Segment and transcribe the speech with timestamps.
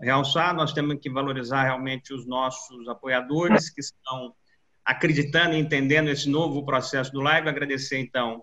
[0.00, 4.34] realçar, nós temos que valorizar realmente os nossos apoiadores que estão
[4.84, 7.48] acreditando e entendendo esse novo processo do Live.
[7.48, 8.42] Agradecer, então,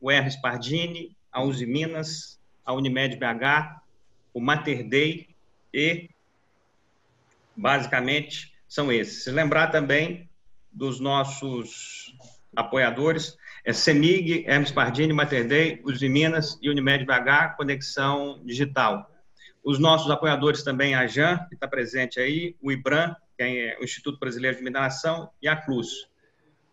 [0.00, 0.28] o R.
[0.28, 3.80] Spardini, a Uzi Minas, a Unimed BH,
[4.32, 5.28] o Mater Dei
[5.72, 6.10] e,
[7.56, 9.24] basicamente, são esses.
[9.24, 10.28] Se lembrar também
[10.70, 12.14] dos nossos
[12.54, 19.10] apoiadores, é CEMIG, Hermes Pardini, Mater Dei, Uzi Minas e Unimed BH, Conexão Digital.
[19.64, 23.84] Os nossos apoiadores também, a JAN, que está presente aí, o IBRAM, que é o
[23.84, 26.08] Instituto Brasileiro de Mineração, e a CLUS.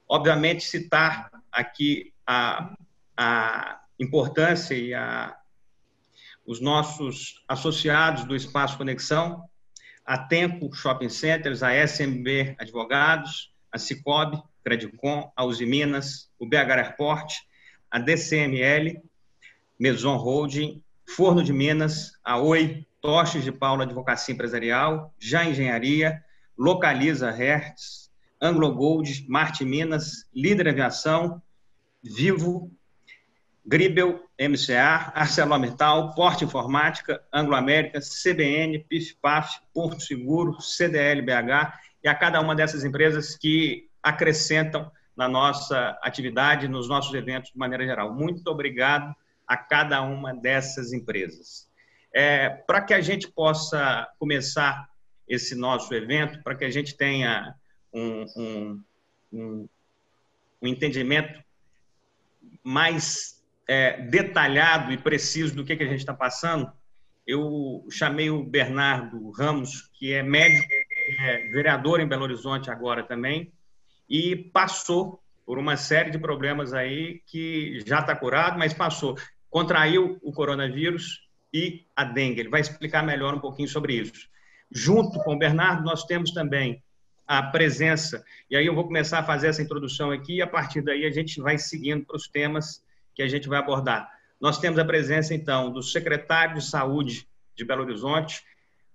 [0.07, 2.75] Obviamente, citar aqui a,
[3.17, 5.35] a importância e a,
[6.45, 9.43] os nossos associados do Espaço Conexão,
[10.05, 16.71] a Tempo Shopping Centers, a SMB Advogados, a Cicobi, Credicom, a Uzi Minas, o BH
[16.71, 17.33] Airport,
[17.89, 19.01] a DCML,
[19.79, 26.23] Meson Holding, Forno de Minas, a Oi, Toches de Paula Advocacia Empresarial, Já Engenharia,
[26.57, 31.41] Localiza Hertz, Anglo Gold, Marte Minas, Líder Aviação,
[32.03, 32.71] Vivo,
[33.65, 42.13] Gribel, MCA, ArcelorMittal, Porta Informática, Anglo América, CBN, PIF-PAF, Porto Seguro, CDL BH e a
[42.13, 48.13] cada uma dessas empresas que acrescentam na nossa atividade, nos nossos eventos de maneira geral.
[48.13, 49.15] Muito obrigado
[49.47, 51.69] a cada uma dessas empresas.
[52.13, 54.89] É, para que a gente possa começar
[55.27, 57.55] esse nosso evento, para que a gente tenha
[57.93, 58.83] um, um,
[59.33, 59.69] um,
[60.61, 61.43] um entendimento
[62.63, 66.71] mais é, detalhado e preciso do que, que a gente está passando,
[67.25, 70.67] eu chamei o Bernardo Ramos, que é médico,
[71.19, 73.51] é vereador em Belo Horizonte agora também,
[74.07, 79.15] e passou por uma série de problemas aí que já está curado, mas passou.
[79.55, 82.41] Contraiu o coronavírus e a dengue.
[82.41, 84.27] Ele vai explicar melhor um pouquinho sobre isso.
[84.69, 86.83] Junto com o Bernardo, nós temos também
[87.25, 90.81] a presença, e aí eu vou começar a fazer essa introdução aqui, e a partir
[90.81, 92.83] daí a gente vai seguindo para os temas
[93.13, 94.11] que a gente vai abordar.
[94.41, 98.43] Nós temos a presença, então, do secretário de Saúde de Belo Horizonte,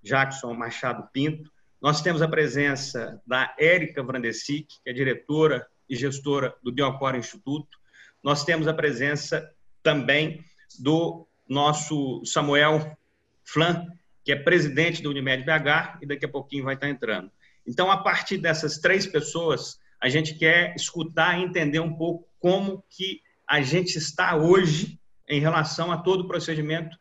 [0.03, 1.50] Jackson Machado Pinto,
[1.81, 7.78] nós temos a presença da Érica Vrandesic, que é diretora e gestora do Biocor Instituto.
[8.22, 9.50] Nós temos a presença
[9.82, 10.44] também
[10.78, 12.97] do nosso Samuel
[13.44, 13.86] Flan,
[14.25, 17.31] que é presidente do Unimed BH, e daqui a pouquinho vai estar entrando.
[17.66, 22.84] Então, a partir dessas três pessoas, a gente quer escutar e entender um pouco como
[22.88, 24.98] que a gente está hoje
[25.28, 26.97] em relação a todo o procedimento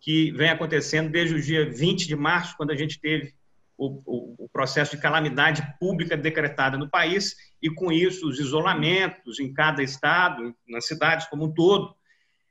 [0.00, 3.34] que vem acontecendo desde o dia 20 de março, quando a gente teve
[3.78, 9.40] o, o, o, processo de calamidade pública decretada no país e, com isso, os isolamentos
[9.40, 11.94] em cada estado, nas cidades como um todo.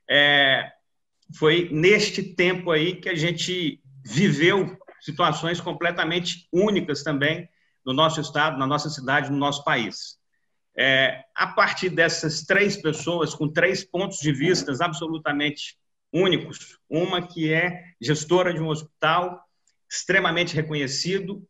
[0.08, 0.70] É,
[1.36, 7.48] foi neste tempo aí que a gente viveu situações completamente únicas também
[7.84, 10.16] no nosso estado, na nossa cidade, no nosso país.
[10.76, 15.76] É, a partir dessas três pessoas, com três pontos de vista absolutamente
[16.12, 19.42] únicos, uma que é gestora de um hospital
[19.90, 21.46] extremamente reconhecido,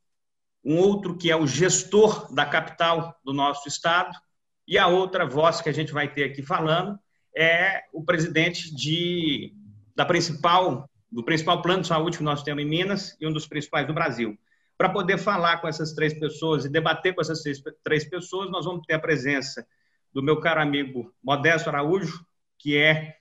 [0.65, 4.17] um outro que é o gestor da capital do nosso estado,
[4.67, 6.99] e a outra voz que a gente vai ter aqui falando
[7.37, 9.53] é o presidente de,
[9.94, 13.47] da principal, do principal plano de saúde que nós temos em Minas e um dos
[13.47, 14.38] principais do Brasil.
[14.76, 17.42] Para poder falar com essas três pessoas e debater com essas
[17.84, 19.66] três pessoas, nós vamos ter a presença
[20.12, 22.25] do meu caro amigo Modesto Araújo,
[22.59, 23.16] que é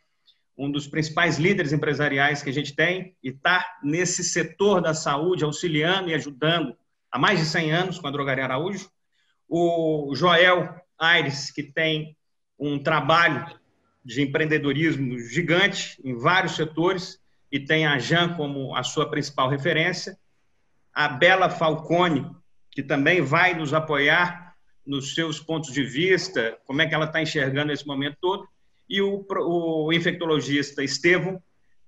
[0.57, 5.43] um dos principais líderes empresariais que a gente tem e está nesse setor da saúde,
[5.43, 6.75] auxiliando e ajudando
[7.11, 8.89] há mais de 100 anos com a Drogaria Araújo.
[9.47, 12.15] O Joel Aires, que tem
[12.59, 13.59] um trabalho
[14.03, 17.19] de empreendedorismo gigante em vários setores
[17.51, 20.17] e tem a Jan como a sua principal referência.
[20.93, 22.29] A Bela Falcone,
[22.69, 27.21] que também vai nos apoiar nos seus pontos de vista, como é que ela está
[27.21, 28.47] enxergando esse momento todo
[28.91, 31.41] e o, o infectologista Estevam,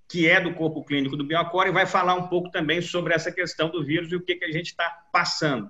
[0.08, 3.70] que é do corpo clínico do Biocore, vai falar um pouco também sobre essa questão
[3.70, 5.70] do vírus e o que, que a gente está passando.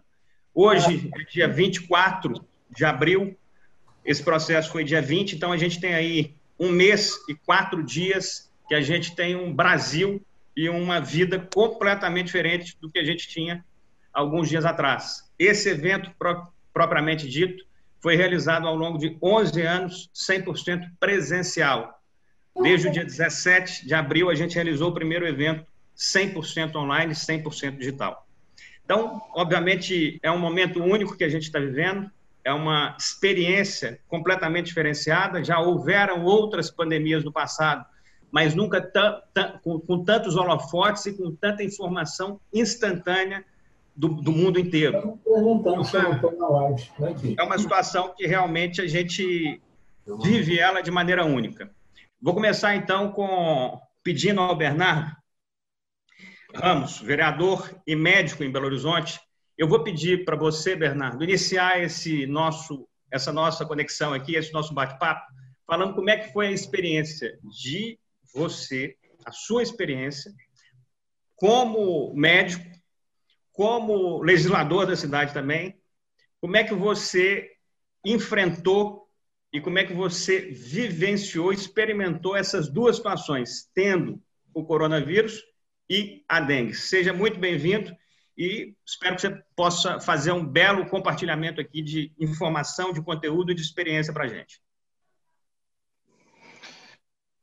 [0.53, 3.35] Hoje, é dia 24 de abril,
[4.05, 8.51] esse processo foi dia 20, então a gente tem aí um mês e quatro dias
[8.67, 10.21] que a gente tem um Brasil
[10.55, 13.63] e uma vida completamente diferente do que a gente tinha
[14.13, 15.29] alguns dias atrás.
[15.37, 16.11] Esse evento,
[16.71, 17.65] propriamente dito,
[17.99, 21.99] foi realizado ao longo de 11 anos, 100% presencial.
[22.61, 25.65] Desde o dia 17 de abril, a gente realizou o primeiro evento
[25.97, 28.27] 100% online, 100% digital.
[28.85, 32.11] Então, obviamente, é um momento único que a gente está vivendo,
[32.43, 35.43] é uma experiência completamente diferenciada.
[35.43, 37.85] Já houveram outras pandemias no passado
[38.33, 38.81] mas nunca
[39.61, 43.45] com, com, tantos holofotes e com tanta informação instantânea
[43.95, 44.97] do, do mundo inteiro.
[44.97, 45.19] Então,
[47.37, 49.61] é uma situação que realmente a gente
[50.23, 51.69] vive ela de maneira única.
[52.19, 55.15] Vou começar então com pedindo ao Bernardo
[56.55, 59.19] Ramos, vereador e médico em Belo Horizonte.
[59.57, 64.73] Eu vou pedir para você, Bernardo, iniciar esse nosso, essa nossa conexão aqui, esse nosso
[64.73, 65.31] bate-papo,
[65.67, 67.99] falando como é que foi a experiência de
[68.33, 68.95] você,
[69.25, 70.33] a sua experiência
[71.35, 72.65] como médico,
[73.51, 75.79] como legislador da cidade também,
[76.41, 77.51] como é que você
[78.03, 79.07] enfrentou
[79.53, 84.19] e como é que você vivenciou, experimentou essas duas situações, tendo
[84.51, 85.43] o coronavírus
[85.87, 86.73] e a dengue.
[86.73, 87.95] Seja muito bem-vindo
[88.37, 93.55] e espero que você possa fazer um belo compartilhamento aqui de informação, de conteúdo e
[93.55, 94.61] de experiência para a gente.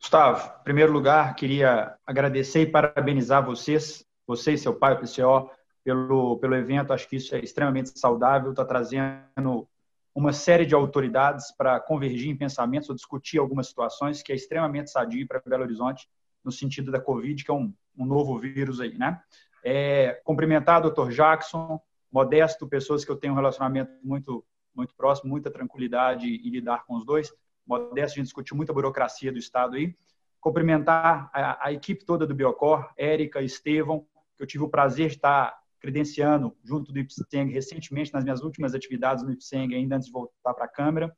[0.01, 5.51] Gustavo, em primeiro lugar, queria agradecer e parabenizar vocês, você e seu pai, o PCO,
[5.85, 6.93] pelo, pelo evento.
[6.93, 9.69] Acho que isso é extremamente saudável, está trazendo
[10.15, 14.91] uma série de autoridades para convergir em pensamentos ou discutir algumas situações que é extremamente
[14.91, 16.09] sadio para Belo Horizonte
[16.43, 19.21] no sentido da Covid, que é um, um novo vírus aí, né?
[19.65, 21.11] É, cumprimentar o Dr.
[21.11, 21.81] Jackson,
[22.11, 26.95] Modesto, pessoas que eu tenho um relacionamento muito muito próximo, muita tranquilidade em lidar com
[26.95, 27.33] os dois.
[27.67, 29.95] Modesto, a gente discutiu muita burocracia do Estado aí.
[30.41, 35.17] Cumprimentar a, a equipe toda do Biocor, Érica, Estevão, que eu tive o prazer de
[35.17, 40.13] estar credenciando junto do IPSENG recentemente nas minhas últimas atividades no IPSENG, ainda antes de
[40.13, 41.15] voltar para a Câmara.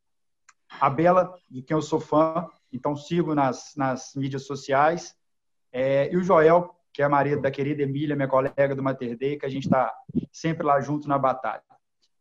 [0.80, 5.14] A Bela, de quem eu sou fã, então sigo nas, nas mídias sociais.
[5.72, 9.38] É, e o Joel, que é marido da querida Emília, minha colega do Mater Dei,
[9.38, 9.92] que a gente está
[10.30, 11.62] sempre lá junto na batalha.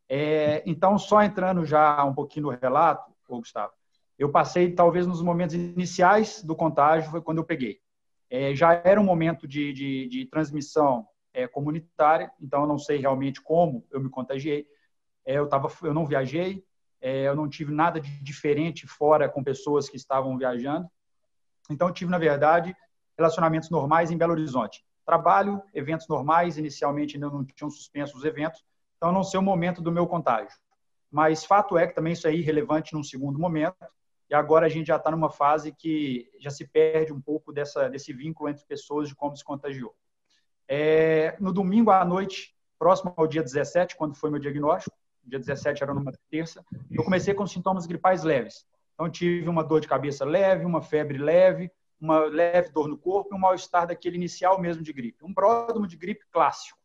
[0.08, 3.72] É, então, só entrando já um pouquinho no relato, Gustavo,
[4.20, 7.80] eu passei talvez nos momentos iniciais do contágio, foi quando eu peguei.
[8.30, 12.98] É, já era um momento de, de, de transmissão é, comunitária, então eu não sei
[12.98, 14.68] realmente como eu me contagiei.
[15.26, 16.64] É, eu, tava, eu não viajei,
[17.00, 20.88] é, eu não tive nada de diferente fora com pessoas que estavam viajando.
[21.70, 22.76] Então, eu tive, na verdade,
[23.18, 24.84] relacionamentos normais em Belo Horizonte.
[25.06, 28.63] Trabalho, eventos normais, inicialmente ainda não tinham suspenso os eventos,
[28.98, 30.58] então não sei o momento do meu contágio.
[31.10, 33.86] Mas fato é que também isso é irrelevante num segundo momento,
[34.30, 37.90] e agora a gente já está numa fase que já se perde um pouco dessa,
[37.90, 39.94] desse vínculo entre pessoas de como se contagiou.
[40.68, 45.84] É, no domingo à noite, próximo ao dia 17, quando foi meu diagnóstico, dia 17
[45.84, 48.66] era numa terça, eu comecei com sintomas gripais leves.
[48.94, 53.30] Então, tive uma dor de cabeça leve, uma febre leve, uma leve dor no corpo
[53.31, 55.24] e um mal-estar daquele inicial mesmo de gripe.
[55.24, 56.80] Um pródromo de gripe clássico.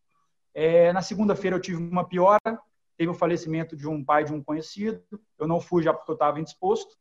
[0.52, 2.60] É, na segunda-feira eu tive uma piora,
[2.96, 5.02] teve o falecimento de um pai de um conhecido,
[5.38, 6.96] eu não fui já porque eu estava indisposto.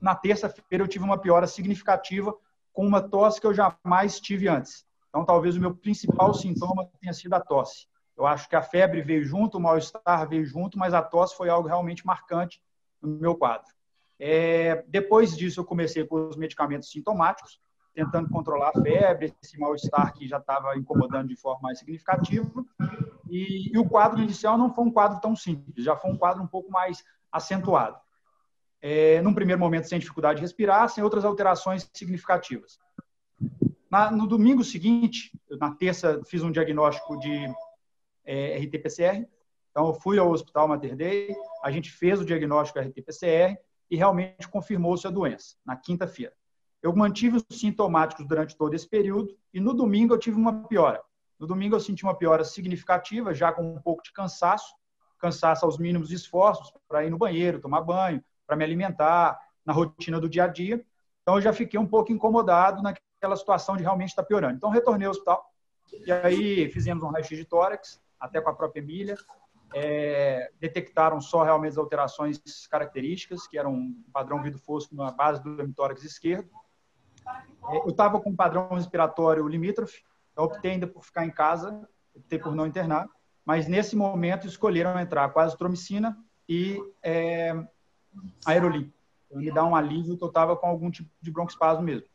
[0.00, 2.34] Na terça-feira eu tive uma piora significativa
[2.72, 4.84] com uma tosse que eu jamais tive antes.
[5.08, 7.86] Então, talvez o meu principal sintoma tenha sido a tosse.
[8.16, 11.48] Eu acho que a febre veio junto, o mal-estar veio junto, mas a tosse foi
[11.48, 12.60] algo realmente marcante
[13.00, 13.73] no meu quadro.
[14.18, 17.60] É, depois disso, eu comecei com os medicamentos sintomáticos,
[17.94, 22.64] tentando controlar a febre, esse mal-estar que já estava incomodando de forma mais significativa.
[23.28, 26.42] E, e, o quadro inicial não foi um quadro tão simples, já foi um quadro
[26.42, 27.98] um pouco mais acentuado.
[28.82, 32.78] É, num primeiro momento, sem dificuldade de respirar, sem outras alterações significativas.
[33.90, 37.46] Na, no domingo seguinte, na terça, fiz um diagnóstico de
[38.24, 39.26] é, RT-PCR.
[39.70, 43.58] Então, eu fui ao Hospital Mater Dei, a gente fez o diagnóstico RT-PCR
[43.90, 46.32] e realmente confirmou-se a doença, na quinta-feira.
[46.82, 51.02] Eu mantive os sintomáticos durante todo esse período e no domingo eu tive uma piora.
[51.38, 54.74] No domingo eu senti uma piora significativa, já com um pouco de cansaço,
[55.18, 60.20] cansaço aos mínimos esforços para ir no banheiro, tomar banho, para me alimentar, na rotina
[60.20, 60.84] do dia a dia.
[61.22, 64.56] Então eu já fiquei um pouco incomodado naquela situação de realmente estar piorando.
[64.56, 65.50] Então retornei ao hospital
[66.04, 69.16] e aí fizemos um raio-x de tórax, até com a própria Emília.
[69.76, 72.40] É, detectaram só realmente as alterações
[72.70, 76.48] características, que eram um padrão vidro fosco na base do hemitórax esquerdo.
[77.70, 80.02] É, eu estava com um padrão respiratório limítrofe,
[80.32, 83.08] então optei ainda por ficar em casa, optei por não internar,
[83.44, 86.16] mas nesse momento escolheram entrar com azitromicina
[86.48, 87.52] e é,
[88.46, 88.92] aerolim.
[89.28, 92.06] Então, me dá um alívio que eu estava com algum tipo de broncoespasmo mesmo.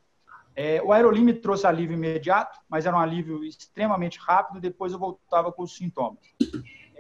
[0.56, 5.00] É, o aerolim me trouxe alívio imediato, mas era um alívio extremamente rápido, depois eu
[5.00, 6.20] voltava com os sintomas.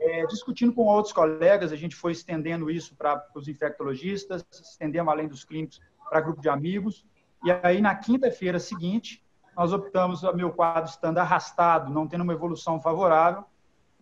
[0.02, 5.28] É, discutindo com outros colegas, a gente foi estendendo isso para os infectologistas, estendemos além
[5.28, 7.06] dos clínicos para grupo de amigos,
[7.44, 9.24] e aí na quinta-feira seguinte,
[9.56, 13.44] nós optamos, meu quadro estando arrastado, não tendo uma evolução favorável,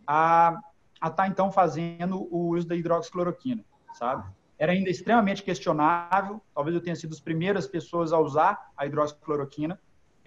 [0.06, 0.60] a
[0.96, 3.64] estar tá, então fazendo o uso da hidroxicloroquina,
[3.94, 4.24] sabe?
[4.58, 6.42] era ainda extremamente questionável.
[6.54, 9.80] Talvez eu tenha sido as primeiras pessoas a usar a hidroxicloroquina.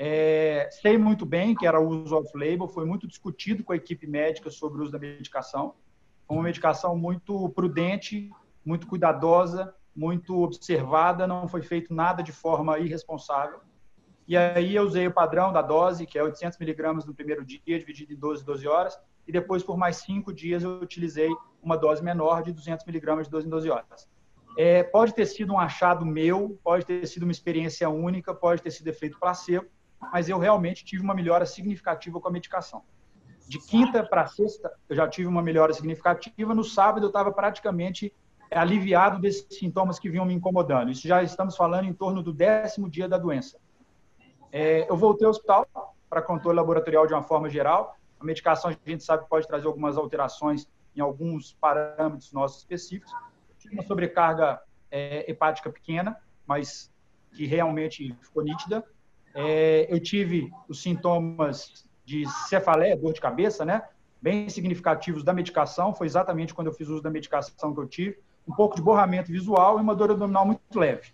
[0.02, 4.48] É, sei muito bem que era uso off-label, foi muito discutido com a equipe médica
[4.48, 5.74] sobre o uso da medicação.
[6.26, 8.30] Foi uma medicação muito prudente,
[8.64, 13.60] muito cuidadosa, muito observada, não foi feito nada de forma irresponsável.
[14.26, 17.60] E aí eu usei o padrão da dose, que é 800 miligramas no primeiro dia,
[17.78, 21.28] dividido em 12, 12 horas, e depois por mais cinco dias eu utilizei
[21.62, 24.08] uma dose menor de 200 miligramas de 12 em 12 horas.
[24.56, 28.70] É, pode ter sido um achado meu, pode ter sido uma experiência única, pode ter
[28.70, 29.68] sido efeito placebo,
[30.12, 32.82] mas eu realmente tive uma melhora significativa com a medicação.
[33.48, 36.54] De quinta para sexta, eu já tive uma melhora significativa.
[36.54, 38.14] No sábado, eu estava praticamente
[38.50, 40.90] aliviado desses sintomas que vinham me incomodando.
[40.90, 43.58] Isso já estamos falando em torno do décimo dia da doença.
[44.52, 45.66] É, eu voltei ao hospital
[46.08, 47.96] para controle laboratorial de uma forma geral.
[48.18, 53.12] A medicação, a gente sabe, pode trazer algumas alterações em alguns parâmetros nossos específicos.
[53.58, 56.16] Tive uma sobrecarga é, hepática pequena,
[56.46, 56.90] mas
[57.32, 58.84] que realmente ficou nítida.
[59.34, 63.82] É, eu tive os sintomas de cefaleia, dor de cabeça, né?
[64.20, 65.94] Bem significativos da medicação.
[65.94, 68.18] Foi exatamente quando eu fiz uso da medicação que eu tive.
[68.46, 71.12] Um pouco de borramento visual e uma dor abdominal muito leve.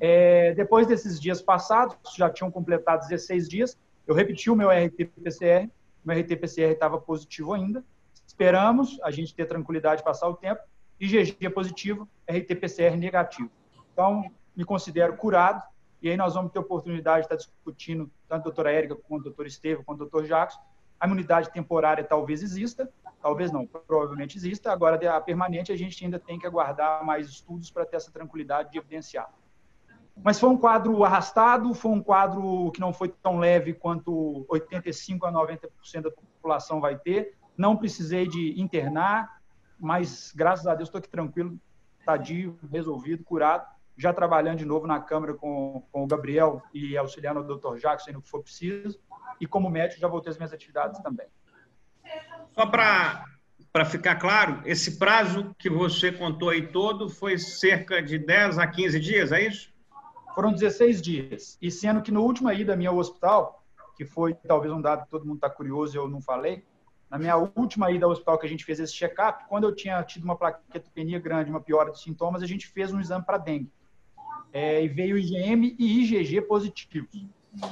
[0.00, 5.70] É, depois desses dias passados, já tinham completado 16 dias, eu repeti o meu RT-PCR,
[6.04, 7.84] meu RT-PCR estava positivo ainda,
[8.26, 10.60] esperamos a gente ter tranquilidade de passar o tempo,
[10.98, 13.50] IgG positivo, RT-PCR negativo.
[13.92, 15.62] Então, me considero curado,
[16.02, 19.24] e aí nós vamos ter oportunidade de estar discutindo, tanto a doutora Érica, quanto o
[19.24, 20.58] doutor Estevam, quanto o doutor Jacques,
[20.98, 22.90] a imunidade temporária talvez exista,
[23.22, 27.70] talvez não, provavelmente exista, agora a permanente a gente ainda tem que aguardar mais estudos
[27.70, 29.32] para ter essa tranquilidade de evidenciar.
[30.22, 35.26] Mas foi um quadro arrastado, foi um quadro que não foi tão leve quanto 85
[35.26, 37.36] a 90% da população vai ter.
[37.56, 39.40] Não precisei de internar,
[39.78, 41.58] mas graças a Deus estou aqui tranquilo,
[42.04, 47.40] tadio, resolvido, curado, já trabalhando de novo na Câmara com, com o Gabriel e auxiliando
[47.40, 47.78] o Dr.
[47.78, 48.98] Jackson no que for preciso.
[49.40, 51.26] E como médico já voltei às minhas atividades também.
[52.52, 58.58] Só para ficar claro, esse prazo que você contou aí todo foi cerca de 10
[58.58, 59.72] a 15 dias, é isso?
[60.34, 61.58] Foram 16 dias.
[61.60, 63.64] E sendo que no último ida minha ao hospital,
[63.96, 66.64] que foi talvez um dado que todo mundo está curioso e eu não falei,
[67.10, 70.02] na minha última ida ao hospital que a gente fez esse check-up, quando eu tinha
[70.02, 73.70] tido uma plaquetopenia grande, uma piora dos sintomas, a gente fez um exame para dengue.
[74.52, 77.26] É, e veio IgM e IgG positivos.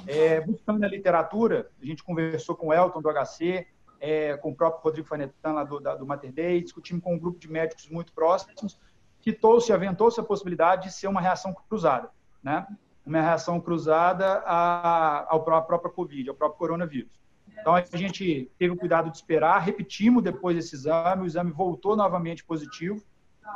[0.06, 3.66] É, buscando na literatura, a gente conversou com o Elton do HC,
[3.98, 7.18] é, com o próprio Rodrigo Fanetan lá do, da, do Mater Dei, discutimos com um
[7.18, 8.78] grupo de médicos muito próximos,
[9.20, 12.10] que se aventou-se a possibilidade de ser uma reação cruzada
[12.42, 12.66] né?
[13.04, 17.10] Uma reação cruzada à, à própria Covid, ao próprio coronavírus.
[17.58, 21.96] Então, a gente teve o cuidado de esperar, repetimos depois esse exame, o exame voltou
[21.96, 23.02] novamente positivo.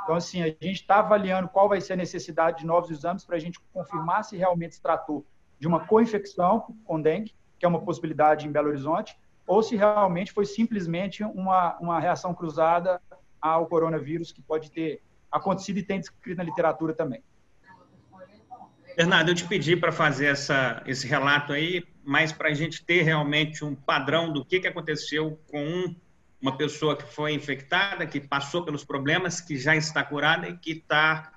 [0.03, 3.37] Então, assim, a gente está avaliando qual vai ser a necessidade de novos exames para
[3.37, 5.25] a gente confirmar se realmente se tratou
[5.59, 10.33] de uma co-infecção com dengue, que é uma possibilidade em Belo Horizonte, ou se realmente
[10.33, 13.01] foi simplesmente uma, uma reação cruzada
[13.41, 17.23] ao coronavírus, que pode ter acontecido e tem descrito na literatura também.
[18.97, 23.03] Bernardo, eu te pedi para fazer essa, esse relato aí, mas para a gente ter
[23.03, 25.97] realmente um padrão do que, que aconteceu com um,
[26.45, 30.73] uma pessoa que foi infectada, que passou pelos problemas, que já está curada e que
[30.73, 31.33] está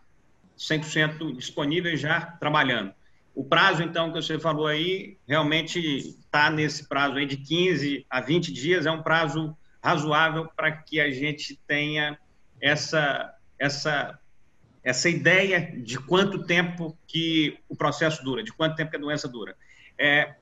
[0.59, 2.93] 100% disponível e já trabalhando.
[3.33, 8.19] O prazo, então, que você falou aí, realmente está nesse prazo aí de 15 a
[8.19, 12.19] 20 dias, é um prazo razoável para que a gente tenha
[12.59, 14.19] essa, essa
[14.83, 19.27] essa ideia de quanto tempo que o processo dura, de quanto tempo que a doença
[19.27, 19.55] dura.
[19.97, 20.35] É,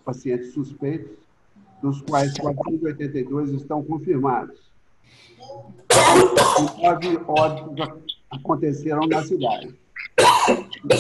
[0.04, 1.16] pacientes suspeitos,
[1.80, 4.68] dos quais 482 estão confirmados.
[6.82, 9.74] Nove óbitos aconteceram na cidade.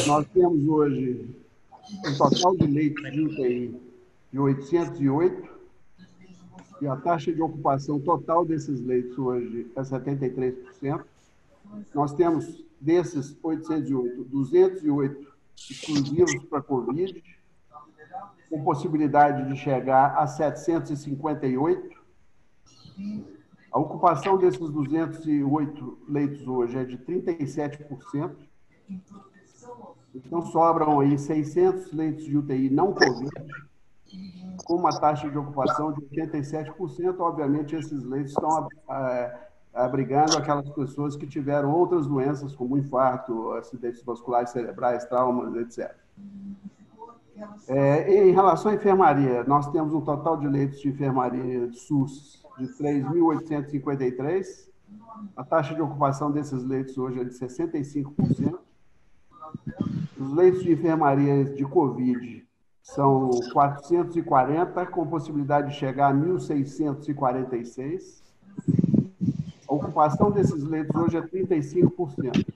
[0.06, 1.28] Nós temos hoje
[2.06, 3.74] um total de leitos de UTI
[4.32, 5.57] de 808
[6.80, 11.04] e a taxa de ocupação total desses leitos hoje é 73%.
[11.94, 17.22] Nós temos desses 808, 208 exclusivos para Covid,
[18.48, 21.98] com possibilidade de chegar a 758.
[23.70, 28.30] A ocupação desses 208 leitos hoje é de 37%.
[30.14, 33.30] Então, sobram aí 600 leitos de UTI não Covid,
[34.64, 37.20] com uma taxa de ocupação de 87%.
[37.20, 44.02] Obviamente, esses leitos estão é, abrigando aquelas pessoas que tiveram outras doenças, como infarto, acidentes
[44.02, 45.94] vasculares cerebrais, traumas, etc.
[47.68, 52.44] É, em relação à enfermaria, nós temos um total de leitos de enfermaria de SUS
[52.58, 54.68] de 3.853.
[55.36, 58.58] A taxa de ocupação desses leitos hoje é de 65%.
[60.18, 62.37] Os leitos de enfermaria de Covid
[62.88, 68.22] são 440, com possibilidade de chegar a 1.646.
[69.68, 72.46] A ocupação desses leitos hoje é 35%.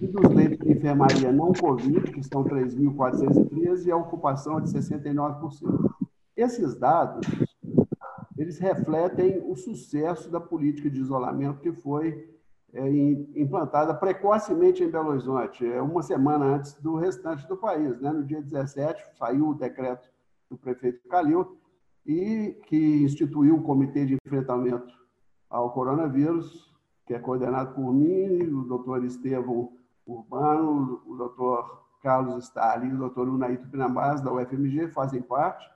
[0.00, 5.88] E dos leitos de enfermaria não Covid, que são 3.413, a ocupação é de 69%.
[6.36, 7.24] Esses dados,
[8.36, 12.28] eles refletem o sucesso da política de isolamento que foi
[13.34, 18.00] implantada precocemente em Belo Horizonte, é, uma semana antes do restante do país.
[18.00, 18.12] Né?
[18.12, 20.08] No dia 17, saiu o decreto
[20.48, 21.58] do prefeito Calil,
[22.06, 24.92] e que instituiu o Comitê de Enfrentamento
[25.48, 26.74] ao coronavírus,
[27.06, 29.72] que é coordenado por mim, o doutor Estevão
[30.06, 35.68] Urbano, o doutor Carlos Stalin o doutor Unaito Pinambás, da UFMG, fazem parte.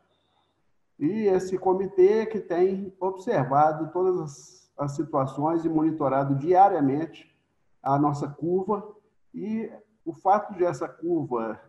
[0.99, 7.35] E esse comitê que tem observado todas as, as situações e monitorado diariamente
[7.83, 8.87] a nossa curva.
[9.33, 9.71] E
[10.05, 11.61] o fato de essa curva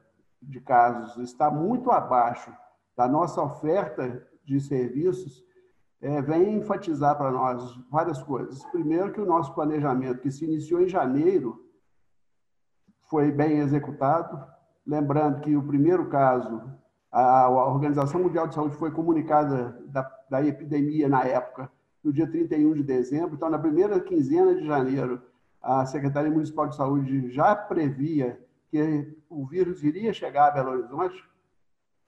[0.41, 2.53] de casos estar muito abaixo
[2.95, 5.43] da nossa oferta de serviços
[6.01, 8.63] é, vem enfatizar para nós várias coisas.
[8.65, 11.59] Primeiro, que o nosso planejamento, que se iniciou em janeiro,
[13.09, 14.45] foi bem executado.
[14.85, 16.61] Lembrando que o primeiro caso,
[17.11, 21.71] a Organização Mundial de Saúde foi comunicada da, da epidemia na época,
[22.05, 23.33] no dia 31 de dezembro.
[23.33, 25.19] Então, na primeira quinzena de janeiro,
[25.59, 28.39] a Secretaria Municipal de Saúde já previa
[28.69, 31.23] que o vírus iria chegar a Belo Horizonte.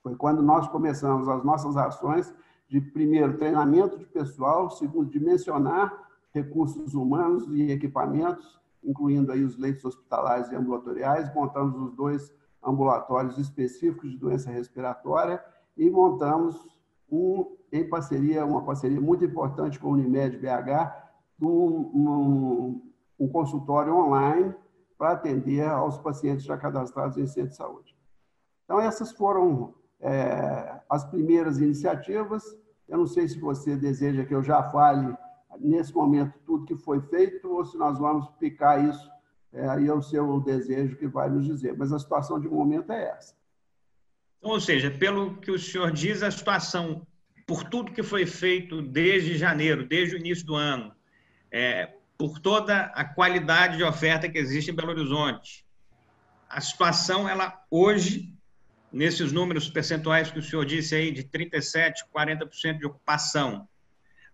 [0.03, 2.31] Foi quando nós começamos as nossas ações
[2.69, 5.91] de, primeiro, treinamento de pessoal, segundo, dimensionar
[6.31, 12.31] recursos humanos e equipamentos, incluindo aí os leitos hospitalares e ambulatoriais, montamos os dois
[12.63, 15.43] ambulatórios específicos de doença respiratória
[15.75, 16.76] e montamos
[17.11, 21.07] um, em parceria, uma parceria muito importante com a Unimed BH,
[21.41, 24.53] um, um, um consultório online
[24.97, 27.95] para atender aos pacientes já cadastrados em centro de saúde.
[28.65, 32.43] Então, essas foram é, as primeiras iniciativas.
[32.87, 35.15] Eu não sei se você deseja que eu já fale
[35.59, 39.09] nesse momento tudo que foi feito ou se nós vamos picar isso.
[39.53, 41.77] É, aí é o seu desejo que vai nos dizer.
[41.77, 43.37] Mas a situação de momento é essa.
[44.41, 47.06] Ou seja, pelo que o senhor diz, a situação,
[47.45, 50.93] por tudo que foi feito desde janeiro, desde o início do ano,
[51.52, 55.65] é, por toda a qualidade de oferta que existe em Belo Horizonte,
[56.50, 58.34] a situação, ela hoje
[58.91, 63.67] nesses números percentuais que o senhor disse aí, de 37%, 40% de ocupação,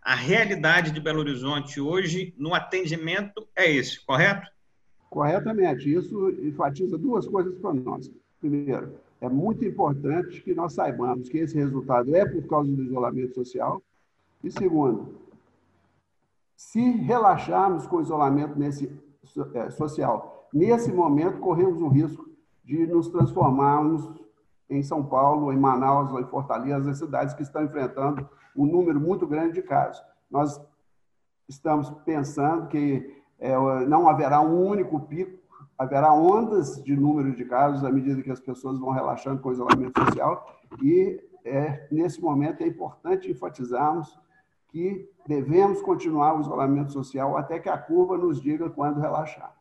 [0.01, 4.49] a realidade de Belo Horizonte hoje no atendimento é esse, correto?
[5.09, 5.93] Corretamente.
[5.93, 8.11] Isso enfatiza duas coisas para nós.
[8.39, 13.33] Primeiro, é muito importante que nós saibamos que esse resultado é por causa do isolamento
[13.33, 13.81] social.
[14.43, 15.15] E segundo,
[16.57, 18.91] se relaxarmos com o isolamento nesse,
[19.53, 22.29] é, social, nesse momento corremos o risco
[22.65, 24.11] de nos transformarmos
[24.69, 29.25] em São Paulo, em Manaus, em Fortaleza, as cidades que estão enfrentando um número muito
[29.25, 30.03] grande de casos.
[30.29, 30.61] Nós
[31.47, 33.55] estamos pensando que é,
[33.85, 35.39] não haverá um único pico,
[35.83, 39.53] haverá ondas de número de casos à medida que as pessoas vão relaxando com o
[39.53, 44.17] isolamento social e é, nesse momento é importante enfatizarmos
[44.69, 49.53] que devemos continuar o isolamento social até que a curva nos diga quando relaxar.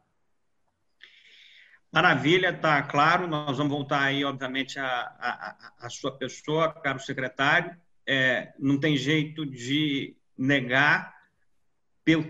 [1.93, 3.27] Maravilha, está claro.
[3.27, 7.77] Nós vamos voltar aí, obviamente, a, a, sua pessoa, caro secretário.
[8.07, 11.15] É, não tem jeito de negar,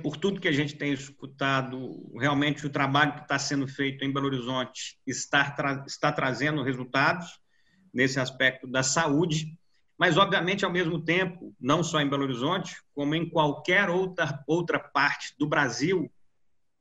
[0.03, 4.13] por tudo que a gente tem escutado, realmente o trabalho que está sendo feito em
[4.13, 7.41] Belo Horizonte está, tra, está trazendo resultados
[7.93, 9.59] nesse aspecto da saúde,
[9.99, 14.79] mas, obviamente, ao mesmo tempo, não só em Belo Horizonte, como em qualquer outra, outra
[14.79, 16.13] parte do Brasil,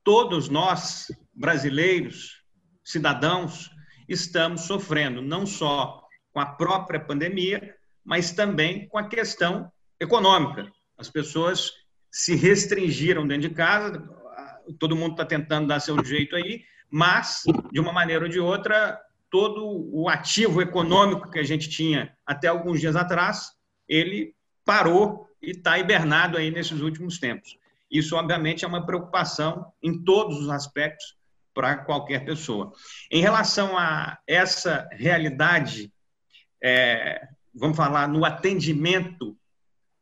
[0.02, 2.42] todos nós, brasileiros,
[2.84, 3.70] cidadãos,
[4.08, 6.02] estamos sofrendo não só
[6.32, 7.74] com a própria pandemia,
[8.04, 10.70] mas também com a questão econômica.
[10.98, 11.70] As pessoas
[12.12, 14.06] se restringiram dentro de casa,
[14.78, 19.00] todo mundo está tentando dar seu jeito aí, mas, de uma maneira ou de outra,
[19.30, 23.52] todo o ativo econômico que a gente tinha até alguns dias atrás,
[23.88, 27.56] ele parou e está hibernado aí nesses últimos tempos.
[27.90, 31.16] Isso, obviamente, é uma preocupação em todos os aspectos
[31.54, 32.72] para qualquer pessoa.
[33.10, 35.90] Em relação a essa realidade,
[36.62, 39.36] é, vamos falar no atendimento,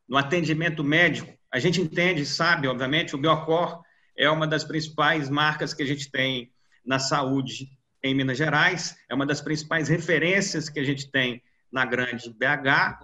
[0.09, 3.83] no atendimento médico, a gente entende, sabe, obviamente, o Biocor
[4.17, 6.53] é uma das principais marcas que a gente tem
[6.85, 7.69] na saúde
[8.03, 13.01] em Minas Gerais, é uma das principais referências que a gente tem na grande BH,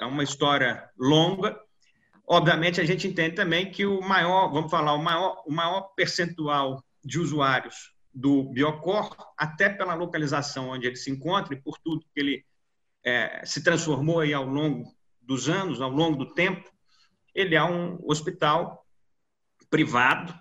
[0.00, 1.58] é uma história longa.
[2.26, 6.82] Obviamente, a gente entende também que o maior, vamos falar, o maior, o maior percentual
[7.04, 12.20] de usuários do Biocor, até pela localização onde ele se encontra e por tudo que
[12.20, 12.44] ele
[13.04, 16.70] é, se transformou aí ao longo dos anos, ao longo do tempo,
[17.34, 18.86] ele é um hospital
[19.68, 20.34] privado,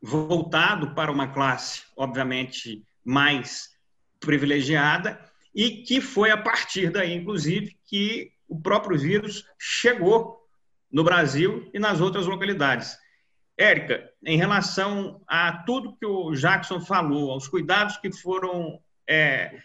[0.00, 3.70] voltado para uma classe, obviamente, mais
[4.18, 5.20] privilegiada
[5.54, 10.46] e que foi a partir daí, inclusive, que o próprio vírus chegou
[10.90, 12.96] no Brasil e nas outras localidades.
[13.56, 19.58] Érica, em relação a tudo que o Jackson falou, aos cuidados que foram é,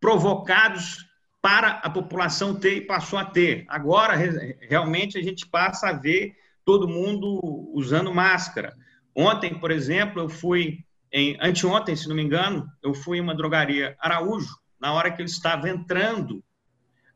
[0.00, 1.07] provocados
[1.40, 3.64] para a população ter e passou a ter.
[3.68, 4.14] Agora,
[4.60, 7.40] realmente, a gente passa a ver todo mundo
[7.72, 8.76] usando máscara.
[9.14, 13.34] Ontem, por exemplo, eu fui em, anteontem, se não me engano, eu fui em uma
[13.34, 16.44] drogaria Araújo, na hora que ele estava entrando,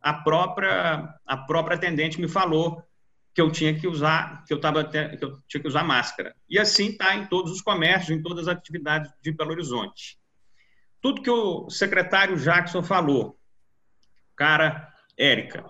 [0.00, 2.82] a própria, a própria atendente me falou
[3.34, 6.34] que eu tinha que usar, que eu, tava, que eu tinha que usar máscara.
[6.48, 10.18] E assim está em todos os comércios, em todas as atividades de Belo Horizonte.
[11.00, 13.38] Tudo que o secretário Jackson falou,
[14.42, 15.64] cara, Érica,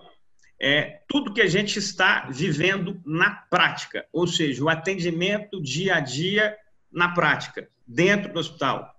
[0.59, 5.99] é tudo que a gente está vivendo na prática, ou seja, o atendimento dia a
[5.99, 6.57] dia
[6.91, 8.91] na prática dentro do hospital.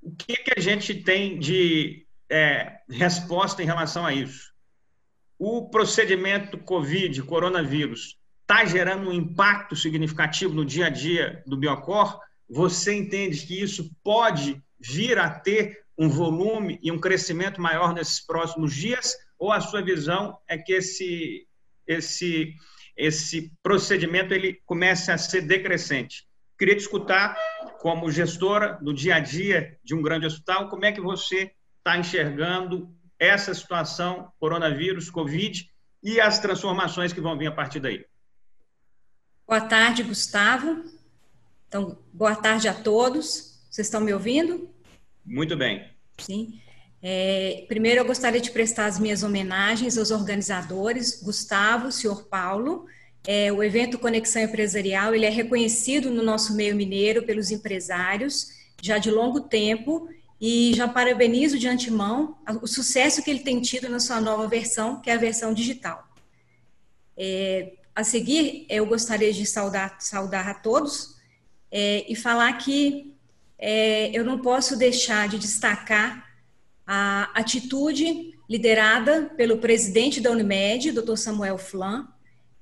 [0.00, 4.54] O que, que a gente tem de é, resposta em relação a isso?
[5.38, 12.18] O procedimento COVID, coronavírus, está gerando um impacto significativo no dia a dia do Biocor?
[12.48, 18.20] Você entende que isso pode vir a ter um volume e um crescimento maior nesses
[18.20, 19.16] próximos dias?
[19.38, 21.46] Ou a sua visão é que esse,
[21.86, 22.54] esse,
[22.96, 26.26] esse procedimento ele comece a ser decrescente?
[26.58, 27.36] Queria te escutar,
[27.80, 31.98] como gestora do dia a dia de um grande hospital, como é que você está
[31.98, 35.68] enxergando essa situação, coronavírus, Covid,
[36.02, 38.04] e as transformações que vão vir a partir daí.
[39.46, 40.84] Boa tarde, Gustavo.
[41.68, 43.60] Então, boa tarde a todos.
[43.70, 44.70] Vocês estão me ouvindo?
[45.24, 45.88] Muito bem.
[46.18, 46.60] Sim.
[47.02, 52.86] É, primeiro, eu gostaria de prestar as minhas homenagens aos organizadores, Gustavo, senhor Paulo,
[53.26, 58.48] é, o evento Conexão Empresarial ele é reconhecido no nosso meio mineiro pelos empresários
[58.82, 60.08] já de longo tempo
[60.38, 65.00] e já parabenizo de antemão o sucesso que ele tem tido na sua nova versão,
[65.00, 66.06] que é a versão digital.
[67.16, 71.14] É, a seguir, eu gostaria de saudar, saudar a todos
[71.70, 73.13] é, e falar que
[73.66, 76.30] é, eu não posso deixar de destacar
[76.86, 81.16] a atitude liderada pelo presidente da Unimed, Dr.
[81.16, 82.06] Samuel Flan,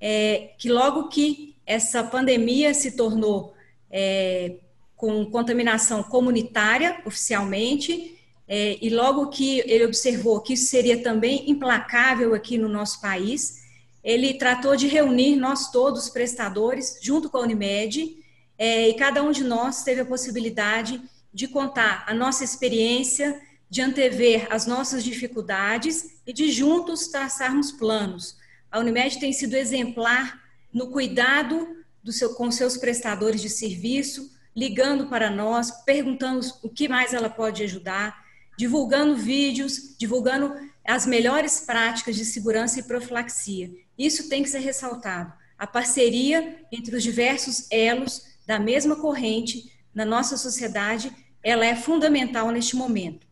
[0.00, 3.52] é, que logo que essa pandemia se tornou
[3.90, 4.58] é,
[4.94, 12.32] com contaminação comunitária oficialmente, é, e logo que ele observou que isso seria também implacável
[12.32, 13.60] aqui no nosso país,
[14.04, 18.21] ele tratou de reunir nós todos, prestadores, junto com a Unimed,
[18.58, 21.00] é, e cada um de nós teve a possibilidade
[21.32, 28.36] de contar a nossa experiência, de antever as nossas dificuldades e de juntos traçarmos planos
[28.72, 30.40] a Unimed tem sido exemplar
[30.72, 36.88] no cuidado do seu, com seus prestadores de serviço, ligando para nós, perguntando o que
[36.88, 38.24] mais ela pode ajudar,
[38.56, 40.54] divulgando vídeos, divulgando
[40.86, 43.70] as melhores práticas de segurança e profilaxia.
[43.96, 45.32] Isso tem que ser ressaltado.
[45.58, 52.50] a parceria entre os diversos elos da mesma corrente na nossa sociedade, ela é fundamental
[52.50, 53.26] neste momento.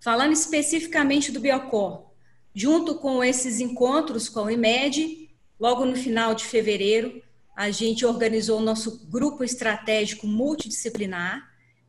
[0.00, 2.10] Falando especificamente do Biocor,
[2.54, 7.22] junto com esses encontros com a Unimed, logo no final de fevereiro,
[7.56, 11.42] a gente organizou o nosso grupo estratégico multidisciplinar,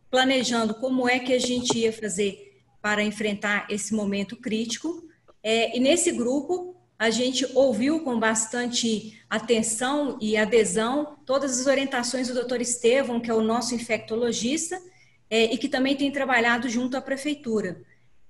[0.09, 5.05] planejando como é que a gente ia fazer para enfrentar esse momento crítico.
[5.43, 12.27] É, e nesse grupo, a gente ouviu com bastante atenção e adesão todas as orientações
[12.27, 14.81] do doutor Estevão, que é o nosso infectologista,
[15.29, 17.81] é, e que também tem trabalhado junto à prefeitura.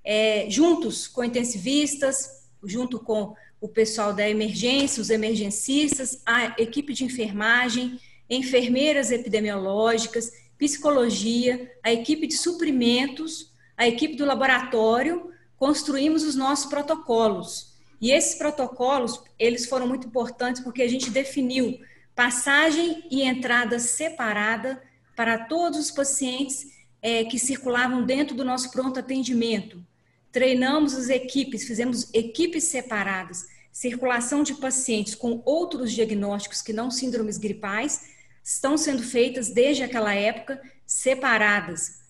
[0.03, 7.05] É, juntos com intensivistas, junto com o pessoal da emergência, os emergencistas, a equipe de
[7.05, 7.99] enfermagem,
[8.29, 17.76] enfermeiras epidemiológicas, psicologia, a equipe de suprimentos, a equipe do laboratório, construímos os nossos protocolos
[17.99, 21.79] e esses protocolos, eles foram muito importantes porque a gente definiu
[22.15, 24.81] passagem e entrada separada
[25.15, 26.67] para todos os pacientes
[27.01, 29.83] é, que circulavam dentro do nosso pronto atendimento.
[30.31, 37.37] Treinamos as equipes, fizemos equipes separadas, circulação de pacientes com outros diagnósticos que não síndromes
[37.37, 38.09] gripais,
[38.43, 42.01] estão sendo feitas desde aquela época separadas.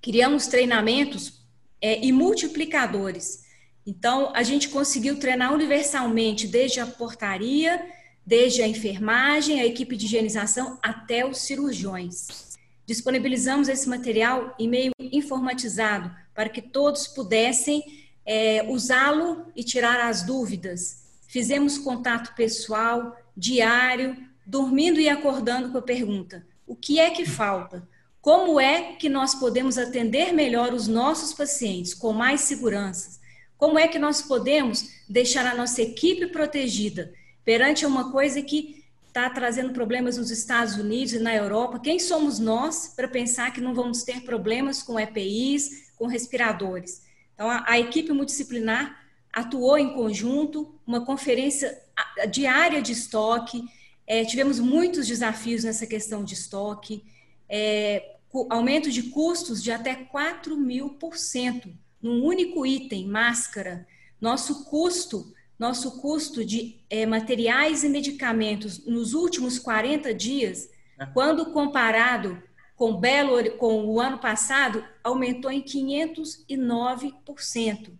[0.00, 1.42] Criamos treinamentos
[1.80, 3.47] é, e multiplicadores
[3.88, 7.82] então, a gente conseguiu treinar universalmente, desde a portaria,
[8.24, 12.58] desde a enfermagem, a equipe de higienização, até os cirurgiões.
[12.84, 17.82] Disponibilizamos esse material em meio informatizado, para que todos pudessem
[18.26, 21.04] é, usá-lo e tirar as dúvidas.
[21.26, 27.88] Fizemos contato pessoal, diário, dormindo e acordando com a pergunta: o que é que falta?
[28.20, 33.17] Como é que nós podemos atender melhor os nossos pacientes com mais segurança?
[33.58, 37.12] Como é que nós podemos deixar a nossa equipe protegida
[37.44, 41.80] perante uma coisa que está trazendo problemas nos Estados Unidos e na Europa?
[41.80, 47.02] Quem somos nós para pensar que não vamos ter problemas com EPIs, com respiradores?
[47.34, 51.82] Então, a, a equipe multidisciplinar atuou em conjunto, uma conferência
[52.30, 53.64] diária de estoque,
[54.06, 57.04] é, tivemos muitos desafios nessa questão de estoque,
[57.48, 58.14] é,
[58.50, 61.68] aumento de custos de até 4 mil por cento
[62.00, 63.86] num único item, máscara,
[64.20, 71.06] nosso custo, nosso custo de é, materiais e medicamentos nos últimos 40 dias, é.
[71.06, 72.40] quando comparado
[72.76, 77.90] com, Belo, com o ano passado, aumentou em 509%.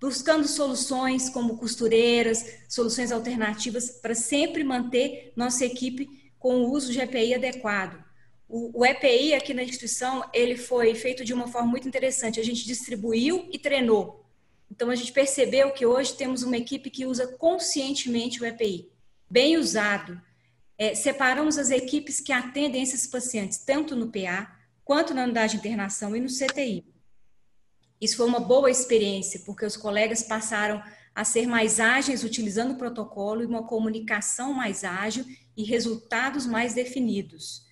[0.00, 6.98] Buscando soluções como costureiras, soluções alternativas para sempre manter nossa equipe com o uso de
[6.98, 8.02] EPI adequado.
[8.52, 12.40] O, o, EPI aqui na instituição, ele foi feito de uma forma muito interessante.
[12.40, 14.26] A gente distribuiu e treinou.
[14.68, 18.90] Então, a gente percebeu que hoje temos uma equipe que usa conscientemente o EPI.
[19.30, 20.20] Bem usado.
[20.76, 25.58] É, separamos as equipes que atendem esses pacientes, tanto no PA, quanto na unidade de
[25.58, 26.84] internação e no CTI.
[28.00, 30.82] Isso foi uma boa experiência, porque os colegas passaram
[31.14, 35.24] a ser mais ágeis utilizando o protocolo e uma comunicação mais ágil
[35.56, 37.69] e resultados mais definidos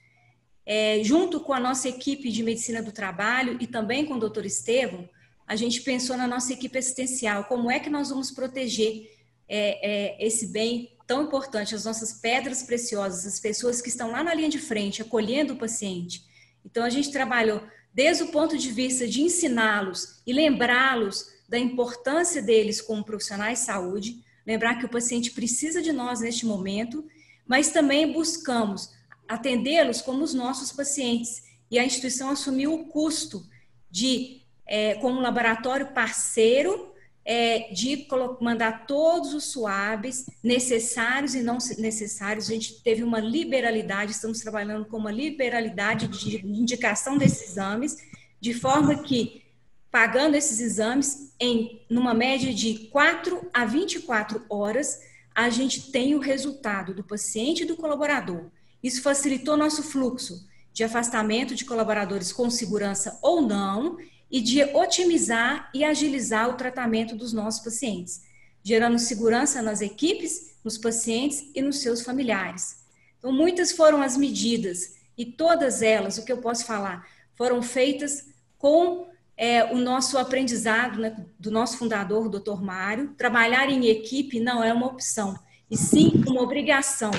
[0.71, 4.45] é, junto com a nossa equipe de medicina do trabalho e também com o doutor
[4.45, 5.09] Estevam,
[5.47, 9.11] a gente pensou na nossa equipe assistencial, como é que nós vamos proteger
[9.49, 14.23] é, é, esse bem tão importante, as nossas pedras preciosas, as pessoas que estão lá
[14.23, 16.23] na linha de frente, acolhendo o paciente.
[16.63, 17.63] Então, a gente trabalhou
[17.95, 23.65] desde o ponto de vista de ensiná-los e lembrá-los da importância deles como profissionais de
[23.65, 27.03] saúde, lembrar que o paciente precisa de nós neste momento,
[27.47, 28.98] mas também buscamos
[29.29, 31.43] atendê-los como os nossos pacientes.
[31.71, 33.47] E a instituição assumiu o custo
[33.91, 36.89] de, é, como laboratório parceiro,
[37.25, 38.09] é, de
[38.41, 42.49] mandar todos os suaves necessários e não necessários.
[42.49, 47.97] A gente teve uma liberalidade, estamos trabalhando com uma liberalidade de indicação desses exames,
[48.41, 49.43] de forma que,
[49.91, 54.99] pagando esses exames, em numa média de 4 a 24 horas,
[55.35, 58.51] a gente tem o resultado do paciente e do colaborador.
[58.83, 63.99] Isso facilitou nosso fluxo de afastamento de colaboradores com segurança ou não
[64.31, 68.23] e de otimizar e agilizar o tratamento dos nossos pacientes,
[68.63, 72.85] gerando segurança nas equipes, nos pacientes e nos seus familiares.
[73.19, 78.29] Então, muitas foram as medidas e todas elas, o que eu posso falar, foram feitas
[78.57, 82.63] com é, o nosso aprendizado né, do nosso fundador, o Dr.
[82.63, 83.15] Mário.
[83.17, 85.37] Trabalhar em equipe não é uma opção,
[85.71, 87.11] e sim uma obrigação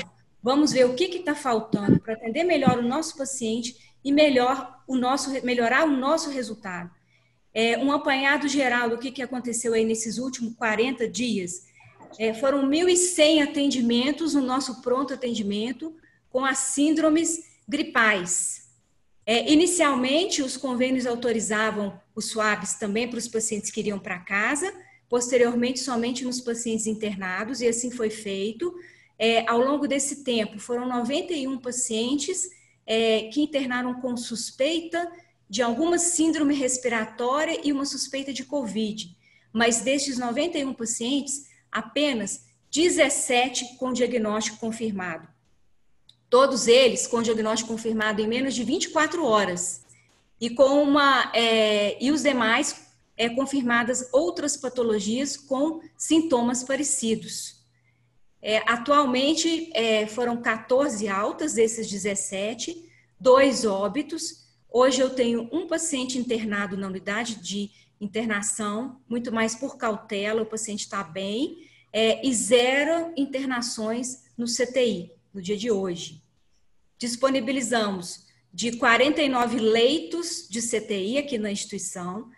[0.41, 4.95] Vamos ver o que está faltando para atender melhor o nosso paciente e melhor o
[4.95, 6.89] nosso, melhorar o nosso resultado.
[7.54, 11.67] É, um apanhado geral do que, que aconteceu aí nesses últimos 40 dias.
[12.17, 15.93] é, foram 1.100 atendimentos no nosso pronto atendimento
[16.30, 18.69] com as síndromes gripais.
[19.25, 24.73] É, inicialmente, os convênios autorizavam os SWABs também para os pacientes que iriam para casa,
[25.08, 28.73] posteriormente, somente nos pacientes internados, e assim foi feito.
[29.19, 32.49] É, ao longo desse tempo, foram 91 pacientes
[32.88, 35.12] é, que internaram com suspeita
[35.49, 39.13] de alguma síndrome respiratória e uma suspeita de Covid.
[39.51, 45.27] Mas destes 91 pacientes, apenas 17 com diagnóstico confirmado.
[46.29, 49.84] Todos eles com diagnóstico confirmado em menos de 24 horas.
[50.39, 57.59] E com uma é, e os demais é, confirmadas outras patologias com sintomas parecidos.
[58.41, 64.47] É, atualmente é, foram 14 altas desses 17, dois óbitos.
[64.71, 70.45] Hoje eu tenho um paciente internado na unidade de internação, muito mais por cautela, o
[70.45, 76.23] paciente está bem, é, e zero internações no CTI, no dia de hoje.
[76.97, 82.30] Disponibilizamos de 49 leitos de CTI aqui na instituição,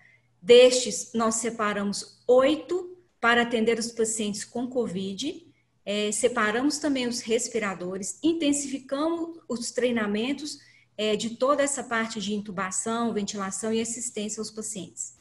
[0.42, 5.51] destes nós separamos oito para atender os pacientes com Covid,
[5.86, 10.60] é, separamos também os respiradores, intensificamos os treinamentos
[10.98, 15.18] é, de toda essa parte de intubação, ventilação e assistência aos pacientes.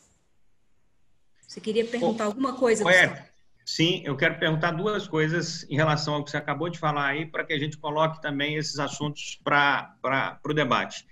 [1.46, 3.30] Você queria perguntar alguma coisa, Gustavo?
[3.64, 7.24] Sim, eu quero perguntar duas coisas em relação ao que você acabou de falar aí,
[7.24, 9.96] para que a gente coloque também esses assuntos para
[10.44, 11.06] o debate.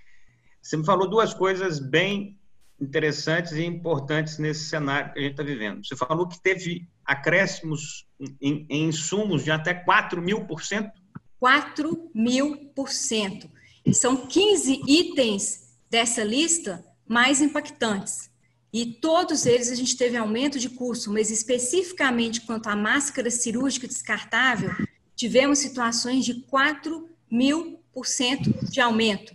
[0.60, 2.38] Você me falou duas coisas bem
[2.80, 5.84] interessantes e importantes nesse cenário que a gente está vivendo.
[5.84, 8.06] Você falou que teve acréscimos
[8.40, 10.92] em, em insumos de até 4 mil por cento?
[11.40, 13.50] 4 mil por cento.
[13.92, 18.28] São 15 itens dessa lista mais impactantes.
[18.72, 23.88] E todos eles a gente teve aumento de custo, mas especificamente quanto à máscara cirúrgica
[23.88, 24.70] descartável,
[25.16, 29.34] tivemos situações de 4 mil por cento de aumento,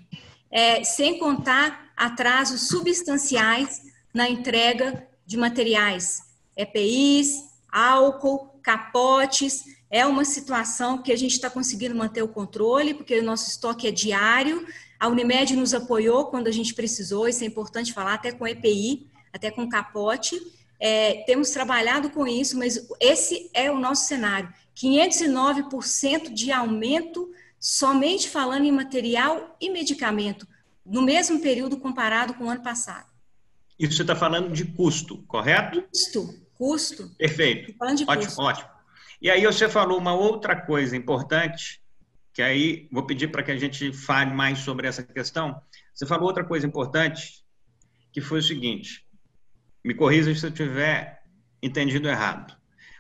[0.49, 3.81] é, sem contar atrasos substanciais
[4.13, 6.21] na entrega de materiais,
[6.55, 9.63] EPIs, álcool, capotes.
[9.89, 13.87] É uma situação que a gente está conseguindo manter o controle, porque o nosso estoque
[13.87, 14.67] é diário.
[14.99, 19.07] A Unimed nos apoiou quando a gente precisou, isso é importante falar, até com EPI,
[19.31, 20.39] até com capote.
[20.79, 24.53] É, temos trabalhado com isso, mas esse é o nosso cenário.
[24.75, 30.45] 509% de aumento somente falando em material e medicamento,
[30.85, 33.07] no mesmo período comparado com o ano passado.
[33.77, 35.81] Isso você está falando de custo, correto?
[35.83, 37.09] Custo, custo.
[37.17, 37.73] Perfeito.
[37.77, 38.41] Falando de ótimo, custo.
[38.41, 38.69] ótimo.
[39.21, 41.81] E aí você falou uma outra coisa importante,
[42.33, 45.61] que aí vou pedir para que a gente fale mais sobre essa questão.
[45.93, 47.43] Você falou outra coisa importante,
[48.11, 49.05] que foi o seguinte:
[49.83, 51.23] me corrija se eu tiver
[51.61, 52.55] entendido errado.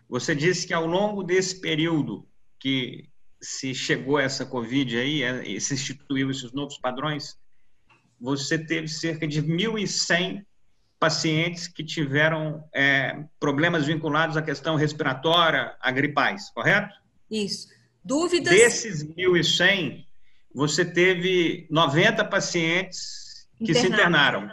[0.07, 2.27] Você disse que ao longo desse período
[2.59, 3.09] que
[3.41, 7.37] se chegou essa Covid aí, é, se instituiu esses novos padrões,
[8.23, 10.45] você teve cerca de 1.100
[10.97, 16.95] pacientes que tiveram é, problemas vinculados à questão respiratória, a gripais, correto?
[17.29, 17.67] Isso.
[18.01, 18.55] Dúvidas?
[18.55, 20.05] Desses 1.100,
[20.55, 24.49] você teve 90 pacientes que se internaram.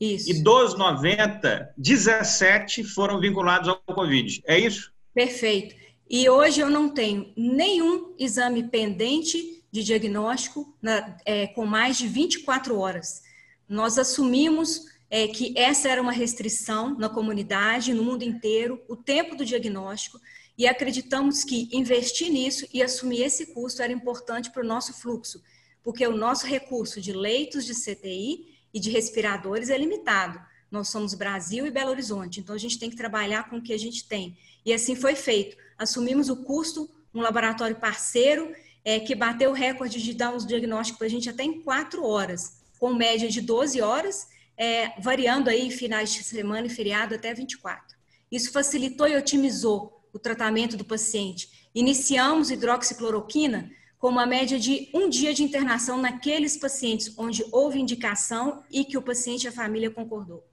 [0.00, 0.28] Isso.
[0.28, 4.42] E dos 90, 17 foram vinculados ao Covid.
[4.46, 4.92] É isso?
[5.14, 5.76] Perfeito.
[6.10, 12.06] E hoje eu não tenho nenhum exame pendente de diagnóstico na, é, com mais de
[12.06, 13.22] 24 horas.
[13.66, 19.34] Nós assumimos é, que essa era uma restrição na comunidade, no mundo inteiro, o tempo
[19.34, 20.20] do diagnóstico,
[20.56, 25.42] e acreditamos que investir nisso e assumir esse custo era importante para o nosso fluxo,
[25.82, 30.38] porque o nosso recurso de leitos de CTI e de respiradores é limitado.
[30.70, 33.72] Nós somos Brasil e Belo Horizonte, então a gente tem que trabalhar com o que
[33.72, 34.36] a gente tem.
[34.64, 35.56] E assim foi feito.
[35.78, 40.98] Assumimos o custo, um laboratório parceiro é, que bateu o recorde de dar os diagnósticos
[40.98, 45.70] para a gente até em quatro horas, com média de 12 horas, é, variando aí
[45.70, 47.96] finais de semana e feriado até 24.
[48.30, 51.68] Isso facilitou e otimizou o tratamento do paciente.
[51.74, 58.64] Iniciamos hidroxicloroquina com uma média de um dia de internação naqueles pacientes onde houve indicação
[58.70, 60.44] e que o paciente e a família concordou.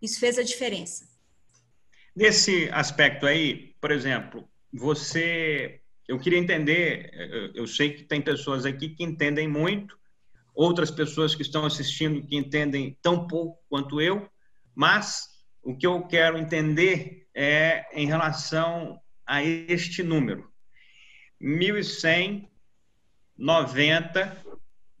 [0.00, 1.08] Isso fez a diferença.
[2.14, 5.80] Nesse aspecto aí, por exemplo, você.
[6.08, 9.96] Eu queria entender, eu sei que tem pessoas aqui que entendem muito,
[10.54, 14.28] outras pessoas que estão assistindo que entendem tão pouco quanto eu,
[14.74, 15.28] mas
[15.62, 20.50] o que eu quero entender é em relação a este número.
[21.40, 22.52] 1.100
[23.36, 24.44] 90,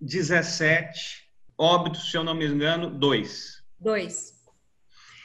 [0.00, 3.62] 17, óbitos, se eu não me engano, 2.
[3.78, 4.32] 2.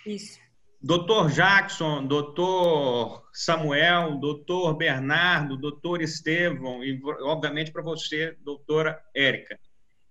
[0.05, 0.39] Isso.
[0.82, 9.59] Doutor Jackson, doutor Samuel, doutor Bernardo, doutor Estevão e, obviamente, para você, doutora Érica.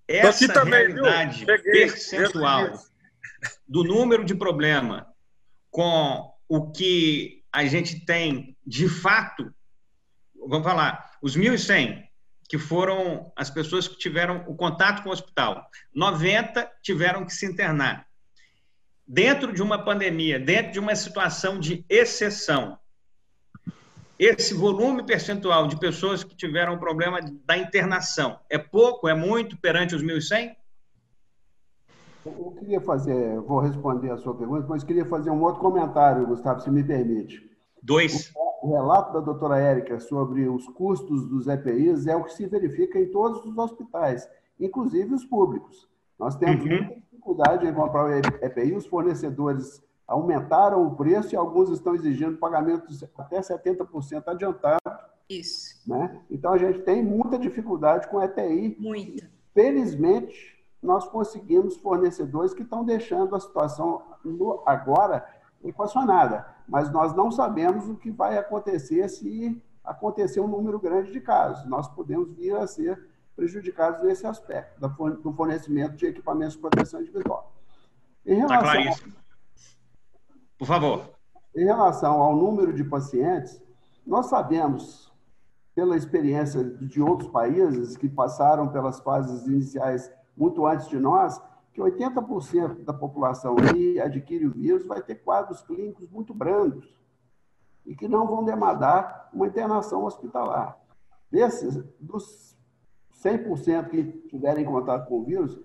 [0.09, 2.73] Essa também, realidade percentual
[3.67, 5.07] do número de problema
[5.71, 9.53] com o que a gente tem de fato,
[10.49, 12.07] vamos falar, os 1.100
[12.49, 17.45] que foram as pessoas que tiveram o contato com o hospital, 90 tiveram que se
[17.45, 18.07] internar.
[19.07, 22.79] Dentro de uma pandemia, dentro de uma situação de exceção,
[24.19, 29.57] esse volume percentual de pessoas que tiveram o problema da internação é pouco, é muito
[29.59, 30.57] perante os 1.100?
[32.25, 36.61] Eu queria fazer, vou responder a sua pergunta, mas queria fazer um outro comentário, Gustavo,
[36.61, 37.49] se me permite.
[37.81, 38.33] Dois.
[38.63, 42.99] O, relato da doutora Érica sobre os custos dos EPIs é o que se verifica
[42.99, 44.29] em todos os hospitais,
[44.59, 45.89] inclusive os públicos.
[46.19, 46.71] Nós temos uhum.
[46.71, 46.95] muita
[47.27, 53.05] dificuldade em comprar o EPI, os fornecedores aumentaram o preço e alguns estão exigindo pagamentos
[53.19, 54.81] até 70% adiantado.
[55.29, 55.83] Isso.
[55.89, 56.23] Né?
[56.31, 58.77] Então, a gente tem muita dificuldade com EPI.
[58.79, 59.29] Muita.
[59.53, 64.03] Felizmente, nós conseguimos fornecedores que estão deixando a situação
[64.65, 65.27] agora
[65.65, 71.21] equacionada, mas nós não sabemos o que vai acontecer se acontecer um número grande de
[71.21, 71.69] casos.
[71.69, 77.53] Nós podemos vir a ser prejudicados nesse aspecto, do fornecimento de equipamentos de proteção individual.
[78.25, 79.21] Em tá relação, tá
[80.59, 81.11] Por favor.
[81.55, 83.63] Em relação ao número de pacientes,
[84.07, 85.13] nós sabemos,
[85.75, 91.41] pela experiência de outros países que passaram pelas fases iniciais muito antes de nós,
[91.75, 96.97] que 80% da população que adquire o vírus vai ter quadros clínicos muito brandos
[97.85, 100.79] e que não vão demandar uma internação hospitalar.
[101.31, 102.56] Desses, dos
[103.27, 105.59] 100% que tiverem contato com o vírus,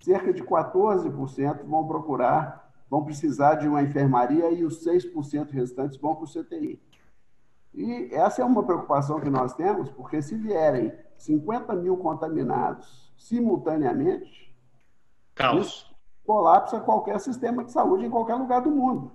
[0.00, 6.14] cerca de 14% vão procurar, vão precisar de uma enfermaria e os 6% restantes vão
[6.14, 6.80] para o CTI.
[7.74, 14.54] E essa é uma preocupação que nós temos, porque se vierem 50 mil contaminados simultaneamente,
[15.34, 15.92] Caos.
[16.24, 19.12] colapsa qualquer sistema de saúde em qualquer lugar do mundo.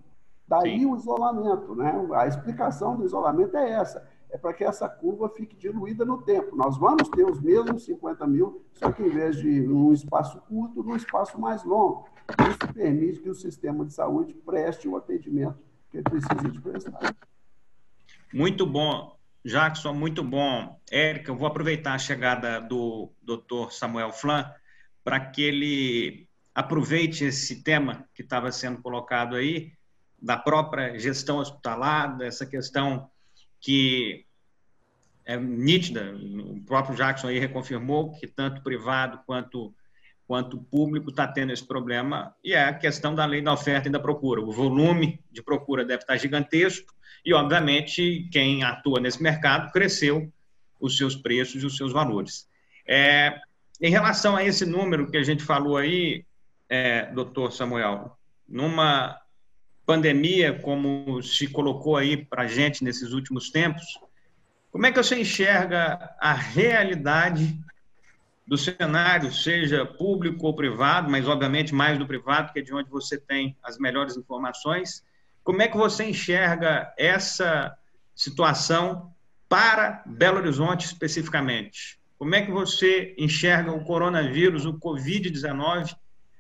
[0.48, 0.86] Daí Sim.
[0.86, 1.94] o isolamento, né?
[2.14, 6.56] A explicação do isolamento é essa, é para que essa curva fique diluída no tempo.
[6.56, 10.82] Nós vamos ter os mesmos 50 mil, só que em vez de um espaço curto,
[10.82, 12.10] num espaço mais longo.
[12.50, 15.60] Isso permite que o sistema de saúde preste o atendimento
[15.92, 17.16] que ele precisa de prestar.
[18.34, 19.16] Muito bom.
[19.46, 20.80] Jackson, muito bom.
[20.90, 23.70] Érica, eu vou aproveitar a chegada do Dr.
[23.70, 24.52] Samuel Flan
[25.04, 29.74] para que ele aproveite esse tema que estava sendo colocado aí,
[30.20, 33.12] da própria gestão hospitalar, dessa questão
[33.64, 34.26] que
[35.26, 39.74] é nítida, o próprio Jackson aí reconfirmou que tanto privado quanto
[40.26, 43.92] quanto público está tendo esse problema, e é a questão da lei da oferta e
[43.92, 44.42] da procura.
[44.42, 46.94] O volume de procura deve estar gigantesco,
[47.26, 50.32] e, obviamente, quem atua nesse mercado cresceu
[50.80, 52.48] os seus preços e os seus valores.
[52.88, 53.38] É,
[53.82, 56.26] em relação a esse número que a gente falou aí,
[56.70, 59.20] é, doutor Samuel, numa
[59.86, 63.84] pandemia como se colocou aí para a gente nesses últimos tempos,
[64.72, 67.60] como é que você enxerga a realidade
[68.46, 72.90] do cenário, seja público ou privado, mas obviamente mais do privado, que é de onde
[72.90, 75.04] você tem as melhores informações,
[75.44, 77.76] como é que você enxerga essa
[78.16, 79.14] situação
[79.48, 82.00] para Belo Horizonte especificamente?
[82.18, 85.96] Como é que você enxerga o coronavírus, o Covid-19,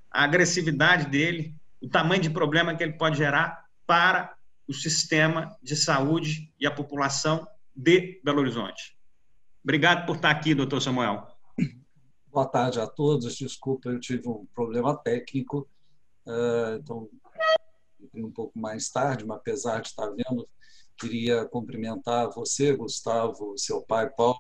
[0.09, 1.53] a agressividade dele,
[1.83, 4.33] o tamanho de problema que ele pode gerar para
[4.65, 8.97] o sistema de saúde e a população de Belo Horizonte?
[9.61, 11.27] Obrigado por estar aqui, doutor Samuel.
[12.27, 13.35] Boa tarde a todos.
[13.35, 15.69] Desculpa, eu tive um problema técnico,
[16.25, 17.09] eh, então
[18.15, 20.47] um pouco mais tarde, mas apesar de estar vendo,
[20.97, 24.39] queria cumprimentar você, Gustavo, seu pai, Paulo,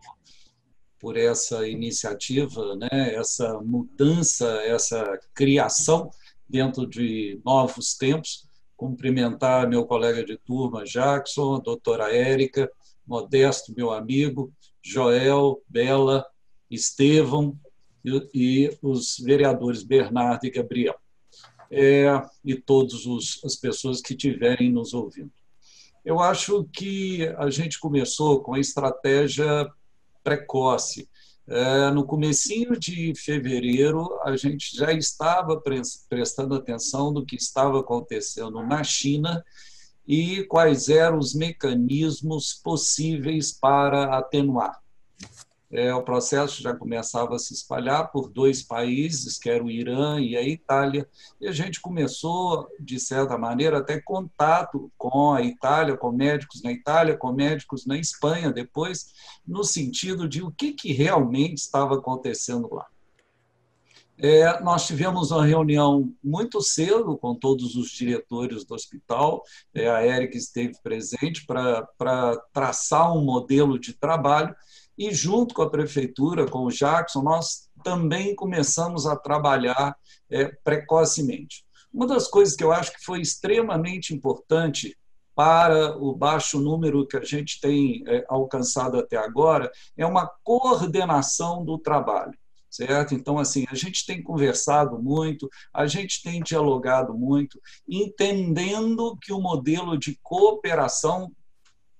[0.99, 3.15] por essa iniciativa, né?
[3.15, 6.09] essa mudança, essa criação
[6.53, 8.47] dentro de novos tempos.
[8.77, 12.71] Cumprimentar meu colega de turma, Jackson, doutora Érica,
[13.07, 16.23] Modesto, meu amigo, Joel, Bela,
[16.69, 17.57] Estevão
[18.05, 20.95] e, e os vereadores Bernardo e Gabriel
[21.71, 22.05] é,
[22.45, 23.01] e todas
[23.43, 25.31] as pessoas que estiverem nos ouvindo.
[26.05, 29.67] Eu acho que a gente começou com a estratégia
[30.23, 31.09] precoce.
[31.47, 35.61] É, no comecinho de fevereiro, a gente já estava
[36.07, 39.43] prestando atenção no que estava acontecendo na China
[40.07, 44.82] e quais eram os mecanismos possíveis para atenuar.
[45.73, 50.21] É, o processo já começava a se espalhar por dois países, que era o Irã
[50.21, 51.09] e a Itália,
[51.41, 56.71] e a gente começou, de certa maneira, até contato com a Itália, com médicos na
[56.71, 59.07] Itália, com médicos na Espanha depois,
[59.47, 62.85] no sentido de o que, que realmente estava acontecendo lá.
[64.15, 69.43] É, nós tivemos uma reunião muito cedo com todos os diretores do hospital,
[69.73, 74.55] é, a Eric esteve presente para traçar um modelo de trabalho,
[74.97, 79.95] e junto com a prefeitura, com o Jackson, nós também começamos a trabalhar
[80.29, 81.63] é, precocemente.
[81.93, 84.97] Uma das coisas que eu acho que foi extremamente importante
[85.35, 91.63] para o baixo número que a gente tem é, alcançado até agora é uma coordenação
[91.63, 92.33] do trabalho
[92.73, 93.13] certo?
[93.13, 99.39] Então, assim, a gente tem conversado muito, a gente tem dialogado muito, entendendo que o
[99.39, 101.31] modelo de cooperação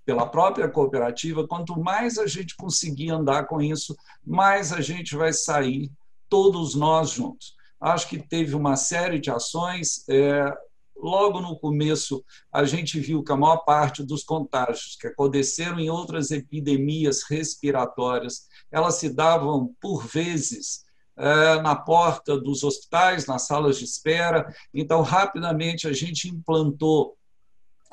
[0.05, 3.95] pela própria cooperativa, quanto mais a gente conseguir andar com isso,
[4.25, 5.89] mais a gente vai sair,
[6.29, 7.55] todos nós juntos.
[7.79, 10.03] Acho que teve uma série de ações.
[10.09, 10.51] É,
[10.95, 15.89] logo no começo, a gente viu que a maior parte dos contágios que aconteceram em
[15.89, 20.83] outras epidemias respiratórias, elas se davam, por vezes,
[21.17, 24.53] é, na porta dos hospitais, nas salas de espera.
[24.73, 27.15] Então, rapidamente, a gente implantou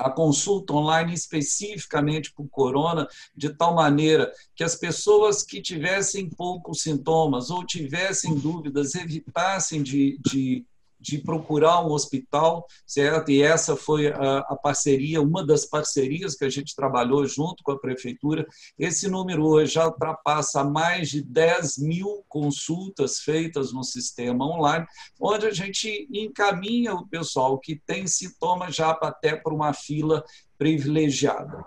[0.00, 6.28] a consulta online especificamente para o corona, de tal maneira que as pessoas que tivessem
[6.28, 10.64] poucos sintomas ou tivessem dúvidas evitassem de, de
[11.00, 13.30] de procurar um hospital, certo?
[13.30, 17.72] E essa foi a, a, parceria, uma das parcerias que a gente trabalhou junto com
[17.72, 18.46] a prefeitura.
[18.78, 24.86] Esse número hoje já ultrapassa mais de 10 mil consultas feitas no sistema online,
[25.18, 30.22] onde a gente encaminha o pessoal que tem sintomas já até para uma fila
[30.58, 31.64] privilegiada.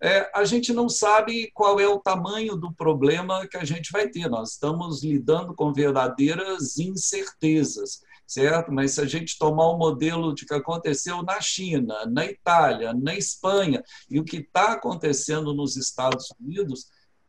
[0.00, 4.08] É, a gente não sabe qual é o tamanho do problema que a gente vai
[4.08, 4.28] ter.
[4.28, 8.70] Nós estamos lidando com verdadeiras incertezas certo?
[8.70, 13.14] Mas se a gente tomar o modelo de que aconteceu na China, na Itália, na
[13.14, 16.88] Espanha e o que está acontecendo nos Estados Unidos,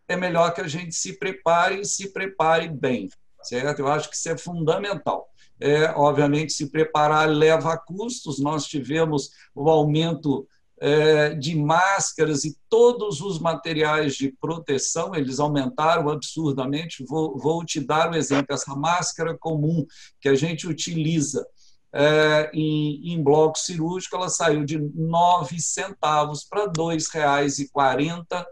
[0.09, 3.07] é melhor que a gente se prepare e se prepare bem,
[3.41, 3.79] certo?
[3.79, 5.29] Eu acho que isso é fundamental.
[5.57, 8.39] É, obviamente, se preparar leva a custos.
[8.39, 10.47] Nós tivemos o aumento
[11.39, 17.03] de máscaras e todos os materiais de proteção, eles aumentaram absurdamente.
[17.05, 19.85] Vou, vou te dar um exemplo: essa máscara comum
[20.21, 21.45] que a gente utiliza
[21.93, 28.45] é, em, em bloco cirúrgico, ela saiu de 9 centavos para R$ 2,40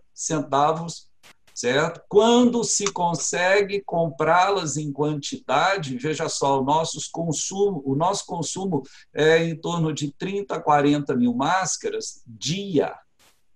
[1.57, 2.03] certo?
[2.07, 9.43] Quando se consegue comprá-las em quantidade, veja só, o nosso consumo, o nosso consumo é
[9.43, 12.93] em torno de 30, 40 mil máscaras dia,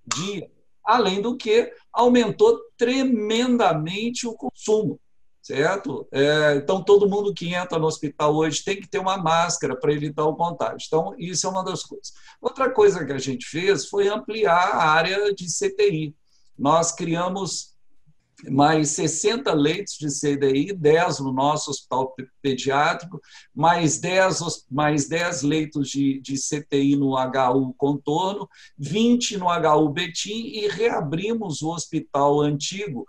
[0.04, 0.50] dia.
[0.84, 5.00] Além do que aumentou tremendamente o consumo,
[5.40, 6.08] certo?
[6.12, 9.94] É, então todo mundo que entra no hospital hoje tem que ter uma máscara para
[9.94, 10.88] evitar o contágio.
[10.88, 12.14] Então isso é uma das coisas.
[12.42, 16.16] Outra coisa que a gente fez foi ampliar a área de CTI.
[16.58, 17.71] Nós criamos
[18.50, 23.22] mais 60 leitos de CDI, 10 no nosso hospital pediátrico,
[23.54, 30.48] mais 10, mais 10 leitos de, de CTI no HU Contorno, 20 no HU Betim
[30.48, 33.06] e reabrimos o hospital antigo,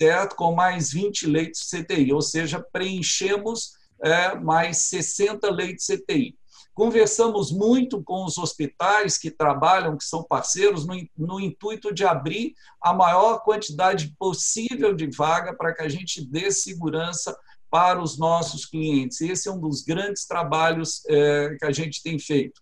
[0.00, 0.36] certo?
[0.36, 3.72] com mais 20 leitos de CTI, ou seja, preenchemos
[4.02, 6.39] é, mais 60 leitos de CTI.
[6.80, 12.54] Conversamos muito com os hospitais que trabalham, que são parceiros, no, no intuito de abrir
[12.82, 17.36] a maior quantidade possível de vaga para que a gente dê segurança
[17.70, 19.20] para os nossos clientes.
[19.20, 22.58] Esse é um dos grandes trabalhos é, que a gente tem feito.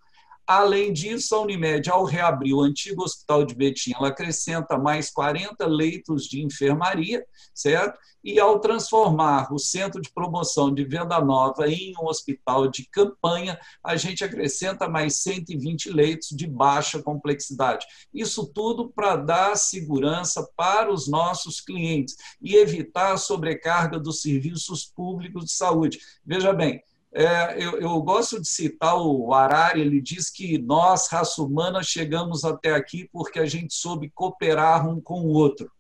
[0.49, 5.66] Além disso, a Unimed, ao reabrir o antigo Hospital de Betim, ela acrescenta mais 40
[5.66, 7.22] leitos de enfermaria,
[7.55, 7.99] certo?
[8.24, 13.61] E ao transformar o Centro de Promoção de Venda Nova em um hospital de campanha,
[13.84, 17.84] a gente acrescenta mais 120 leitos de baixa complexidade.
[18.12, 24.86] Isso tudo para dar segurança para os nossos clientes e evitar a sobrecarga dos serviços
[24.86, 25.99] públicos de saúde.
[26.24, 26.82] Veja bem,
[27.13, 32.45] é, eu, eu, gosto de citar o Harari, ele diz que nós, raça humana, chegamos
[32.45, 35.71] até aqui porque a gente soube cooperar um com o outro.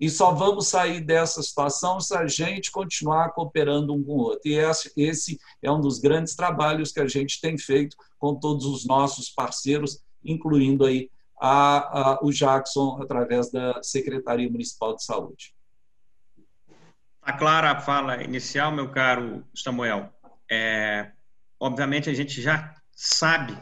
[0.00, 4.40] E só vamos sair dessa situação se a gente continuar cooperando um com o outro.
[4.44, 4.54] E
[4.96, 9.28] esse é um dos grandes trabalhos que a gente tem feito com todos os nossos
[9.28, 15.54] parceiros, incluindo aí a, a, o Jackson, através da Secretaria Municipal de Saúde.
[17.20, 20.12] Está clara a fala inicial, meu caro Samuel.
[20.50, 21.10] É,
[21.60, 23.56] obviamente, a gente já sabe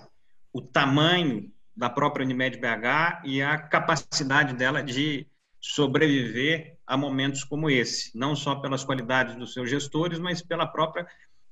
[0.52, 5.26] o tamanho da própria Unimed BH e a capacidade dela de
[5.60, 11.06] sobreviver a momentos como esse, não só pelas qualidades dos seus gestores, mas pela própria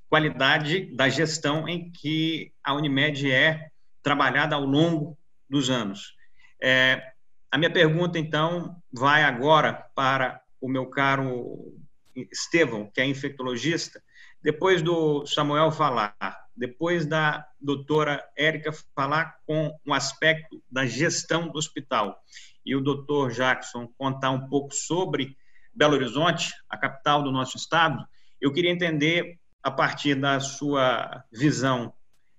[0.09, 3.69] qualidade da gestão em que a Unimed é
[4.03, 5.19] trabalhada ao longo
[5.51, 6.15] dos anos.
[6.63, 7.13] É,
[7.51, 11.75] a minha pergunta, então, vai agora para o meu caro
[12.15, 14.03] Estevão, que é infectologista.
[14.45, 16.15] Depois do Samuel falar,
[16.55, 22.23] depois da doutora Érica falar com o aspecto da gestão do hospital
[22.63, 25.35] e o doutor Jackson contar um pouco sobre
[25.73, 28.07] Belo Horizonte, a capital do nosso estado,
[28.39, 31.95] eu queria entender, a partir da sua visão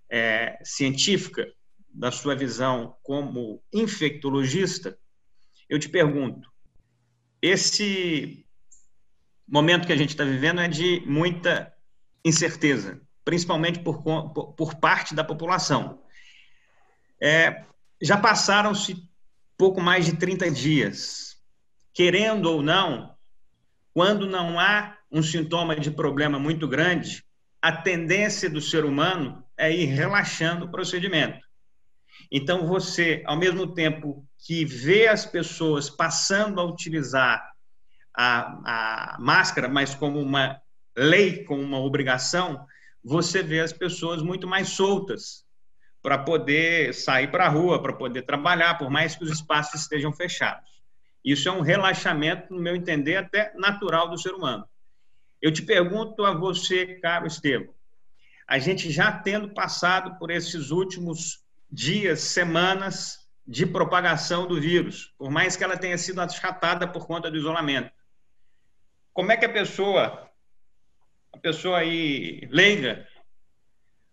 [0.08, 1.52] é, científica,
[1.90, 4.96] da sua visão como infectologista,
[5.68, 6.48] eu te pergunto:
[7.42, 8.46] esse
[9.48, 11.75] momento que a gente está vivendo é de muita
[12.26, 16.02] incerteza, principalmente por, por, parte da população.
[17.22, 17.64] É,
[18.02, 18.98] já passaram-se
[19.56, 21.38] pouco mais de 30 dias.
[21.94, 23.16] Querendo ou não,
[23.94, 27.24] quando não há um sintoma de problema muito grande,
[27.62, 31.46] a tendência do ser humano é ir relaxando o procedimento.
[32.32, 37.52] Então, você, ao mesmo tempo que vê as pessoas passando a utilizar
[38.16, 40.60] a, a máscara, mas como uma
[40.96, 42.66] lei, como uma obrigação,
[43.04, 45.46] você vê as pessoas muito mais soltas
[46.02, 50.14] para poder sair para a rua, para poder trabalhar, por mais que os espaços estejam
[50.14, 50.70] fechados.
[51.24, 54.68] Isso é um relaxamento, no meu entender, até natural do ser humano.
[55.42, 57.74] Eu te pergunto a você, caro Estevam,
[58.48, 65.30] a gente já tendo passado por esses últimos dias, semanas de propagação do vírus, por
[65.30, 67.92] mais que ela tenha sido achatada por conta do isolamento.
[69.14, 70.25] Como é que a pessoa,
[71.36, 73.06] a pessoa aí leiga,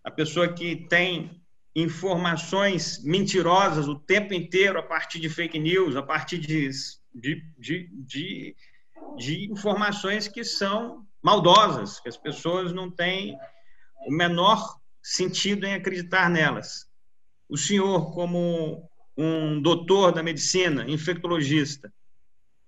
[0.03, 1.41] a pessoa que tem
[1.75, 6.69] informações mentirosas o tempo inteiro a partir de fake news, a partir de,
[7.15, 8.57] de, de, de,
[9.17, 13.39] de informações que são maldosas, que as pessoas não têm
[14.07, 16.87] o menor sentido em acreditar nelas.
[17.49, 21.93] O senhor, como um doutor da medicina, infectologista,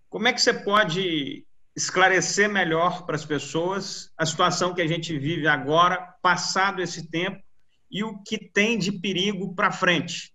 [0.08, 1.44] como é que você pode
[1.76, 7.42] esclarecer melhor para as pessoas a situação que a gente vive agora, passado esse tempo,
[7.90, 10.32] e o que tem de perigo para frente?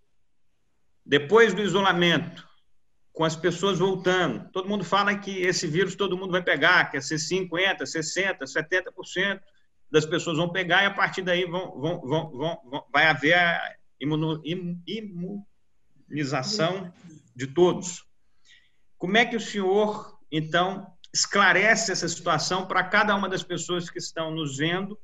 [1.06, 2.48] Depois do isolamento,
[3.12, 6.98] com as pessoas voltando, todo mundo fala que esse vírus todo mundo vai pegar, que
[6.98, 9.42] é ser 50%, 60%, 70%
[9.92, 13.76] das pessoas vão pegar e a partir daí vão, vão, vão, vão vai haver a
[14.00, 16.94] imunização
[17.36, 18.06] de todos.
[18.98, 23.97] Como é que o senhor, então, esclarece essa situação para cada uma das pessoas que
[23.97, 24.97] estão nos vendo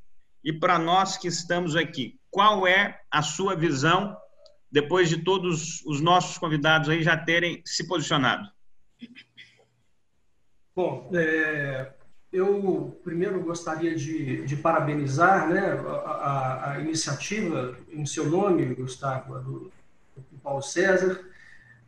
[0.43, 2.19] e para nós que estamos aqui?
[2.29, 4.15] Qual é a sua visão
[4.71, 8.49] depois de todos os nossos convidados aí já terem se posicionado?
[10.75, 11.93] Bom, é,
[12.31, 15.71] eu primeiro gostaria de, de parabenizar né,
[16.05, 19.71] a, a, iniciativa em seu nome, Gustavo, do,
[20.15, 21.21] do, Paulo César,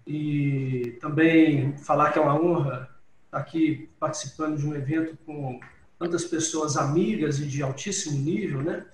[0.05, 2.96] e também falar que é uma honra
[3.37, 5.59] aqui participando de um evento com
[5.97, 8.85] tantas pessoas amigas e de altíssimo nível, né?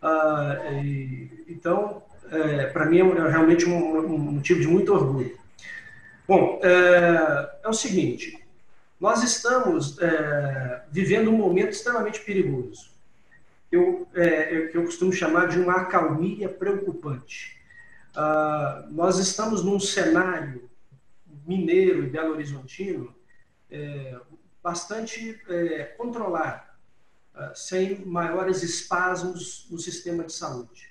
[0.00, 5.36] Ah, e, então, é, para mim é realmente um, um, motivo de muito orgulho.
[6.26, 8.38] Bom, é, é o seguinte,
[9.00, 12.90] nós estamos é, vivendo um momento extremamente perigoso.
[13.70, 17.56] Eu, é, eu costumo chamar de uma acalmia preocupante.
[18.14, 20.70] Ah, nós estamos num cenário
[21.46, 23.15] mineiro e belo-horizontino
[23.70, 24.18] é,
[24.62, 26.62] bastante é, controlado,
[27.34, 30.88] ah, sem maiores espasmos no sistema de saúde.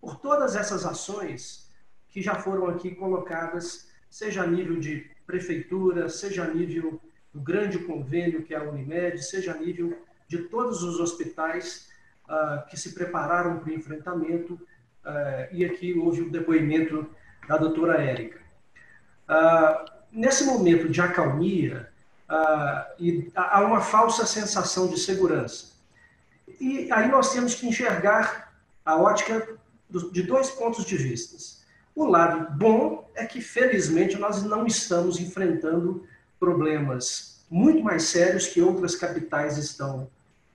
[0.00, 1.72] Por todas essas ações
[2.08, 7.00] que já foram aqui colocadas, seja a nível de prefeitura, seja a nível
[7.32, 9.98] do grande convênio que é a Unimed, seja a nível
[10.28, 11.88] de todos os hospitais
[12.28, 17.08] uh, que se prepararam para o enfrentamento, uh, e aqui houve o depoimento
[17.48, 18.40] da doutora Érica.
[19.28, 21.90] Uh, nesse momento de acalmia,
[22.98, 25.76] e há uma falsa sensação de segurança.
[26.60, 28.52] E aí nós temos que enxergar
[28.84, 29.56] a ótica
[30.12, 31.36] de dois pontos de vista.
[31.94, 36.06] O lado bom é que, felizmente, nós não estamos enfrentando
[36.38, 40.10] problemas muito mais sérios que outras capitais estão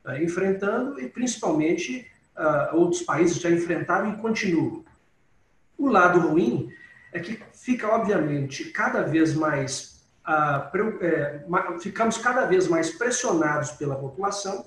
[0.06, 2.08] uh, enfrentando e, principalmente,
[2.38, 4.86] uh, outros países já enfrentaram e continuam.
[5.78, 6.72] O lado ruim
[7.12, 9.91] é que fica, obviamente, cada vez mais.
[11.02, 14.66] É, ficamos cada vez mais pressionados pela população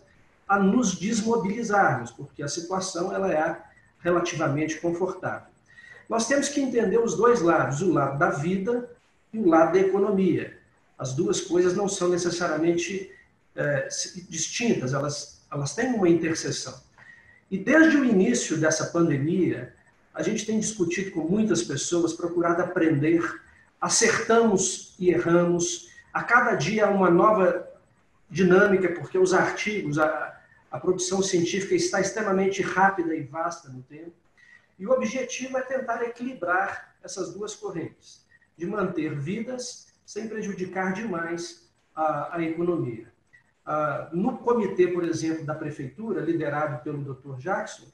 [0.49, 3.63] a nos desmobilizarmos, porque a situação ela é
[4.01, 5.49] relativamente confortável.
[6.09, 8.91] Nós temos que entender os dois lados, o lado da vida
[9.33, 10.59] e o lado da economia.
[10.99, 13.11] As duas coisas não são necessariamente
[13.57, 13.89] é,
[14.29, 16.75] distintas, elas, elas têm uma interseção.
[17.51, 19.75] E desde o início dessa pandemia,
[20.13, 23.23] a gente tem discutido com muitas pessoas, procurado aprender,
[23.81, 27.69] acertamos e erramos, a cada dia uma nova
[28.31, 34.15] dinâmica, porque os artigos, a, a produção científica está extremamente rápida e vasta no tempo.
[34.79, 41.71] E o objetivo é tentar equilibrar essas duas correntes, de manter vidas sem prejudicar demais
[41.95, 43.13] a, a economia.
[43.65, 47.39] Ah, no comitê, por exemplo, da prefeitura, liderado pelo Dr.
[47.39, 47.87] Jackson,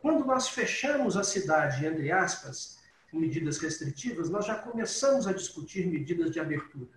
[0.00, 2.79] quando nós fechamos a cidade, entre aspas,
[3.18, 6.88] medidas restritivas, nós já começamos a discutir medidas de abertura.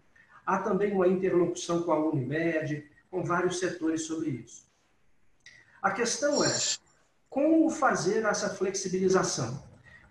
[0.45, 4.67] Há também uma interlocução com a Unimed, com vários setores sobre isso.
[5.81, 6.49] A questão é
[7.29, 9.63] como fazer essa flexibilização?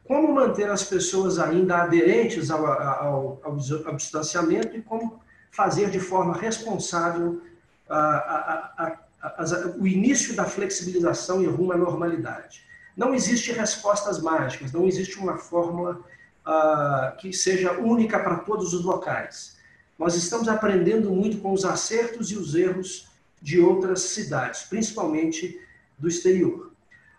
[0.05, 6.01] Como manter as pessoas ainda aderentes ao, ao, ao, ao distanciamento e como fazer de
[6.01, 7.41] forma responsável
[7.89, 12.67] a, a, a, o início da flexibilização e rumo à normalidade.
[12.97, 16.05] Não existe respostas mágicas, não existe uma fórmula
[16.47, 19.57] uh, que seja única para todos os locais.
[19.99, 23.09] Nós estamos aprendendo muito com os acertos e os erros
[23.41, 25.61] de outras cidades, principalmente
[25.99, 26.73] do exterior.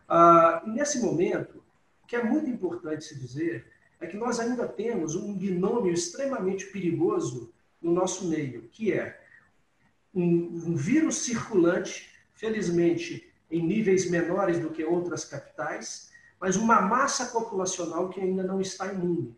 [0.10, 1.64] Uh, nesse momento,
[2.04, 3.66] o que é muito importante se dizer
[4.00, 7.52] é que nós ainda temos um binômio extremamente perigoso
[7.82, 9.20] no nosso meio, que é
[10.14, 17.28] um, um vírus circulante, felizmente em níveis menores do que outras capitais, mas uma massa
[17.28, 19.38] populacional que ainda não está imune.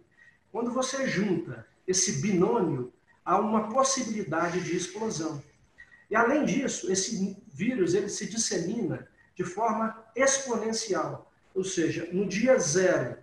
[0.52, 2.94] Quando você junta esse binômio,
[3.24, 5.44] há uma possibilidade de explosão.
[6.10, 12.58] E além disso, esse vírus ele se dissemina de forma exponencial, ou seja, no dia
[12.58, 13.18] zero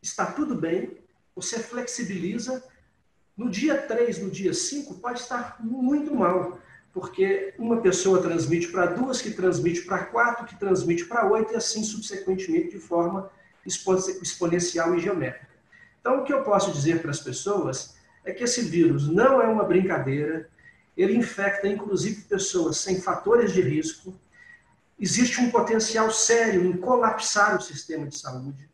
[0.00, 0.98] está tudo bem,
[1.34, 2.64] você flexibiliza,
[3.36, 6.58] no dia 3, no dia 5, pode estar muito mal
[6.92, 11.56] porque uma pessoa transmite para duas, que transmite para quatro, que transmite para oito, e
[11.56, 13.30] assim subsequentemente de forma
[13.64, 15.48] exponencial e geométrica.
[16.00, 19.46] Então, o que eu posso dizer para as pessoas é que esse vírus não é
[19.46, 20.48] uma brincadeira,
[20.96, 24.14] ele infecta inclusive pessoas sem fatores de risco,
[24.98, 28.68] existe um potencial sério em colapsar o sistema de saúde.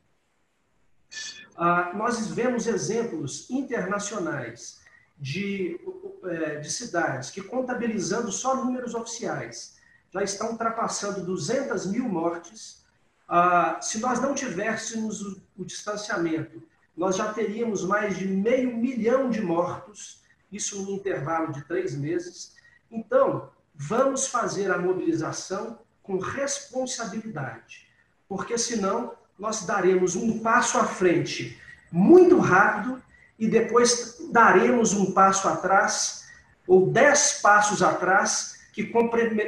[1.56, 4.77] Ah, nós vemos exemplos internacionais
[5.18, 5.80] de,
[6.24, 9.76] é, de cidades que, contabilizando só números oficiais,
[10.12, 12.84] já estão ultrapassando 200 mil mortes.
[13.28, 16.62] Ah, se nós não tivéssemos o, o distanciamento,
[16.96, 22.56] nós já teríamos mais de meio milhão de mortos, isso num intervalo de três meses.
[22.90, 27.86] Então, vamos fazer a mobilização com responsabilidade,
[28.26, 31.60] porque senão nós daremos um passo à frente
[31.92, 33.00] muito rápido
[33.38, 36.24] e depois daremos um passo atrás,
[36.66, 38.92] ou dez passos atrás, que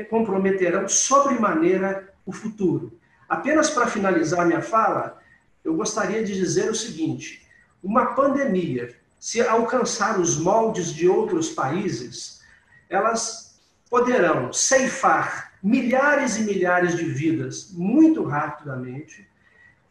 [0.09, 2.99] comprometerão sobremaneira o futuro.
[3.29, 5.21] Apenas para finalizar minha fala,
[5.65, 7.47] eu gostaria de dizer o seguinte:
[7.83, 12.41] uma pandemia, se alcançar os moldes de outros países,
[12.89, 19.29] elas poderão ceifar milhares e milhares de vidas muito rapidamente,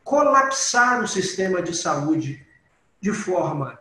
[0.04, 2.46] colapsar o sistema de saúde
[3.00, 3.80] de forma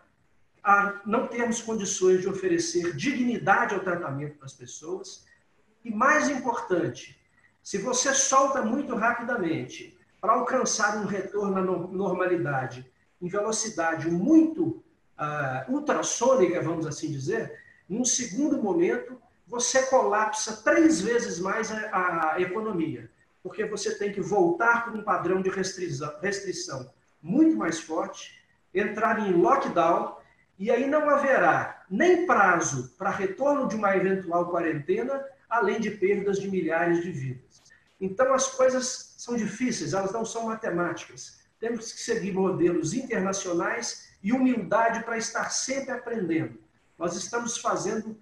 [0.69, 5.25] a não termos condições de oferecer dignidade ao tratamento para as pessoas.
[5.83, 7.19] E mais importante,
[7.63, 12.85] se você solta muito rapidamente para alcançar um retorno à normalidade
[13.19, 14.85] em velocidade muito
[15.19, 22.41] uh, ultrassônica, vamos assim dizer, num segundo momento você colapsa três vezes mais a, a
[22.43, 23.11] economia,
[23.43, 26.91] porque você tem que voltar para um padrão de restrição, restrição
[27.23, 28.39] muito mais forte,
[28.75, 30.18] entrar em lockdown
[30.59, 36.39] e aí não haverá nem prazo para retorno de uma eventual quarentena, além de perdas
[36.39, 37.63] de milhares de vidas.
[38.01, 41.39] Então as coisas são difíceis, elas não são matemáticas.
[41.61, 46.59] Temos que seguir modelos internacionais e humildade para estar sempre aprendendo.
[46.99, 48.19] Nós estamos fazendo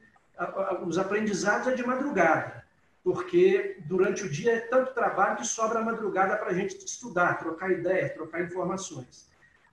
[0.87, 2.64] os aprendizados é de madrugada,
[3.03, 7.39] porque durante o dia é tanto trabalho que sobra a madrugada para a gente estudar,
[7.39, 9.30] trocar ideias, trocar informações.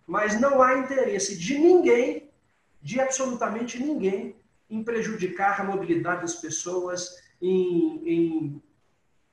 [0.07, 2.30] Mas não há interesse de ninguém
[2.84, 4.36] de absolutamente ninguém
[4.69, 8.63] em prejudicar a mobilidade das pessoas, em, em,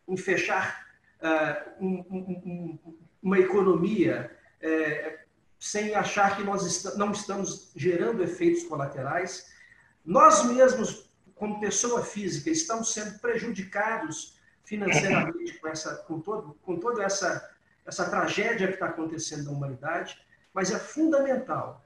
[0.07, 0.86] em fechar
[1.20, 2.78] uh, um, um,
[3.20, 4.30] uma economia
[4.62, 5.18] uh,
[5.59, 9.51] sem achar que nós est não estamos gerando efeitos colaterais.
[10.05, 17.03] Nós mesmos, como pessoa física, estamos sendo prejudicados financeiramente com, essa, com, todo, com toda
[17.03, 17.51] essa,
[17.84, 20.24] essa tragédia que está acontecendo na humanidade,
[20.55, 21.84] mas é fundamental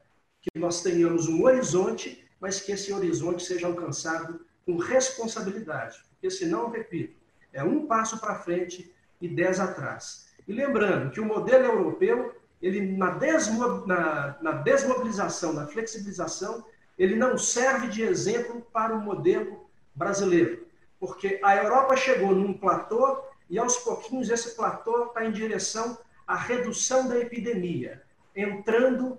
[0.53, 6.03] que nós tenhamos um horizonte, mas que esse horizonte seja alcançado com responsabilidade.
[6.11, 7.17] Porque senão, repito,
[7.53, 10.27] é um passo para frente e dez atrás.
[10.47, 16.65] E lembrando que o modelo europeu, ele na, desmo, na, na desmobilização, na flexibilização,
[16.99, 20.67] ele não serve de exemplo para o modelo brasileiro.
[21.01, 26.37] Porque a Europa chegou num platô e aos pouquinhos esse platô está em direção à
[26.37, 28.03] redução da epidemia,
[28.35, 29.19] entrando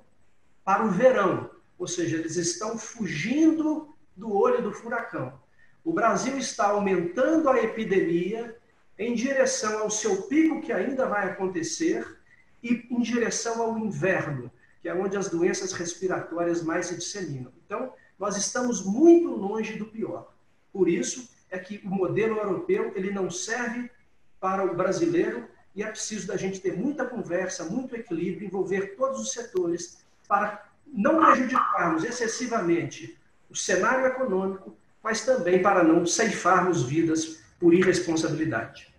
[0.66, 5.40] para o verão, ou seja, eles estão fugindo do olho do furacão.
[5.84, 8.58] O Brasil está aumentando a epidemia
[8.98, 12.18] em direção ao seu pico, que ainda vai acontecer,
[12.64, 14.52] e em direção ao inverno,
[14.82, 17.52] que é onde as doenças respiratórias mais se disseminam.
[17.64, 20.34] Então, nós estamos muito longe do pior.
[20.74, 23.92] Por isso é que o modelo europeu ele não serve
[24.40, 29.20] para o brasileiro e é preciso da gente ter muita conversa, muito equilíbrio, envolver todos
[29.20, 33.18] os setores para não prejudicarmos excessivamente
[33.50, 38.94] o cenário econômico, mas também para não ceifarmos vidas por irresponsabilidade.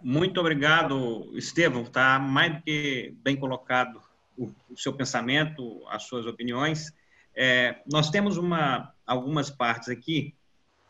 [0.00, 1.82] Muito obrigado, Estevão.
[1.82, 4.02] Está mais do que bem colocado
[4.36, 6.92] o, o seu pensamento, as suas opiniões.
[7.34, 10.34] É, nós temos uma, algumas partes aqui,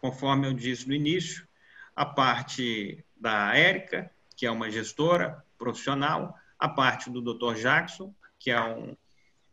[0.00, 1.46] conforme eu disse no início,
[1.94, 7.54] a parte da Érica, que é uma gestora profissional, a parte do Dr.
[7.54, 8.96] Jackson, que é um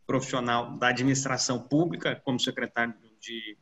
[0.07, 3.57] profissional da administração pública, como secretário de,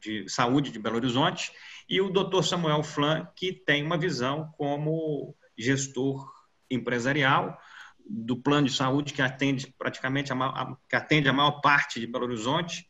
[0.00, 1.50] de Saúde de Belo Horizonte,
[1.88, 2.42] e o Dr.
[2.44, 6.32] Samuel Flan, que tem uma visão como gestor
[6.70, 7.58] empresarial
[8.08, 12.06] do plano de saúde que atende praticamente a, a, que atende a maior parte de
[12.06, 12.88] Belo Horizonte.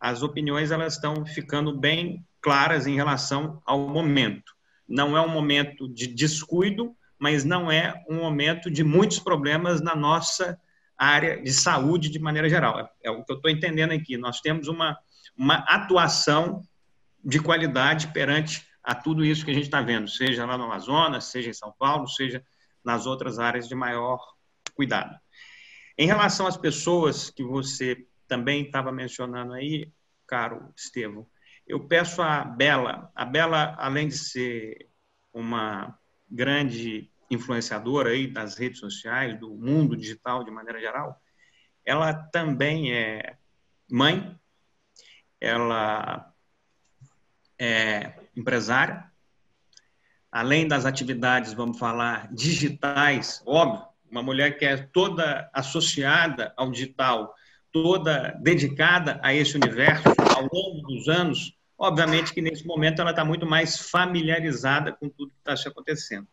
[0.00, 4.52] As opiniões elas estão ficando bem claras em relação ao momento.
[4.88, 9.94] Não é um momento de descuido, mas não é um momento de muitos problemas na
[9.94, 10.60] nossa
[10.96, 12.78] área de saúde de maneira geral.
[12.80, 14.16] É, é o que eu estou entendendo aqui.
[14.16, 14.98] Nós temos uma,
[15.36, 16.62] uma atuação
[17.24, 21.26] de qualidade perante a tudo isso que a gente está vendo, seja lá no Amazonas,
[21.26, 22.44] seja em São Paulo, seja
[22.84, 24.18] nas outras áreas de maior
[24.74, 25.16] cuidado.
[25.96, 29.92] Em relação às pessoas que você também estava mencionando aí,
[30.26, 31.26] caro Estevam,
[31.66, 34.88] eu peço a Bela, a Bela, além de ser
[35.32, 35.96] uma
[36.28, 41.20] grande influenciadora aí das redes sociais, do mundo digital de maneira geral,
[41.84, 43.36] ela também é
[43.90, 44.38] mãe,
[45.40, 46.32] ela
[47.58, 49.04] é empresária,
[50.30, 57.34] além das atividades, vamos falar, digitais, óbvio, uma mulher que é toda associada ao digital,
[57.72, 63.24] toda dedicada a esse universo ao longo dos anos, obviamente que nesse momento ela está
[63.24, 66.28] muito mais familiarizada com tudo que está se acontecendo.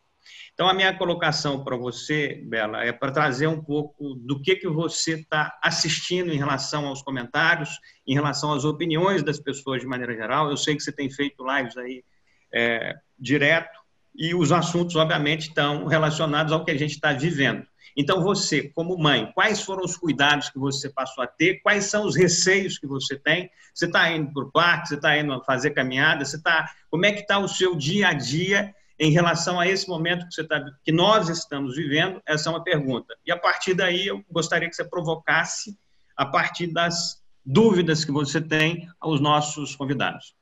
[0.52, 4.68] Então, a minha colocação para você, Bela, é para trazer um pouco do que, que
[4.68, 7.70] você está assistindo em relação aos comentários,
[8.06, 10.50] em relação às opiniões das pessoas de maneira geral.
[10.50, 12.04] Eu sei que você tem feito lives aí
[12.52, 13.80] é, direto
[14.14, 17.64] e os assuntos, obviamente, estão relacionados ao que a gente está vivendo.
[17.96, 21.60] Então, você, como mãe, quais foram os cuidados que você passou a ter?
[21.62, 23.50] Quais são os receios que você tem?
[23.74, 24.88] Você está indo para o parque?
[24.88, 26.24] Você está indo fazer caminhada?
[26.24, 26.70] Você está?
[26.90, 30.44] Como é que está o seu dia a dia em relação a esse momento que,
[30.44, 32.20] tá, que nós estamos vivendo?
[32.26, 33.16] Essa é uma pergunta.
[33.24, 35.76] E a partir daí, eu gostaria que você provocasse,
[36.14, 40.36] a partir das dúvidas que você tem, aos nossos convidados.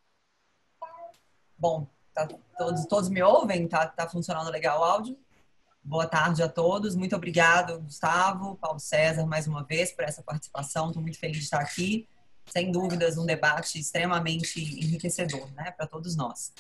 [1.57, 2.27] Bom, tá,
[2.59, 3.69] todos, todos me ouvem?
[3.69, 5.17] Tá, tá funcionando legal o áudio?
[5.81, 6.97] Boa tarde a todos.
[6.97, 10.89] Muito obrigado, Gustavo, Paulo César, mais uma vez, por essa participação.
[10.89, 12.09] Estou muito feliz de estar aqui.
[12.47, 16.53] Sem dúvidas, um debate extremamente enriquecedor né, para todos nós.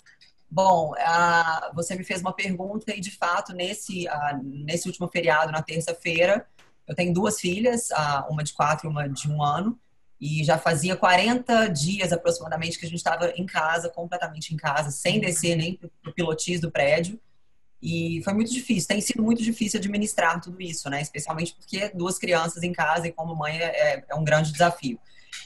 [0.51, 5.53] Bom, uh, você me fez uma pergunta e, de fato, nesse, uh, nesse último feriado,
[5.53, 6.46] na terça-feira,
[6.86, 9.78] eu tenho duas filhas, uh, uma de quatro e uma de um ano,
[10.18, 14.90] e já fazia 40 dias aproximadamente que a gente estava em casa, completamente em casa,
[14.90, 17.20] sem descer nem para o pilotis do prédio.
[17.80, 21.01] E foi muito difícil, tem sido muito difícil administrar tudo isso, né?
[21.01, 24.99] Especialmente porque duas crianças em casa e como mãe é, é um grande desafio.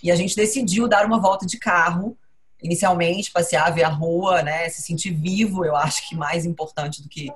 [0.03, 2.17] E a gente decidiu dar uma volta de carro
[2.63, 7.09] inicialmente passear, ver a rua, né, se sentir vivo, eu acho que mais importante do
[7.09, 7.29] que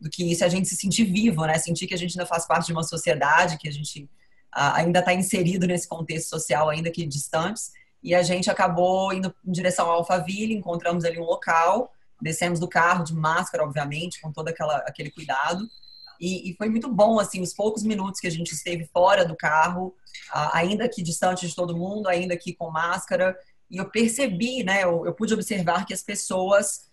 [0.00, 2.24] do que isso é a gente se sentir vivo, né, sentir que a gente ainda
[2.26, 4.08] faz parte de uma sociedade, que a gente
[4.50, 7.70] ainda está inserido nesse contexto social, ainda que distantes.
[8.02, 12.66] E a gente acabou indo em direção ao Alphaville, encontramos ali um local, descemos do
[12.66, 15.68] carro de máscara, obviamente, com todo aquela, aquele cuidado.
[16.18, 19.36] E, e, foi muito bom, assim, os poucos minutos que a gente esteve fora do
[19.36, 19.94] carro,
[20.52, 23.36] ainda que distante de todo mundo, ainda que com máscara,
[23.70, 26.90] e eu percebi, né, eu, eu pude observar que as pessoas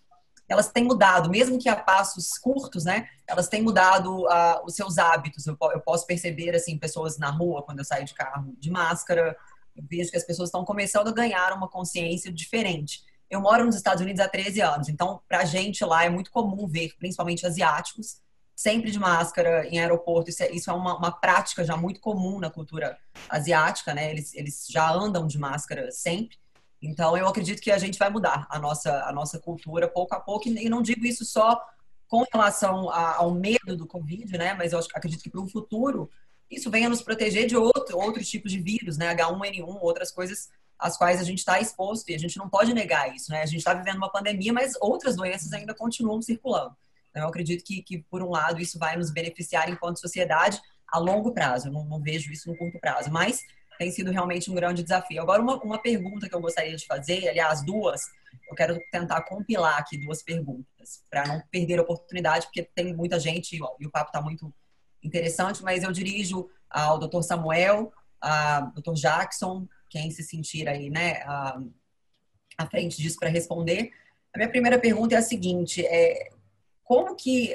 [0.47, 3.09] elas têm mudado, mesmo que a passos curtos, né?
[3.27, 5.45] Elas têm mudado uh, os seus hábitos.
[5.45, 9.35] Eu, eu, posso perceber, assim, pessoas na rua, quando eu saio de carro, de máscara,
[9.75, 13.03] Eu vejo que as pessoas estão começando a ganhar uma consciência diferente.
[13.29, 16.31] Eu moro nos Estados Unidos há 13 anos, então para a gente lá é muito
[16.31, 18.21] comum ver, principalmente asiáticos,
[18.55, 20.29] sempre de máscara em aeroporto.
[20.29, 22.97] Isso é, isso é uma, uma, prática já muito comum na cultura
[23.29, 24.09] asiática, né?
[24.09, 26.37] Eles, eles já andam de máscara sempre.
[26.81, 30.19] Então eu acredito que a gente vai mudar a nossa, a nossa cultura pouco a
[30.19, 31.59] pouco, e não digo isso só
[32.07, 34.53] com relação a, ao medo do Covid, né?
[34.53, 36.09] Mas eu acredito que para o futuro
[36.49, 39.13] isso venha nos proteger de outro, outros tipos de vírus, né?
[39.13, 40.49] H1N1, outras coisas
[40.79, 43.41] às quais a gente está exposto e a gente não pode negar isso, né?
[43.41, 46.75] A gente está vivendo uma pandemia, mas outras doenças ainda continuam circulando.
[47.09, 50.99] Então, eu acredito que, que, por um lado, isso vai nos beneficiar enquanto sociedade a
[50.99, 51.67] longo prazo.
[51.67, 53.41] Eu não, não vejo isso no curto prazo, mas
[53.77, 55.21] tem sido realmente um grande desafio.
[55.21, 58.01] Agora, uma, uma pergunta que eu gostaria de fazer, aliás, duas,
[58.49, 63.19] eu quero tentar compilar aqui duas perguntas, para não perder a oportunidade, porque tem muita
[63.19, 64.53] gente e o papo está muito
[65.03, 67.21] interessante, mas eu dirijo ao Dr.
[67.21, 68.93] Samuel, ao Dr.
[68.93, 71.21] Jackson, quem se sentir aí, né,
[72.57, 73.91] à frente disso para responder.
[74.33, 76.29] A minha primeira pergunta é a seguinte: é,
[76.83, 77.53] como que,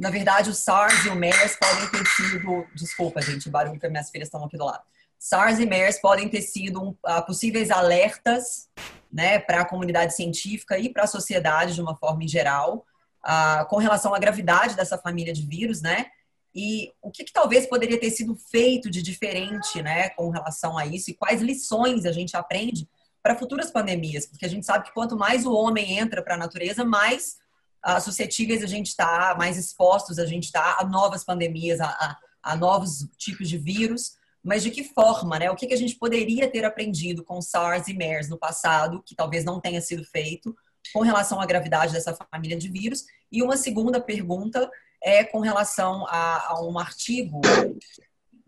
[0.00, 2.66] na verdade, o SARS e o MERS podem ter sido.
[2.74, 4.82] Desculpa, gente, o barulho que minhas filhas estão aqui do lado.
[5.18, 8.70] SARS e MERS podem ter sido uh, possíveis alertas
[9.12, 12.86] né, para a comunidade científica e para a sociedade de uma forma em geral,
[13.22, 16.06] uh, com relação à gravidade dessa família de vírus, né?
[16.54, 20.86] E o que, que, talvez poderia ter sido feito de diferente, né, com relação a
[20.86, 22.88] isso e quais lições a gente aprende
[23.22, 26.38] para futuras pandemias, porque a gente sabe que quanto mais o homem entra para a
[26.38, 27.39] natureza, mais
[27.86, 32.18] uh, suscetíveis a gente está, mais expostos a gente está a novas pandemias, a, a,
[32.42, 34.18] a, novos tipos de vírus.
[34.42, 35.50] Mas de que forma, né?
[35.50, 39.14] O que, que a gente poderia ter aprendido com SARS e MERS no passado, que
[39.14, 40.56] talvez não tenha sido feito,
[40.94, 43.04] com relação à gravidade dessa família de vírus?
[43.30, 44.70] E uma segunda pergunta
[45.02, 47.40] é com relação a, a um artigo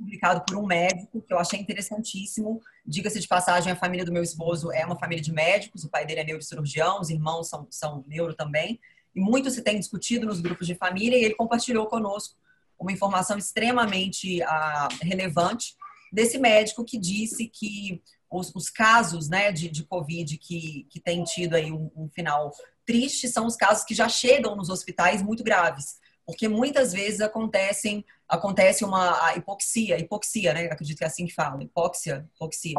[0.03, 2.61] publicado por um médico que eu achei interessantíssimo.
[2.85, 6.05] Diga-se de passagem, a família do meu esposo é uma família de médicos, o pai
[6.05, 8.80] dele é neurocirurgião, os irmãos são, são neuro também,
[9.14, 12.36] e muito se tem discutido nos grupos de família, e ele compartilhou conosco
[12.78, 15.76] uma informação extremamente ah, relevante
[16.12, 21.22] desse médico que disse que os, os casos né, de, de Covid que, que tem
[21.22, 22.50] tido aí um, um final
[22.84, 28.04] triste são os casos que já chegam nos hospitais muito graves porque muitas vezes acontecem
[28.28, 30.64] acontece uma hipoxia, hipoxia, né?
[30.64, 32.78] Acredito que é assim que fala, hipóxia, hipoxia,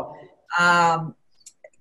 [0.57, 1.11] ah,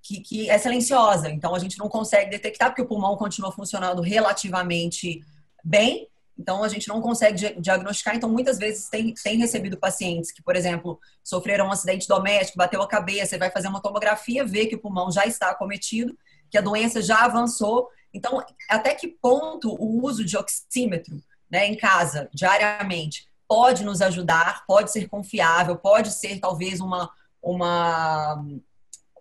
[0.03, 1.31] que, que é silenciosa.
[1.31, 5.21] Então a gente não consegue detectar porque o pulmão continua funcionando relativamente
[5.65, 6.09] bem.
[6.39, 8.17] Então a gente não consegue diagnosticar.
[8.17, 12.83] Então muitas vezes tem, tem recebido pacientes que, por exemplo, sofreram um acidente doméstico, bateu
[12.83, 16.17] a cabeça, vai fazer uma tomografia, vê que o pulmão já está acometido,
[16.51, 17.89] que a doença já avançou.
[18.13, 24.65] Então, até que ponto o uso de oxímetro né, em casa, diariamente, pode nos ajudar,
[24.67, 27.11] pode ser confiável, pode ser talvez uma,
[27.43, 28.43] uma,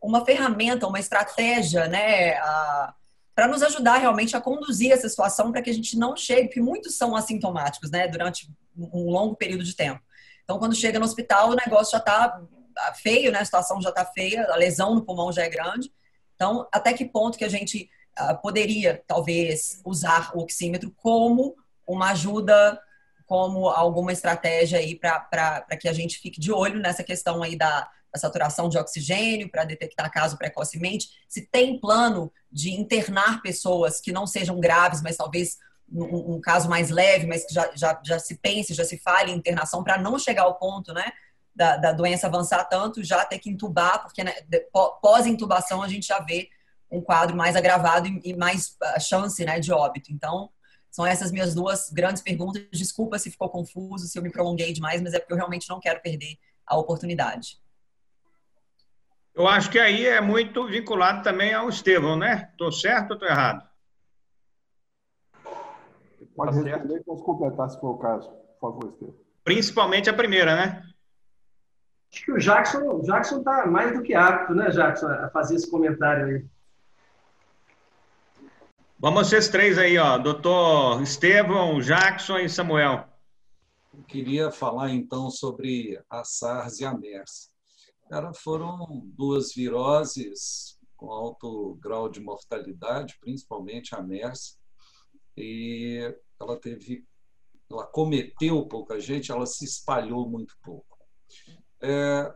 [0.02, 2.34] uma ferramenta, uma estratégia, né,
[3.36, 6.62] para nos ajudar realmente a conduzir essa situação para que a gente não chegue, porque
[6.62, 10.02] muitos são assintomáticos, né, durante um longo período de tempo.
[10.43, 12.41] Então, quando chega no hospital, o negócio já está
[13.02, 15.93] feio, né, a situação já está feia, a lesão no pulmão já é grande.
[16.36, 17.89] Então, até que ponto que a gente
[18.20, 21.56] uh, poderia, talvez, usar o oxímetro como
[21.88, 22.82] uma ajuda
[23.32, 27.89] como alguma estratégia aí para que a gente fique de olho nessa questão aí da,
[28.14, 31.09] da saturação de oxigênio para detectar caso precocemente.
[31.28, 35.57] Se tem plano de internar pessoas que não sejam graves, mas talvez
[35.91, 39.32] um, um caso mais leve, mas que já, já, já se pense, já se fale
[39.32, 41.12] em internação para não chegar ao ponto, né?
[41.53, 44.34] Da, da, doença avançar tanto, já ter que intubar, porque né,
[45.01, 46.49] pós-intubação a gente já vê
[46.89, 50.14] um quadro mais agravado e, e mais chance né, de óbito.
[50.14, 50.49] Então,
[50.89, 52.66] são essas minhas duas grandes perguntas.
[52.72, 55.80] Desculpa se ficou confuso, se eu me prolonguei demais, mas é porque eu realmente não
[55.80, 57.61] quero perder a oportunidade.
[59.34, 62.49] Eu acho que aí é muito vinculado também ao Estevão, né?
[62.51, 63.65] Estou certo ou estou errado?
[66.36, 68.29] Pode tá responder e posso completar, se for o caso.
[68.59, 69.15] Por favor, Estevão.
[69.43, 70.84] Principalmente a primeira, né?
[72.11, 76.25] Acho que o Jackson está mais do que apto, né, Jackson, a fazer esse comentário
[76.25, 76.45] aí.
[78.99, 83.05] Vamos vocês três aí, ó, doutor Estevão, Jackson e Samuel.
[83.93, 87.51] Eu queria falar então sobre a SARS e a MERS.
[88.12, 94.59] Cara, foram duas viroses com alto grau de mortalidade, principalmente a MERS,
[95.38, 97.05] e ela teve,
[97.72, 100.97] ela cometeu pouca gente, ela se espalhou muito pouco.
[101.82, 102.36] É,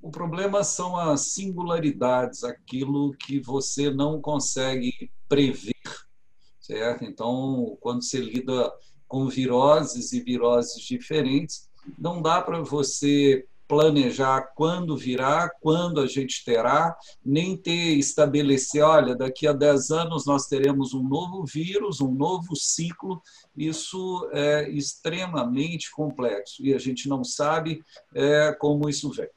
[0.00, 5.74] o problema são as singularidades, aquilo que você não consegue prever
[6.60, 7.04] certo?
[7.04, 8.72] Então, quando você lida
[9.08, 11.68] com viroses e viroses diferentes,
[11.98, 19.14] não dá para você planejar quando virá, quando a gente terá, nem ter estabelecer, olha,
[19.14, 23.20] daqui a 10 anos nós teremos um novo vírus, um novo ciclo.
[23.56, 27.82] Isso é extremamente complexo e a gente não sabe
[28.14, 29.28] é, como isso vem.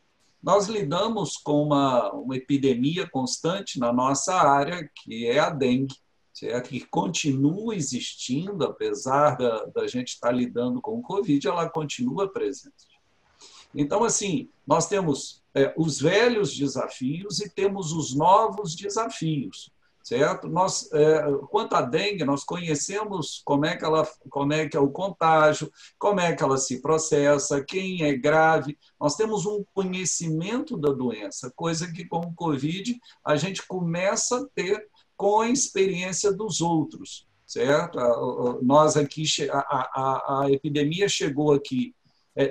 [0.41, 5.95] Nós lidamos com uma, uma epidemia constante na nossa área, que é a dengue,
[6.33, 6.69] certo?
[6.69, 12.98] que continua existindo, apesar da, da gente estar lidando com o Covid, ela continua presente.
[13.73, 19.71] Então, assim, nós temos é, os velhos desafios e temos os novos desafios,
[20.03, 20.47] certo?
[20.47, 24.79] Nós, é, quanto à dengue, nós conhecemos como é que ela, como é que é
[24.79, 28.77] o contágio, como é que ela se processa, quem é grave.
[28.99, 34.45] Nós temos um conhecimento da doença, coisa que com o Covid a gente começa a
[34.55, 37.99] ter com a experiência dos outros, certo?
[38.61, 41.93] Nós aqui a, a, a epidemia chegou aqui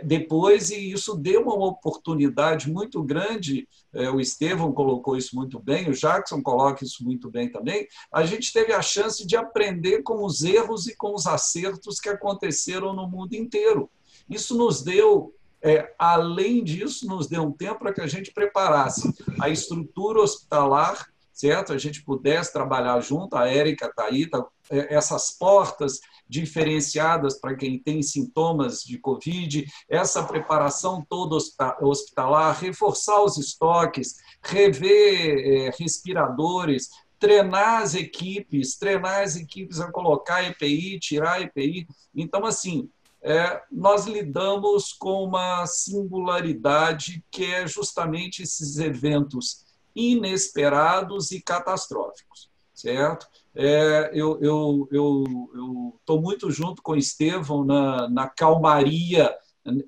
[0.04, 5.88] depois, e isso deu uma oportunidade muito grande, é, o Estevão colocou isso muito bem,
[5.88, 10.24] o Jackson coloca isso muito bem também, a gente teve a chance de aprender com
[10.24, 13.90] os erros e com os acertos que aconteceram no mundo inteiro.
[14.28, 19.12] Isso nos deu é, além disso, nos deu um tempo para que a gente preparasse
[19.40, 21.08] a estrutura hospitalar
[21.38, 21.72] certo?
[21.72, 27.54] A gente pudesse trabalhar junto, a Érica está aí, tá, é, essas portas diferenciadas para
[27.54, 31.38] quem tem sintomas de Covid, essa preparação toda
[31.80, 36.88] hospitalar, reforçar os estoques, rever é, respiradores,
[37.20, 41.86] treinar as equipes, treinar as equipes a colocar EPI, tirar EPI.
[42.14, 42.90] Então, assim,
[43.22, 49.67] é, nós lidamos com uma singularidade que é justamente esses eventos
[49.98, 53.26] inesperados e catastróficos, certo?
[53.54, 55.24] É, eu estou eu,
[55.54, 59.34] eu, eu muito junto com o Estevão na, na calmaria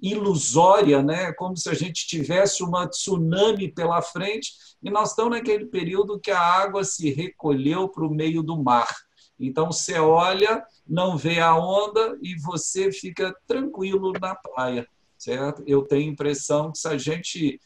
[0.03, 1.33] ilusória, né?
[1.33, 4.53] como se a gente tivesse uma tsunami pela frente,
[4.83, 8.89] e nós estamos naquele período que a água se recolheu para o meio do mar.
[9.39, 14.87] Então você olha, não vê a onda e você fica tranquilo na praia,
[15.17, 15.63] certo?
[15.67, 17.59] Eu tenho a impressão que se a gente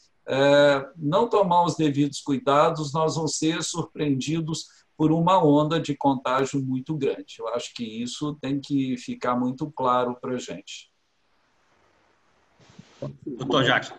[0.97, 4.67] não tomar os devidos cuidados, nós vamos ser surpreendidos
[4.97, 7.37] por uma onda de contágio muito grande.
[7.39, 10.93] Eu acho que isso tem que ficar muito claro para a gente.
[13.27, 13.95] Doutor Jackson.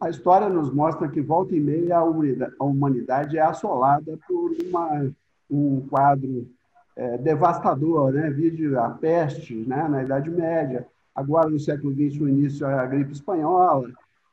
[0.00, 5.12] A história nos mostra que, volta e meia, a humanidade é assolada por uma,
[5.50, 6.48] um quadro
[6.96, 8.30] é, devastador, né?
[8.30, 9.86] Vide a peste né?
[9.88, 13.90] na Idade Média, agora no século XX, o início a gripe espanhola,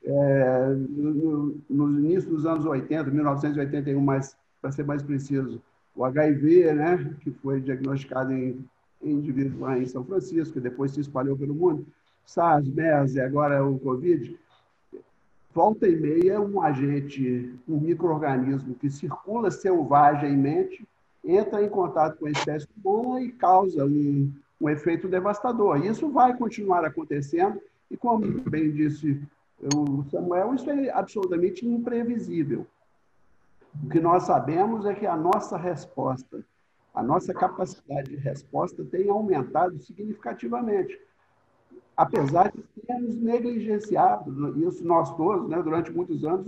[0.09, 5.61] é, no, no, início dos anos 80, 1981, mais, para ser mais preciso,
[5.93, 8.63] o HIV, né, que foi diagnosticado em,
[9.03, 11.85] em indivíduos lá em São Francisco, depois se espalhou pelo mundo,
[12.25, 14.37] SARS, MERS e agora o Covid,
[15.53, 20.87] volta e meia um agente, um microorganismo que circula selvagemmente,
[21.25, 24.31] entra em contato com a espécie humana e causa um,
[24.61, 25.83] um efeito devastador.
[25.85, 27.59] Isso vai continuar acontecendo
[27.91, 29.21] e, como bem disse
[29.61, 32.65] o Samuel, isso é absolutamente imprevisível.
[33.83, 36.43] O que nós sabemos é que a nossa resposta,
[36.93, 40.99] a nossa capacidade de resposta tem aumentado significativamente.
[41.95, 46.45] Apesar de termos negligenciado, isso nós todos, né, durante muitos anos,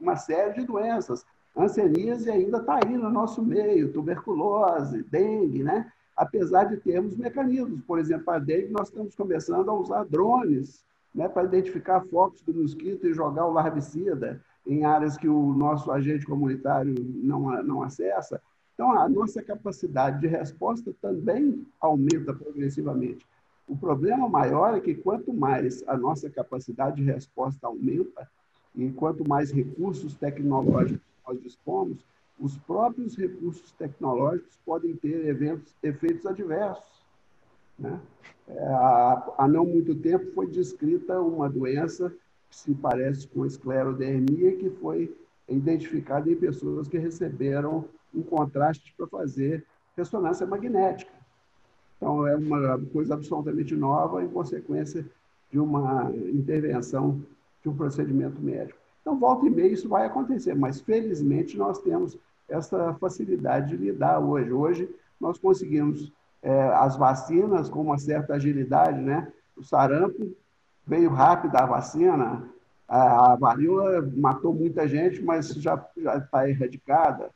[0.00, 1.24] uma série de doenças.
[1.56, 5.92] Hanseníase ainda está aí no nosso meio, tuberculose, dengue, né?
[6.16, 7.80] apesar de termos mecanismos.
[7.84, 10.84] Por exemplo, a dengue, nós estamos começando a usar drones
[11.14, 15.92] né, para identificar focos do mosquito e jogar o larvicida em áreas que o nosso
[15.92, 18.40] agente comunitário não, não acessa.
[18.74, 23.24] Então, a nossa capacidade de resposta também aumenta progressivamente.
[23.68, 28.28] O problema maior é que quanto mais a nossa capacidade de resposta aumenta,
[28.74, 32.04] e quanto mais recursos tecnológicos nós dispomos,
[32.38, 36.93] os próprios recursos tecnológicos podem ter eventos, efeitos adversos.
[37.78, 38.00] Né?
[38.46, 42.12] É, há, não muito tempo foi descrita uma doença
[42.50, 45.16] que se parece com esclerodermia, que foi
[45.48, 47.84] identificada em pessoas que receberam
[48.14, 49.64] um contraste para fazer
[49.96, 51.12] ressonância magnética.
[51.96, 55.04] Então, é uma coisa absolutamente nova em consequência
[55.50, 57.22] de uma intervenção
[57.62, 58.78] de um procedimento médico.
[59.00, 62.18] Então, volta e meia isso vai acontecer, mas felizmente nós temos
[62.48, 64.52] essa facilidade de lidar hoje.
[64.52, 66.12] Hoje nós conseguimos
[66.50, 69.32] as vacinas com uma certa agilidade, né?
[69.56, 70.34] O sarampo
[70.86, 72.48] veio rápido a vacina,
[72.86, 77.30] a, varíola matou muita gente, mas já está erradicada.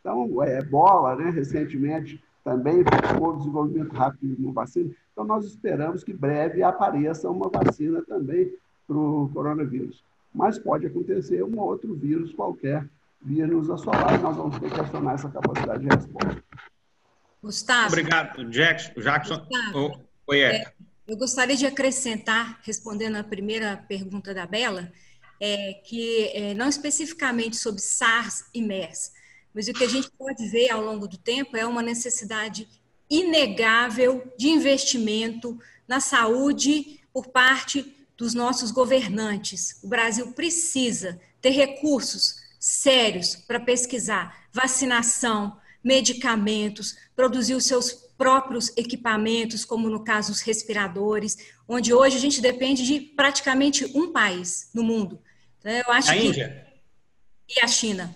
[0.00, 1.30] Então, é, bola, né?
[1.30, 2.84] Recentemente também
[3.18, 4.90] foi desenvolvimento rápido de uma vacina.
[5.12, 8.52] Então, nós esperamos que breve apareça uma vacina também
[8.86, 10.02] para o coronavírus.
[10.34, 12.88] Mas pode acontecer um outro vírus qualquer
[13.22, 16.42] vir nos assolar e nós vamos ter que acionar essa capacidade de resposta.
[17.44, 17.88] Gustavo.
[17.88, 18.92] Obrigado, Jackson.
[18.98, 19.38] Jackson.
[19.38, 20.72] Gustavo, Oi, é,
[21.06, 24.90] Eu gostaria de acrescentar, respondendo a primeira pergunta da Bela,
[25.38, 29.12] é, que é, não especificamente sobre SARS e MERS,
[29.52, 32.66] mas o que a gente pode ver ao longo do tempo é uma necessidade
[33.10, 39.80] inegável de investimento na saúde por parte dos nossos governantes.
[39.84, 49.64] O Brasil precisa ter recursos sérios para pesquisar vacinação, medicamentos, produzir os seus próprios equipamentos,
[49.64, 51.36] como no caso os respiradores,
[51.68, 55.20] onde hoje a gente depende de praticamente um país no mundo.
[55.58, 56.26] Então, eu acho a que...
[56.26, 56.66] Índia.
[57.48, 58.14] E a China.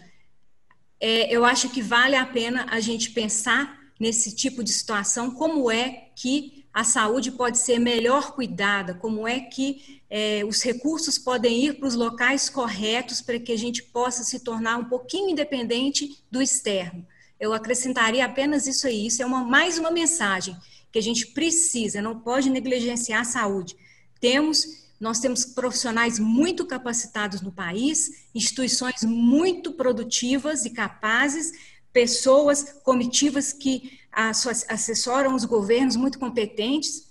[0.99, 5.71] É, eu acho que vale a pena a gente pensar nesse tipo de situação, como
[5.71, 11.65] é que a saúde pode ser melhor cuidada, como é que é, os recursos podem
[11.65, 16.23] ir para os locais corretos para que a gente possa se tornar um pouquinho independente
[16.31, 17.05] do externo.
[17.39, 19.07] Eu acrescentaria apenas isso aí.
[19.07, 20.57] Isso é uma, mais uma mensagem
[20.91, 23.77] que a gente precisa, não pode negligenciar a saúde.
[24.21, 31.53] Temos, nós temos profissionais muito capacitados no país, instituições muito produtivas e capazes,
[31.93, 37.09] pessoas, comitivas que assessoram os governos muito competentes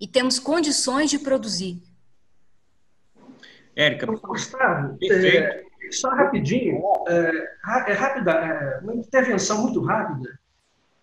[0.00, 1.82] e temos condições de produzir.
[3.74, 5.64] Érica, Gustavo, é,
[5.94, 7.48] só rapidinho, é,
[7.88, 10.38] é rápida, é, uma intervenção muito rápida.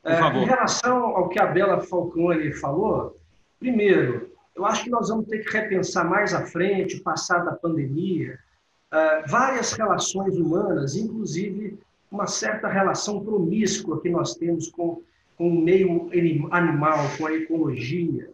[0.03, 3.17] É, em relação ao que a Bela Falcone falou,
[3.59, 8.37] primeiro, eu acho que nós vamos ter que repensar mais à frente, passar da pandemia,
[8.93, 11.79] é, várias relações humanas, inclusive
[12.11, 15.01] uma certa relação promíscua que nós temos com,
[15.37, 16.09] com o meio
[16.51, 18.29] animal, com a ecologia.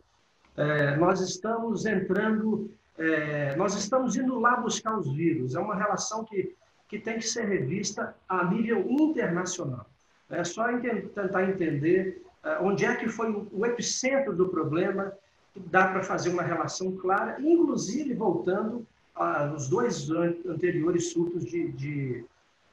[0.56, 2.69] É, nós estamos entrando
[3.02, 5.56] é, nós estamos indo lá buscar os vírus.
[5.56, 6.56] É uma relação que,
[6.88, 9.88] que tem que ser revista a nível internacional.
[10.30, 15.11] É só tentar entender é, onde é que foi o epicentro do problema,
[15.56, 22.23] dá para fazer uma relação clara, inclusive voltando aos dois anteriores surtos de, de,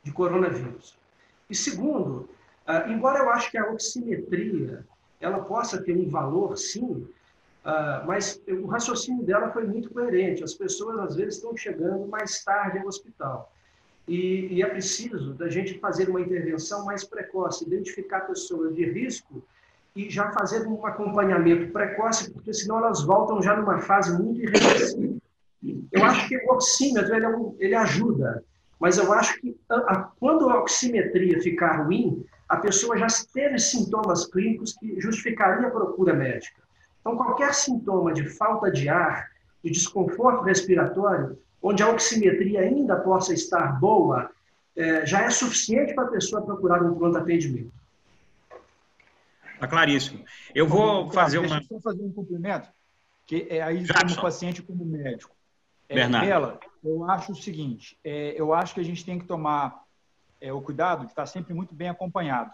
[0.05, 0.97] de coronavírus.
[1.49, 2.29] E segundo,
[2.67, 4.87] é, embora eu acho que a oximetria
[5.21, 7.09] ela possa ter um valor, sim,
[7.65, 10.43] Uh, mas o raciocínio dela foi muito coerente.
[10.43, 13.53] As pessoas, às vezes, estão chegando mais tarde ao hospital.
[14.07, 19.45] E, e, é preciso da gente fazer uma intervenção mais precoce, identificar pessoas de risco
[19.95, 25.19] e já fazer um acompanhamento precoce, porque senão elas voltam já numa fase muito irreversível.
[25.93, 28.43] Eu acho que o oxímetro ele, é um, ele ajuda,
[28.81, 33.59] mas eu acho que a, a, quando a oximetria ficar ruim, a pessoa já teve
[33.59, 36.63] sintomas clínicos que justificariam a procura médica.
[37.09, 39.31] Então, qualquer sintoma de falta de ar,
[39.65, 44.31] de desconforto respiratório, onde a oximetria ainda possa estar boa,
[44.77, 47.73] é, já é suficiente para a pessoa procurar um pronto atendimento.
[49.55, 50.23] Está claríssimo.
[50.55, 51.57] Eu vou fazer uma.
[51.57, 52.69] Deixa eu fazer um cumprimento,
[53.27, 55.35] que é aí como paciente como médico.
[55.89, 56.27] É, Bernardo.
[56.27, 59.83] Bela, eu acho o seguinte: é, eu acho que a gente tem que tomar
[60.43, 62.53] é, o cuidado de estar sempre muito bem acompanhado.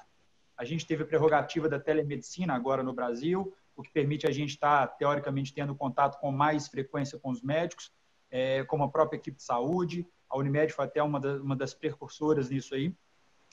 [0.57, 4.51] A gente teve a prerrogativa da telemedicina agora no Brasil, o que permite a gente
[4.51, 7.93] estar, teoricamente, tendo contato com mais frequência com os médicos,
[8.31, 10.07] é, como a própria equipe de saúde.
[10.29, 12.95] A Unimed foi até uma, das, uma das precursoras nisso aí.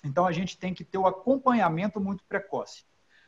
[0.04, 2.86] Então, a gente tem que ter o acompanhamento muito precoce.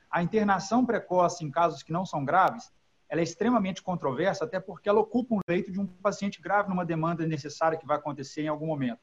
[0.09, 2.71] A internação precoce em casos que não são graves,
[3.09, 6.85] ela é extremamente controversa, até porque ela ocupa um leito de um paciente grave numa
[6.85, 8.99] demanda necessária que vai acontecer em algum momento.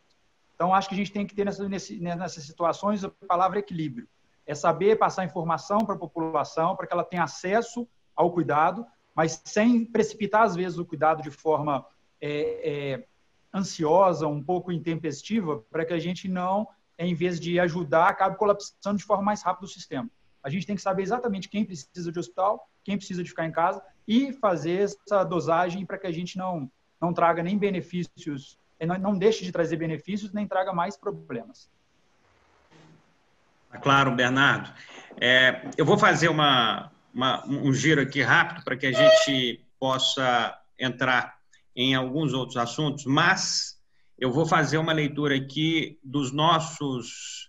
[0.55, 4.09] Então, acho que a gente tem que ter nessas situações a palavra equilíbrio
[4.51, 7.86] é saber passar informação para a população, para que ela tenha acesso
[8.16, 11.86] ao cuidado, mas sem precipitar, às vezes, o cuidado de forma
[12.20, 13.06] é, é,
[13.55, 16.66] ansiosa, um pouco intempestiva, para que a gente não,
[16.98, 20.10] em vez de ajudar, acabe colapsando de forma mais rápida o sistema.
[20.43, 23.52] A gente tem que saber exatamente quem precisa de hospital, quem precisa de ficar em
[23.52, 26.68] casa e fazer essa dosagem para que a gente não,
[27.01, 31.70] não traga nem benefícios, não, não deixe de trazer benefícios, nem traga mais problemas.
[33.70, 34.72] Tá claro, Bernardo.
[35.20, 40.59] É, eu vou fazer uma, uma, um giro aqui rápido para que a gente possa
[40.78, 41.36] entrar
[41.76, 43.80] em alguns outros assuntos, mas
[44.18, 47.48] eu vou fazer uma leitura aqui dos nossos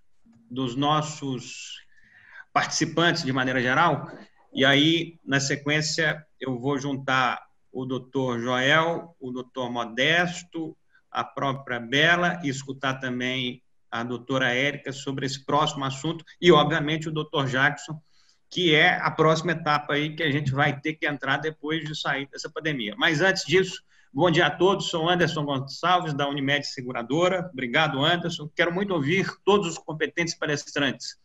[0.49, 1.79] dos nossos
[2.53, 4.05] participantes de maneira geral,
[4.53, 7.41] e aí na sequência eu vou juntar
[7.71, 10.77] o doutor Joel, o doutor Modesto,
[11.09, 17.09] a própria Bela e escutar também a doutora Érica sobre esse próximo assunto e, obviamente,
[17.09, 18.01] o doutor Jackson,
[18.49, 21.99] que é a próxima etapa aí que a gente vai ter que entrar depois de
[21.99, 22.95] sair dessa pandemia.
[22.97, 27.49] Mas antes disso, Bom dia a todos, sou Anderson Gonçalves, da Unimed Seguradora.
[27.53, 28.49] Obrigado, Anderson.
[28.53, 31.15] Quero muito ouvir todos os competentes palestrantes.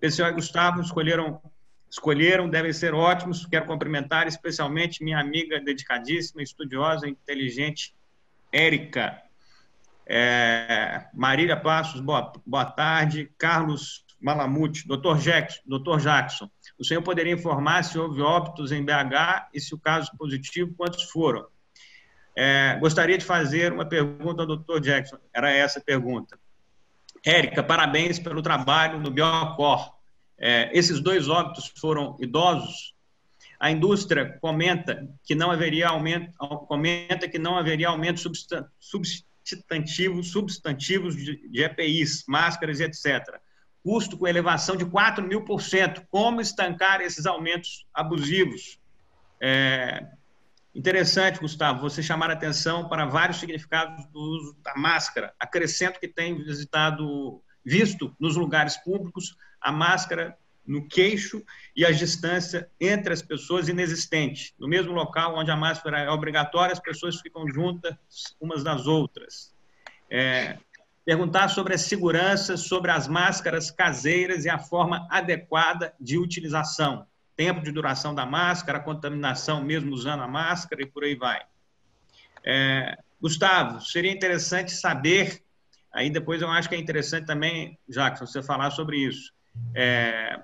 [0.00, 1.42] PCO e Gustavo escolheram,
[1.90, 3.44] escolheram, devem ser ótimos.
[3.46, 7.96] Quero cumprimentar especialmente minha amiga dedicadíssima, estudiosa, inteligente,
[8.52, 9.20] Érica.
[10.08, 13.30] É, Marília Passos, boa, boa tarde.
[13.36, 19.48] Carlos Malamute, doutor Jackson, doutor Jackson, o senhor poderia informar se houve óbitos em BH
[19.52, 21.46] e, se o caso positivo, quantos foram?
[22.36, 25.16] É, gostaria de fazer uma pergunta ao doutor Jackson.
[25.34, 26.38] Era essa a pergunta.
[27.24, 29.92] Érica, parabéns pelo trabalho no Biocor.
[30.38, 32.94] É, esses dois óbitos foram idosos.
[33.58, 36.30] A indústria comenta que não haveria aumento,
[36.68, 38.20] comenta que não haveria aumento
[39.48, 43.40] substantivos, substantivos de, EPIs, máscaras etc
[43.86, 46.04] custo com elevação de 4 mil por cento.
[46.10, 48.80] Como estancar esses aumentos abusivos?
[49.40, 50.04] É
[50.74, 55.32] interessante, Gustavo, você chamar a atenção para vários significados do uso da máscara.
[55.38, 60.36] Acrescento que tem visitado, visto nos lugares públicos a máscara
[60.66, 61.42] no queixo
[61.74, 64.54] e a distância entre as pessoas inexistente.
[64.58, 67.94] No mesmo local onde a máscara é obrigatória, as pessoas ficam juntas
[68.40, 69.54] umas das outras.
[70.10, 70.58] É,
[71.04, 77.06] perguntar sobre a segurança, sobre as máscaras caseiras e a forma adequada de utilização.
[77.36, 81.42] Tempo de duração da máscara, contaminação mesmo usando a máscara e por aí vai.
[82.44, 85.42] É, Gustavo, seria interessante saber,
[85.92, 89.32] aí depois eu acho que é interessante também, Jackson, você falar sobre isso.
[89.74, 90.40] É,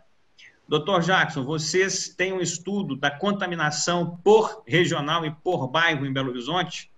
[0.68, 6.30] Doutor Jackson, vocês têm um estudo da contaminação por regional e por bairro em Belo
[6.30, 6.90] Horizonte?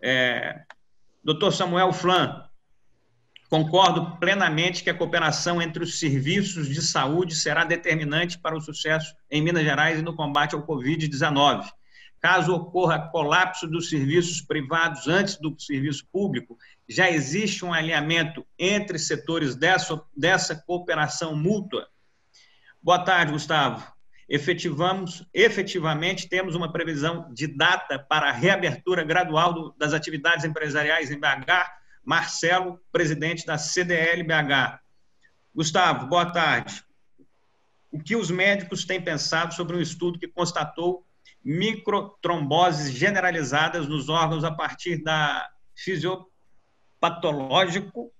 [0.00, 0.62] É,
[1.24, 2.46] Doutor Samuel Flan,
[3.48, 9.14] Concordo plenamente que a cooperação entre os serviços de saúde será determinante para o sucesso
[9.30, 11.64] em Minas Gerais e no combate ao Covid-19.
[12.20, 18.98] Caso ocorra colapso dos serviços privados antes do serviço público, já existe um alinhamento entre
[18.98, 21.86] setores dessa, dessa cooperação mútua?
[22.86, 23.84] Boa tarde, Gustavo.
[24.28, 31.10] Efetivamos, efetivamente, temos uma previsão de data para a reabertura gradual do, das atividades empresariais
[31.10, 31.68] em BH
[32.04, 34.78] Marcelo, presidente da CDL-BH.
[35.52, 36.84] Gustavo, boa tarde.
[37.90, 41.04] O que os médicos têm pensado sobre um estudo que constatou
[41.44, 48.12] microtromboses generalizadas nos órgãos a partir da fisiopatológico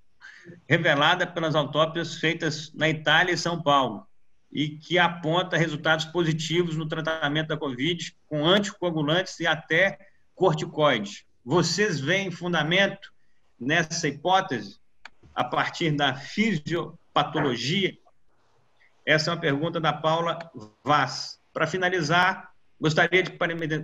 [0.69, 4.05] revelada pelas autópsias feitas na Itália e São Paulo
[4.53, 9.99] e que aponta resultados positivos no tratamento da Covid com anticoagulantes e até
[10.35, 11.25] corticoides.
[11.45, 13.13] Vocês veem fundamento
[13.59, 14.79] nessa hipótese,
[15.35, 17.97] a partir da fisiopatologia?
[19.05, 20.39] Essa é uma pergunta da Paula
[20.85, 21.39] Vaz.
[21.53, 23.31] Para finalizar, gostaria de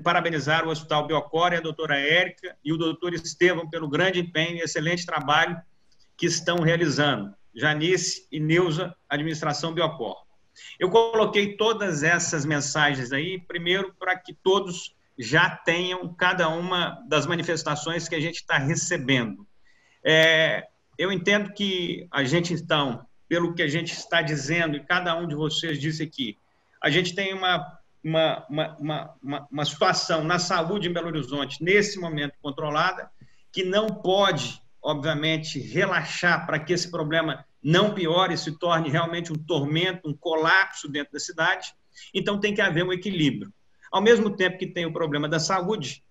[0.02, 4.56] parabenizar o Hospital Biocor e a doutora Érica e o doutor Estevam pelo grande empenho
[4.56, 5.60] e excelente trabalho
[6.16, 7.34] que estão realizando.
[7.54, 10.16] Janice e Neuza, Administração Biocor.
[10.78, 17.26] Eu coloquei todas essas mensagens aí, primeiro, para que todos já tenham cada uma das
[17.26, 19.46] manifestações que a gente está recebendo.
[20.04, 20.66] É,
[20.98, 25.26] eu entendo que a gente, então, pelo que a gente está dizendo, e cada um
[25.26, 26.36] de vocês disse aqui,
[26.82, 31.98] a gente tem uma, uma, uma, uma, uma situação na saúde em Belo Horizonte, nesse
[31.98, 33.10] momento controlada,
[33.52, 39.36] que não pode, obviamente, relaxar para que esse problema não piore se torne realmente um
[39.36, 41.74] tormento, um colapso dentro da cidade.
[42.12, 43.52] Então, tem que haver um equilíbrio.
[43.90, 46.02] Ao mesmo tempo que tem o problema da saúde,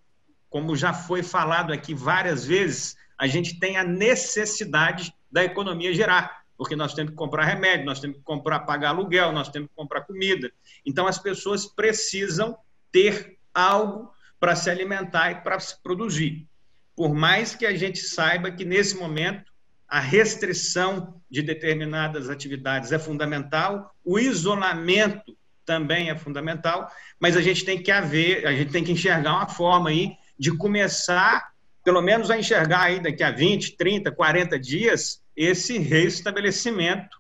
[0.50, 6.44] como já foi falado aqui várias vezes, a gente tem a necessidade da economia gerar,
[6.58, 9.76] porque nós temos que comprar remédio, nós temos que comprar, pagar aluguel, nós temos que
[9.76, 10.52] comprar comida.
[10.86, 12.58] Então, as pessoas precisam
[12.92, 16.48] ter algo para se alimentar e para se produzir.
[16.96, 19.51] Por mais que a gente saiba que, nesse momento,
[19.92, 26.90] a restrição de determinadas atividades é fundamental, o isolamento também é fundamental,
[27.20, 30.56] mas a gente tem que haver, a gente tem que enxergar uma forma aí de
[30.56, 31.52] começar
[31.84, 37.20] pelo menos a enxergar aí daqui a 20, 30, 40 dias esse reestabelecimento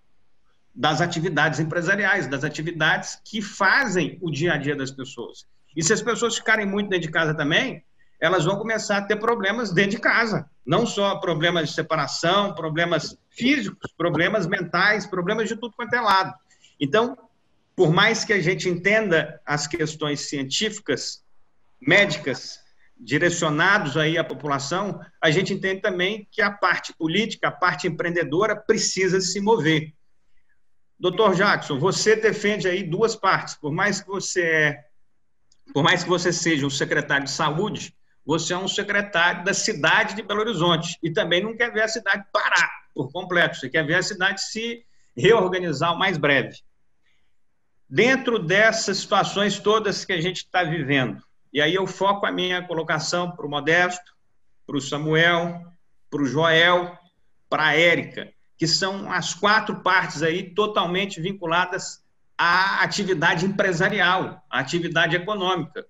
[0.74, 5.46] das atividades empresariais, das atividades que fazem o dia a dia das pessoas.
[5.76, 7.84] E se as pessoas ficarem muito dentro de casa também,
[8.22, 10.48] elas vão começar a ter problemas dentro de casa.
[10.64, 16.32] Não só problemas de separação, problemas físicos, problemas mentais, problemas de tudo quanto é lado.
[16.80, 17.18] Então,
[17.76, 21.24] por mais que a gente entenda as questões científicas,
[21.82, 22.60] médicas,
[22.96, 28.56] direcionados aí à população, a gente entende também que a parte política, a parte empreendedora
[28.56, 29.94] precisa se mover.
[31.00, 33.56] Doutor Jackson, você defende aí duas partes.
[33.56, 34.86] Por mais que você é,
[35.74, 37.96] por mais que você seja o secretário de saúde,
[38.26, 41.88] você é um secretário da cidade de Belo Horizonte e também não quer ver a
[41.88, 44.86] cidade parar por completo, você quer ver a cidade se
[45.16, 46.58] reorganizar o mais breve.
[47.90, 51.22] Dentro dessas situações todas que a gente está vivendo,
[51.52, 54.16] e aí eu foco a minha colocação para o Modesto,
[54.66, 55.62] para o Samuel,
[56.10, 56.98] para o Joel,
[57.50, 62.02] para a Érica, que são as quatro partes aí totalmente vinculadas
[62.38, 65.86] à atividade empresarial, à atividade econômica.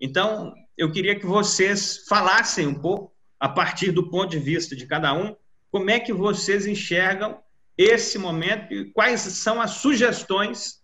[0.00, 4.86] Então, eu queria que vocês falassem um pouco, a partir do ponto de vista de
[4.86, 5.36] cada um,
[5.70, 7.40] como é que vocês enxergam
[7.76, 10.80] esse momento e quais são as sugestões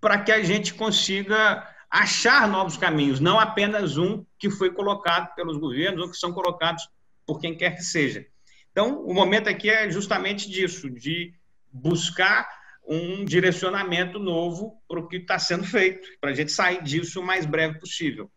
[0.00, 5.56] para que a gente consiga achar novos caminhos, não apenas um que foi colocado pelos
[5.56, 6.88] governos ou que são colocados
[7.26, 8.26] por quem quer que seja.
[8.70, 11.34] Então, o momento aqui é justamente disso, de
[11.72, 12.48] buscar
[12.86, 17.24] um direcionamento novo para o que está sendo feito, para a gente sair disso o
[17.24, 18.30] mais breve possível.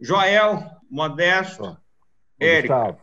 [0.00, 1.76] Joel, Modesto,
[2.38, 2.98] Érica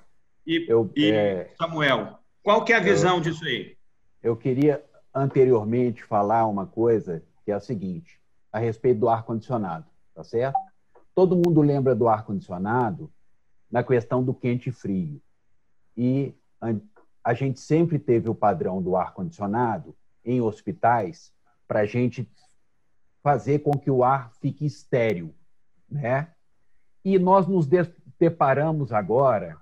[0.46, 1.54] e, eu, e é...
[1.58, 3.78] Samuel, qual que é a visão eu, disso aí?
[4.24, 4.84] Eu queria
[5.14, 8.20] anteriormente falar uma coisa que é a seguinte,
[8.52, 10.58] a respeito do ar-condicionado, tá certo?
[11.14, 13.12] Todo mundo lembra do ar-condicionado
[13.70, 15.22] na questão do quente e frio.
[15.96, 16.34] E
[17.24, 21.32] a gente sempre teve o padrão do ar-condicionado em hospitais
[21.68, 22.28] para a gente
[23.22, 25.36] fazer com que o ar fique estéril,
[25.90, 26.34] né?
[27.08, 27.66] E nós nos
[28.20, 29.56] deparamos agora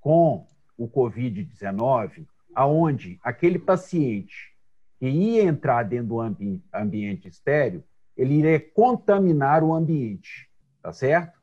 [0.00, 0.46] com
[0.78, 4.54] o Covid-19, aonde aquele paciente
[5.00, 7.82] que ia entrar dentro do ambi ambiente estéreo,
[8.16, 10.48] ele iria contaminar o ambiente,
[10.80, 11.36] tá certo?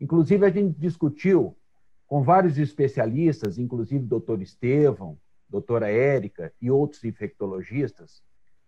[0.00, 1.56] Inclusive, a gente discutiu
[2.06, 5.18] com vários especialistas, inclusive doutor Estevão,
[5.48, 8.22] doutora Érica e outros infectologistas,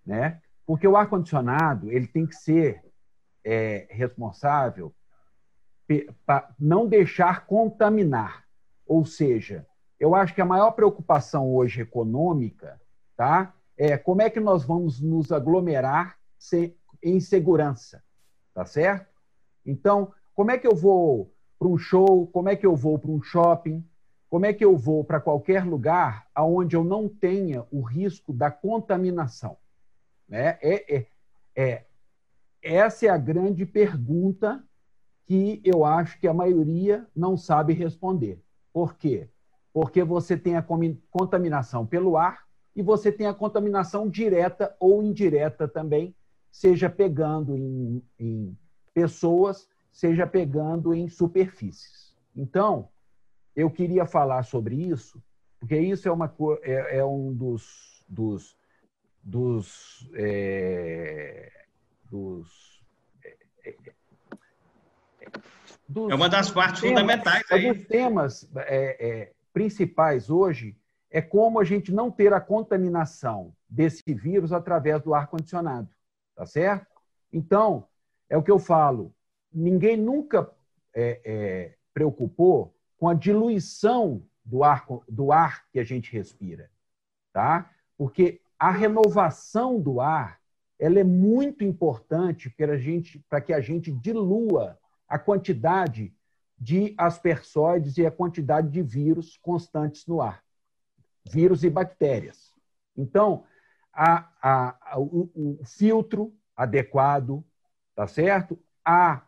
[0.04, 0.40] né?
[0.66, 2.82] Porque o ar-condicionado ele tem que ser
[3.44, 4.92] é, responsável
[6.58, 8.44] não deixar contaminar.
[8.86, 9.66] Ou seja,
[9.98, 12.80] eu acho que a maior preocupação hoje econômica
[13.16, 16.16] tá, é como é que nós vamos nos aglomerar
[17.02, 18.02] em segurança,
[18.54, 19.06] tá certo?
[19.64, 23.10] Então, como é que eu vou para um show, como é que eu vou para
[23.10, 23.84] um shopping,
[24.28, 28.50] como é que eu vou para qualquer lugar onde eu não tenha o risco da
[28.50, 29.56] contaminação?
[30.28, 30.58] Né?
[30.60, 31.06] É, é,
[31.54, 31.84] é,
[32.62, 34.62] essa é a grande pergunta
[35.26, 38.40] que eu acho que a maioria não sabe responder.
[38.72, 39.28] Por quê?
[39.72, 40.66] Porque você tem a
[41.10, 46.14] contaminação pelo ar e você tem a contaminação direta ou indireta também,
[46.50, 48.56] seja pegando em, em
[48.94, 52.14] pessoas, seja pegando em superfícies.
[52.34, 52.88] Então,
[53.54, 55.20] eu queria falar sobre isso,
[55.58, 56.32] porque isso é, uma,
[56.62, 58.56] é, é um dos, dos,
[59.22, 61.50] dos, é,
[62.10, 62.84] dos
[63.64, 63.74] é,
[65.88, 67.44] dos, é uma das partes temas, fundamentais.
[67.50, 67.72] Aí.
[67.72, 70.76] Dos temas é, é, principais hoje
[71.10, 75.88] é como a gente não ter a contaminação desse vírus através do ar-condicionado,
[76.34, 76.86] tá certo?
[77.32, 77.86] Então,
[78.28, 79.14] é o que eu falo,
[79.52, 80.50] ninguém nunca
[80.94, 86.70] é, é, preocupou com a diluição do ar, do ar que a gente respira,
[87.32, 87.70] tá?
[87.96, 90.40] Porque a renovação do ar
[90.78, 96.14] ela é muito importante para, a gente, para que a gente dilua a quantidade
[96.58, 100.42] de aspersóides e a quantidade de vírus constantes no ar,
[101.24, 102.54] vírus e bactérias.
[102.96, 103.44] Então,
[103.92, 107.44] a, a, a, o, o, filtro adequado,
[107.94, 108.58] tá certo?
[108.84, 109.22] A,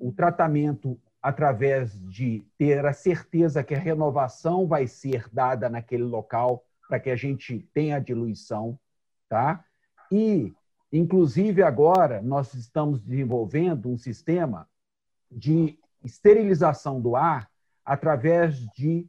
[0.00, 6.64] o tratamento através de ter a certeza que a renovação vai ser dada naquele local
[6.88, 8.78] para que a gente tenha a diluição,
[9.28, 9.64] tá?
[10.12, 10.52] E
[10.96, 14.68] Inclusive, agora, nós estamos desenvolvendo um sistema
[15.28, 17.50] de esterilização do ar
[17.84, 19.04] através de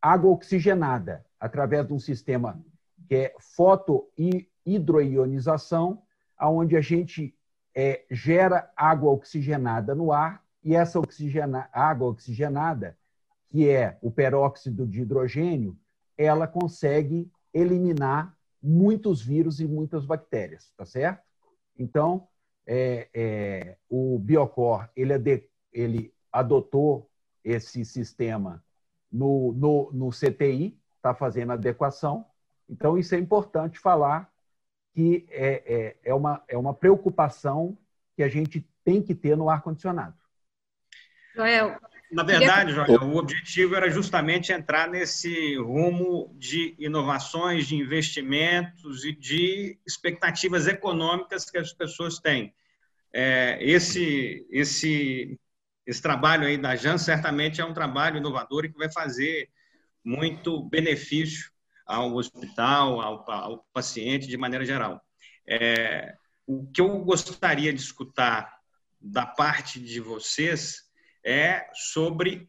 [0.00, 2.64] água oxigenada, através de um sistema
[3.08, 6.00] que é fotohidroionização,
[6.40, 7.34] onde a gente
[7.74, 12.96] é, gera água oxigenada no ar e essa oxigena, água oxigenada,
[13.48, 15.76] que é o peróxido de hidrogênio,
[16.16, 21.22] ela consegue eliminar muitos vírus e muitas bactérias, tá certo?
[21.76, 22.28] Então,
[22.66, 27.10] é, é, o Biocor ele, ade, ele adotou
[27.42, 28.62] esse sistema
[29.10, 32.24] no, no, no CTI, está fazendo adequação.
[32.68, 34.32] Então, isso é importante falar
[34.94, 37.76] que é, é, é, uma, é uma preocupação
[38.14, 40.16] que a gente tem que ter no ar-condicionado.
[41.34, 41.78] Joel,
[42.12, 49.12] na verdade, Joel, o objetivo era justamente entrar nesse rumo de inovações, de investimentos e
[49.12, 52.54] de expectativas econômicas que as pessoas têm.
[53.12, 55.38] É, esse, esse
[55.86, 59.50] esse trabalho aí da Jan certamente é um trabalho inovador e que vai fazer
[60.04, 61.50] muito benefício
[61.84, 65.00] ao hospital, ao, ao paciente de maneira geral.
[65.46, 66.14] É,
[66.46, 68.58] o que eu gostaria de escutar
[69.00, 70.84] da parte de vocês
[71.24, 72.48] é sobre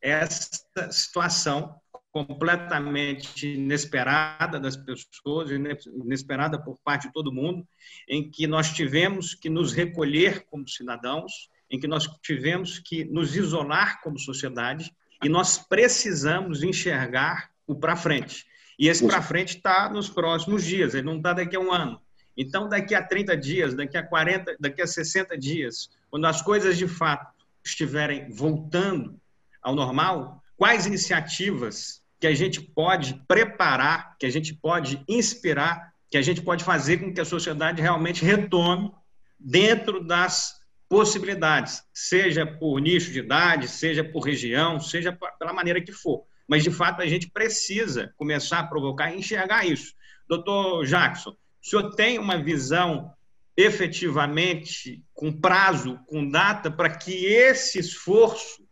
[0.00, 1.80] essa situação
[2.12, 7.66] completamente inesperada das pessoas, inesperada por parte de todo mundo,
[8.08, 13.36] em que nós tivemos que nos recolher como cidadãos, em que nós tivemos que nos
[13.36, 14.92] isolar como sociedade
[15.22, 18.44] e nós precisamos enxergar o para frente.
[18.76, 22.00] E esse para frente está nos próximos dias, ele não está daqui a um ano.
[22.36, 26.78] Então, daqui a 30 dias, daqui a 40, daqui a 60 dias, quando as coisas
[26.78, 29.20] de fato estiverem voltando
[29.62, 36.18] ao normal, quais iniciativas que a gente pode preparar, que a gente pode inspirar, que
[36.18, 38.92] a gente pode fazer com que a sociedade realmente retome
[39.38, 45.92] dentro das possibilidades, seja por nicho de idade, seja por região, seja pela maneira que
[45.92, 46.24] for.
[46.48, 49.94] Mas, de fato, a gente precisa começar a provocar e enxergar isso.
[50.28, 53.14] Doutor Jackson, o senhor tem uma visão
[53.56, 58.64] efetivamente com prazo, com data, para que esse esforço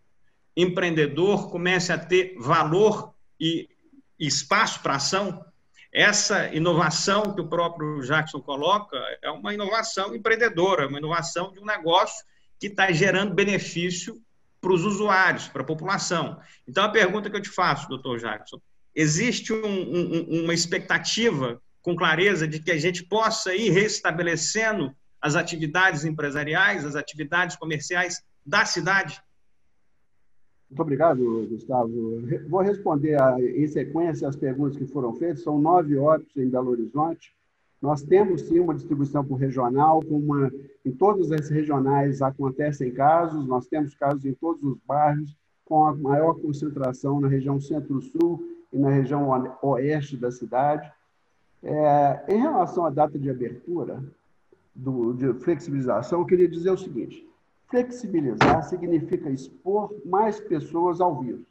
[0.57, 3.69] empreendedor comece a ter valor e
[4.19, 5.45] espaço para ação,
[5.93, 11.65] essa inovação que o próprio Jackson coloca é uma inovação empreendedora, uma inovação de um
[11.65, 12.25] negócio
[12.59, 14.21] que está gerando benefício
[14.61, 16.41] para os usuários, para a população.
[16.67, 18.61] Então, a pergunta que eu te faço, doutor Jackson,
[18.95, 25.35] existe um, um, uma expectativa com clareza de que a gente possa ir restabelecendo as
[25.35, 29.23] atividades empresariais, as atividades comerciais da cidade?
[30.69, 31.91] Muito obrigado, Gustavo.
[32.47, 35.43] Vou responder a, em sequência as perguntas que foram feitas.
[35.43, 37.33] São nove óbitos em Belo Horizonte.
[37.81, 40.53] Nós temos sim uma distribuição por regional, uma,
[40.85, 45.35] em todos esses regionais acontecem casos, nós temos casos em todos os bairros,
[45.65, 50.93] com a maior concentração na região centro-sul e na região oeste da cidade.
[51.63, 54.03] É, em relação à data de abertura,
[54.75, 57.29] do, de flexibilização, eu queria dizer o seguinte:
[57.69, 61.47] Flexibilizar significa expor mais pessoas ao vírus.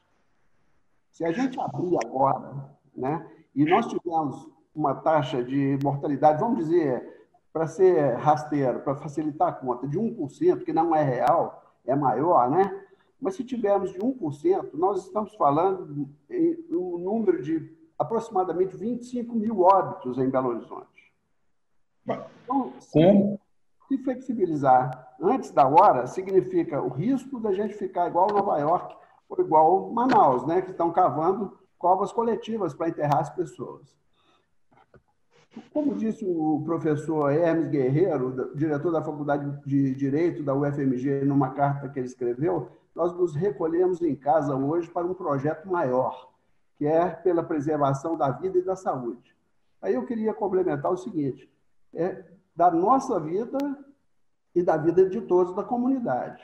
[1.12, 3.26] Se a gente abrir agora, né,
[3.56, 9.52] e nós tivermos uma taxa de mortalidade, vamos dizer, para ser rasteiro, para facilitar a
[9.52, 12.84] conta, de 1%, que não é real, é maior, né?
[13.20, 19.62] Mas se tivermos de 1%, nós estamos falando em um número de aproximadamente 25 mil
[19.62, 21.14] óbitos em Belo Horizonte.
[22.44, 23.40] Então, se,
[23.88, 28.96] se flexibilizar antes da hora, significa o risco da gente ficar igual Nova York
[29.28, 33.96] ou igual Manaus, né, que estão cavando covas coletivas para enterrar as pessoas.
[35.74, 41.90] Como disse o professor Hermes Guerreiro, diretor da Faculdade de Direito da UFMG, numa carta
[41.90, 46.30] que ele escreveu, nós nos recolhemos em casa hoje para um projeto maior,
[46.78, 49.36] que é pela preservação da vida e da saúde.
[49.82, 51.50] Aí eu queria complementar o seguinte:
[51.94, 52.24] é,
[52.56, 53.58] da nossa vida
[54.54, 56.42] e da vida de todos da comunidade.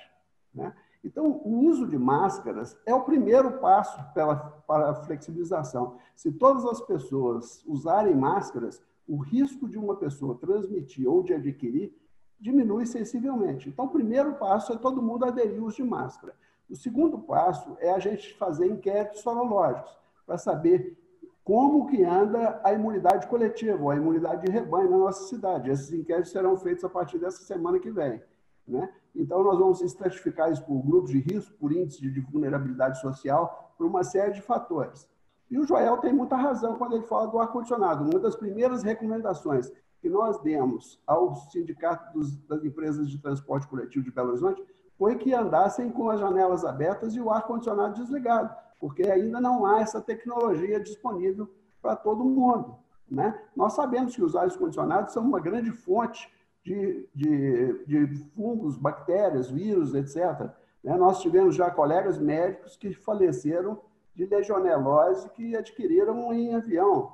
[0.53, 0.73] Né?
[1.03, 4.35] Então, o uso de máscaras é o primeiro passo pela,
[4.67, 5.97] para a flexibilização.
[6.15, 11.93] Se todas as pessoas usarem máscaras, o risco de uma pessoa transmitir ou de adquirir
[12.39, 13.69] diminui sensivelmente.
[13.69, 16.35] Então, o primeiro passo é todo mundo aderir ao uso de máscara.
[16.69, 20.97] O segundo passo é a gente fazer inquéritos sorológicos para saber
[21.43, 25.69] como que anda a imunidade coletiva, a imunidade de rebanho na nossa cidade.
[25.69, 28.21] Esses inquéritos serão feitos a partir dessa semana que vem.
[28.65, 28.89] Né?
[29.13, 33.85] Então, nós vamos estratificar isso por grupos de risco, por índice de vulnerabilidade social, por
[33.85, 35.09] uma série de fatores.
[35.51, 38.09] E o Joel tem muita razão quando ele fala do ar-condicionado.
[38.09, 44.03] Uma das primeiras recomendações que nós demos ao Sindicato dos, das Empresas de Transporte Coletivo
[44.03, 44.63] de Belo Horizonte
[44.97, 49.79] foi que andassem com as janelas abertas e o ar-condicionado desligado porque ainda não há
[49.79, 51.49] essa tecnologia disponível
[51.81, 52.75] para todo mundo.
[53.09, 53.33] Né?
[53.55, 56.29] Nós sabemos que os ares condicionados são uma grande fonte
[56.61, 60.51] de, de, de fungos, bactérias, vírus, etc.
[60.83, 60.97] Né?
[60.97, 63.79] Nós tivemos já colegas médicos que faleceram
[64.13, 67.13] de legionelose que adquiriram em avião,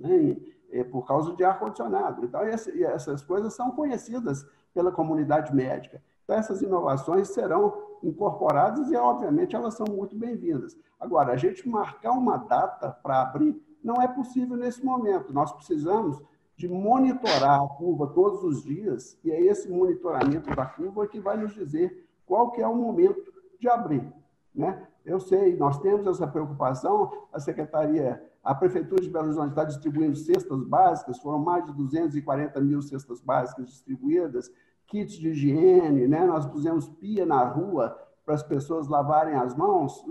[0.00, 0.36] né?
[0.72, 2.24] É, por causa de ar-condicionado.
[2.24, 4.44] Então, essas coisas são conhecidas
[4.74, 6.02] pela comunidade médica.
[6.24, 10.76] Então, essas inovações serão incorporadas e, obviamente, elas são muito bem-vindas.
[10.98, 15.32] Agora, a gente marcar uma data para abrir não é possível nesse momento.
[15.32, 16.20] Nós precisamos
[16.56, 21.36] de monitorar a curva todos os dias e é esse monitoramento da curva que vai
[21.36, 24.12] nos dizer qual que é o momento de abrir.
[24.52, 24.86] Né?
[25.04, 30.16] Eu sei, nós temos essa preocupação, a Secretaria, a Prefeitura de Belo Horizonte está distribuindo
[30.16, 34.50] cestas básicas, foram mais de 240 mil cestas básicas distribuídas,
[34.88, 36.24] kits de higiene, né?
[36.24, 40.04] nós pusemos pia na rua para as pessoas lavarem as mãos,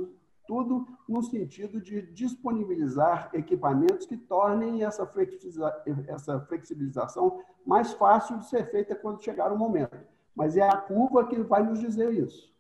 [0.48, 5.06] tudo no sentido de disponibilizar equipamentos que tornem essa,
[6.48, 9.98] flexibilização mais fácil de ser feita quando chegar o momento.
[10.34, 12.56] Mas é a curva que vai nos dizer isso.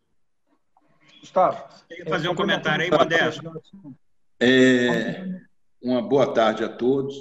[1.21, 1.63] Gustavo.
[1.87, 3.53] Quer fazer um comentário aí, Modesto?
[4.39, 5.41] É,
[5.81, 7.15] uma boa tarde a todos.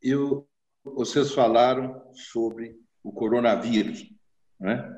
[0.00, 0.46] Eu,
[0.84, 4.08] vocês falaram sobre o coronavírus,
[4.58, 4.94] né?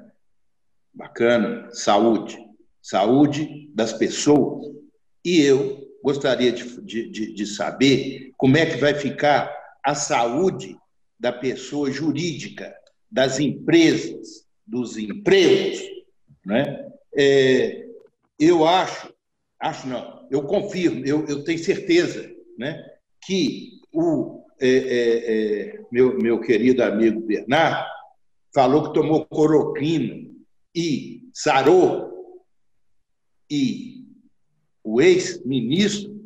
[0.92, 2.38] Bacana, saúde,
[2.82, 4.66] saúde das pessoas.
[5.24, 9.54] E eu gostaria de, de, de saber como é que vai ficar
[9.84, 10.76] a saúde
[11.18, 12.74] da pessoa jurídica,
[13.10, 15.80] das empresas, dos empregos,
[16.44, 16.90] né?
[17.14, 17.86] É,
[18.38, 19.12] eu acho,
[19.58, 22.82] acho não, eu confirmo, eu, eu tenho certeza, né,
[23.20, 27.88] que o é, é, é, meu, meu querido amigo Bernardo
[28.54, 30.28] falou que tomou coroquina
[30.74, 32.10] e sarou,
[33.50, 34.04] e
[34.84, 36.18] o ex-ministro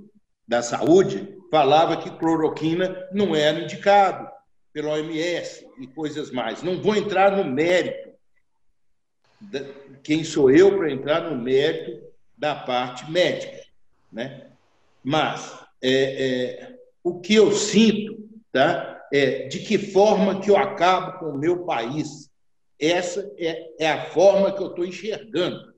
[0.46, 4.28] da Saúde falava que cloroquina não era indicado
[4.72, 6.62] pelo OMS e coisas mais.
[6.62, 8.10] Não vou entrar no mérito.
[10.02, 12.04] Quem sou eu para entrar no mérito
[12.36, 13.62] da parte médica,
[14.12, 14.50] né?
[15.02, 18.93] Mas é, é, o que eu sinto, tá?
[19.12, 22.30] É de que forma que eu acabo com o meu país.
[22.78, 25.74] Essa é, é a forma que eu estou enxergando.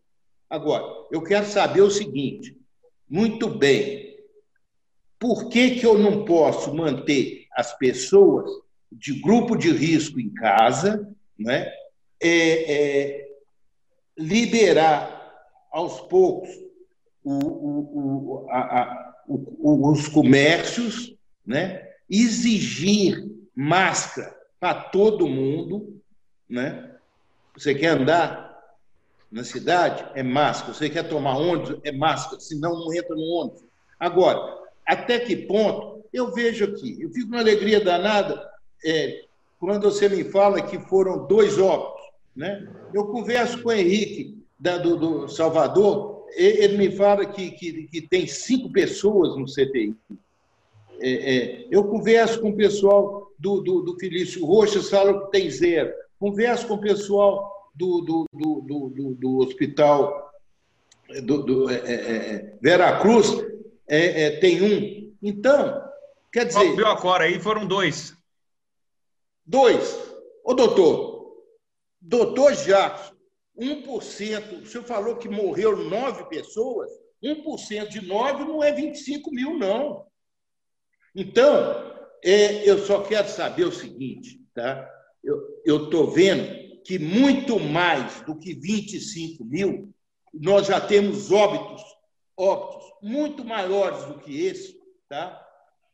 [0.49, 2.57] Agora, eu quero saber o seguinte:
[3.09, 4.17] muito bem,
[5.19, 8.51] por que, que eu não posso manter as pessoas
[8.91, 11.09] de grupo de risco em casa,
[11.39, 11.73] né?
[12.21, 13.29] É, é,
[14.17, 15.17] liberar
[15.71, 16.49] aos poucos
[17.23, 21.86] o, o, o, a, a, os comércios, né?
[22.09, 26.01] Exigir máscara para todo mundo.
[26.49, 26.95] Né?
[27.57, 28.47] Você quer andar
[29.31, 30.07] na cidade?
[30.15, 30.75] É máscara.
[30.75, 31.79] Você quer tomar ônibus?
[31.85, 33.65] É máscara, senão não entra no ônibus.
[33.99, 36.05] Agora, até que ponto?
[36.13, 38.49] Eu vejo aqui, eu fico com alegria danada
[38.85, 39.25] é,
[39.59, 42.07] quando você me fala que foram dois óbitos.
[42.35, 42.69] Né?
[42.95, 48.01] Eu converso com o Henrique, da, do, do, Salvador, ele me fala que, que, que,
[48.01, 49.95] tem cinco pessoas no CTI.
[51.01, 55.51] É, é, eu converso com o pessoal do, do, do Felício Rocha, fala que tem
[55.51, 55.93] zero.
[56.19, 60.33] Converso com o pessoal do, do, do, do, do hospital
[61.23, 63.29] do, do é, é, é Vera Cruz,
[64.41, 65.15] tem um.
[65.23, 65.83] Então,
[66.33, 66.75] quer dizer.
[66.75, 68.17] Viu agora aí foram dois.
[69.45, 69.99] Dois.
[70.45, 71.37] Ô, doutor,
[72.01, 73.15] doutor Jackson,
[73.59, 76.91] 1%, o senhor falou que morreu nove pessoas,
[77.23, 80.07] 1% de nove não é 25 mil, não.
[81.17, 84.87] Então, é, eu só quero saber o seguinte, tá?
[85.65, 89.95] Eu estou vendo que muito mais do que 25 mil,
[90.33, 91.83] nós já temos óbitos,
[92.37, 94.79] óbitos muito maiores do que esse,
[95.09, 95.43] tá?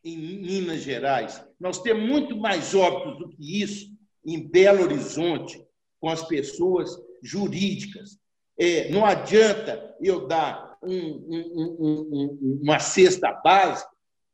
[0.03, 1.41] em Minas Gerais.
[1.57, 3.87] Nós temos muito mais óbitos do que isso
[4.25, 5.65] em Belo Horizonte,
[6.01, 6.91] com as pessoas
[7.23, 8.17] jurídicas.
[8.59, 13.92] É, não adianta eu dar um, um, um, uma cesta básica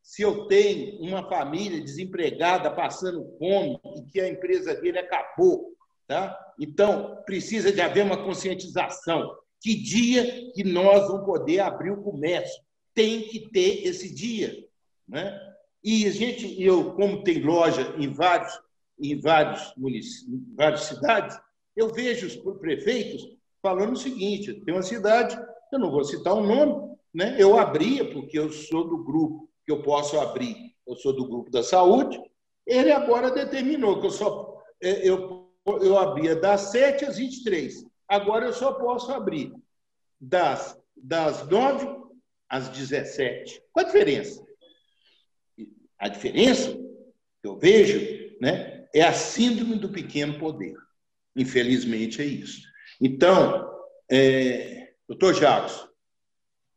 [0.09, 5.75] se eu tenho uma família desempregada passando fome e que a empresa dele acabou.
[6.07, 6.35] Tá?
[6.59, 9.37] Então, precisa de haver uma conscientização.
[9.61, 12.59] Que dia que nós vamos poder abrir o comércio?
[12.91, 14.51] Tem que ter esse dia.
[15.07, 15.39] Né?
[15.83, 18.59] E a gente, eu, como tem loja em vários,
[18.99, 21.39] em vários municípios, em várias cidades,
[21.75, 23.21] eu vejo os prefeitos
[23.61, 25.39] falando o seguinte: tem uma cidade,
[25.71, 27.35] eu não vou citar o nome, né?
[27.37, 31.51] eu abria, porque eu sou do grupo que eu posso abrir, eu sou do grupo
[31.51, 32.19] da saúde,
[32.65, 37.85] ele agora determinou que eu só é, eu, eu abria das 7 às 23.
[38.07, 39.53] Agora eu só posso abrir
[40.19, 41.87] das, das 9
[42.49, 43.61] às 17.
[43.71, 44.43] Qual a diferença?
[45.99, 50.75] A diferença que eu vejo né, é a síndrome do pequeno poder.
[51.35, 52.63] Infelizmente é isso.
[52.99, 53.69] Então,
[54.09, 55.88] é, doutor Jacques,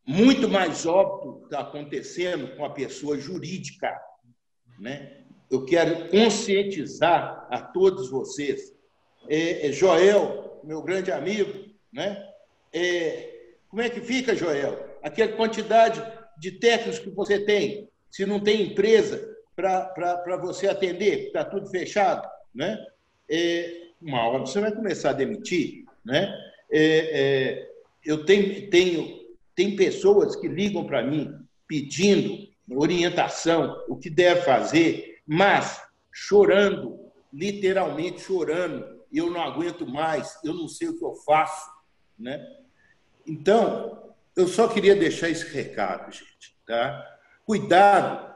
[0.06, 4.00] muito mais óbvio está acontecendo com a pessoa jurídica.
[4.78, 5.22] Né?
[5.50, 8.74] Eu quero conscientizar a todos vocês.
[9.28, 12.26] É, é, Joel, meu grande amigo, né?
[12.72, 13.32] É,
[13.68, 14.98] como é que fica, Joel?
[15.02, 16.02] Aquela quantidade
[16.38, 22.28] de técnicos que você tem, se não tem empresa para você atender, está tudo fechado,
[22.54, 22.78] né?
[23.30, 26.34] É, uma hora você vai começar a demitir, né?
[26.70, 27.70] É, é,
[28.04, 29.21] eu tenho, tenho
[29.54, 31.32] tem pessoas que ligam para mim
[31.66, 36.98] pedindo orientação, o que deve fazer, mas chorando,
[37.32, 41.70] literalmente chorando, eu não aguento mais, eu não sei o que eu faço,
[42.18, 42.44] né?
[43.26, 47.04] Então, eu só queria deixar esse recado, gente, tá?
[47.44, 48.32] Cuidado,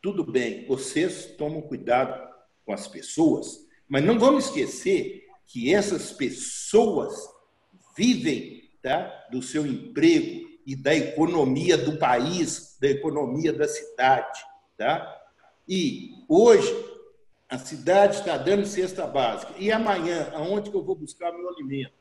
[0.00, 2.26] tudo bem, vocês tomam cuidado
[2.64, 7.14] com as pessoas, mas não vamos esquecer que essas pessoas
[7.96, 14.40] vivem tá, do seu emprego e da economia do país, da economia da cidade.
[14.76, 15.16] Tá?
[15.68, 16.72] E hoje
[17.48, 19.54] a cidade está dando cesta básica.
[19.58, 21.92] E amanhã, aonde que eu vou buscar meu alimento?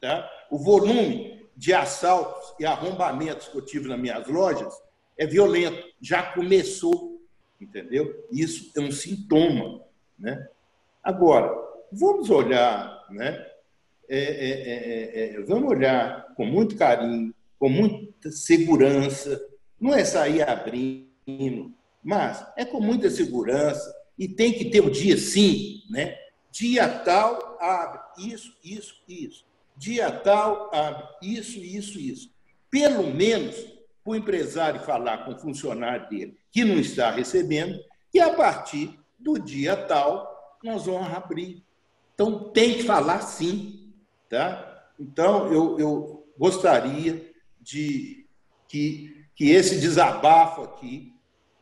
[0.00, 0.30] Tá?
[0.50, 4.74] O volume de assaltos e arrombamentos que eu tive nas minhas lojas
[5.18, 5.82] é violento.
[6.00, 7.22] Já começou,
[7.60, 8.26] entendeu?
[8.30, 9.82] Isso é um sintoma.
[10.18, 10.48] Né?
[11.02, 11.54] Agora,
[11.92, 13.49] vamos olhar, né?
[14.12, 19.40] É, é, é, é, vamos olhar com muito carinho, com muita segurança.
[19.80, 21.72] Não é sair abrindo,
[22.02, 26.16] mas é com muita segurança e tem que ter o dia sim, né?
[26.50, 28.00] Dia tal abre
[28.32, 29.44] isso, isso, isso.
[29.76, 32.30] Dia tal abre isso, isso, isso.
[32.68, 33.54] Pelo menos
[34.02, 37.78] para o empresário falar com o funcionário dele que não está recebendo,
[38.12, 41.62] e a partir do dia tal nós vamos abrir.
[42.12, 43.79] Então tem que falar sim,
[44.30, 44.86] tá?
[44.98, 47.30] Então eu, eu gostaria
[47.60, 48.26] de
[48.68, 51.12] que, que esse desabafo aqui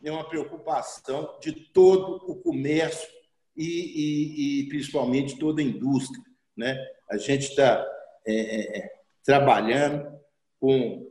[0.04, 3.08] é uma preocupação de todo o comércio
[3.56, 6.22] e, e, e principalmente toda a indústria,
[6.56, 6.78] né?
[7.10, 7.84] A gente está
[8.24, 8.92] é, é, é,
[9.24, 10.16] trabalhando
[10.60, 11.08] com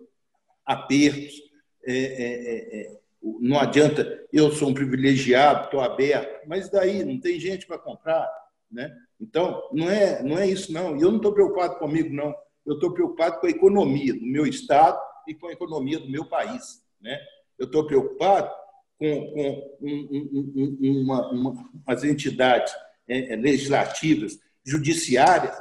[0.66, 1.34] apertos,
[1.86, 2.98] é, é,
[3.42, 8.30] não adianta, eu sou um privilegiado, estou aberto, mas daí não tem gente para comprar,
[8.72, 8.96] né?
[9.20, 10.96] Então, não é, não é isso, não.
[10.96, 12.36] E eu não estou preocupado comigo, não.
[12.66, 16.26] Eu estou preocupado com a economia do meu Estado e com a economia do meu
[16.26, 16.84] país.
[17.02, 17.20] Né?
[17.58, 18.52] Eu estou preocupado
[18.98, 21.74] com, com um, um, um, uma, uma,
[22.04, 22.74] entidades
[23.08, 25.56] é, é legislativas, judiciárias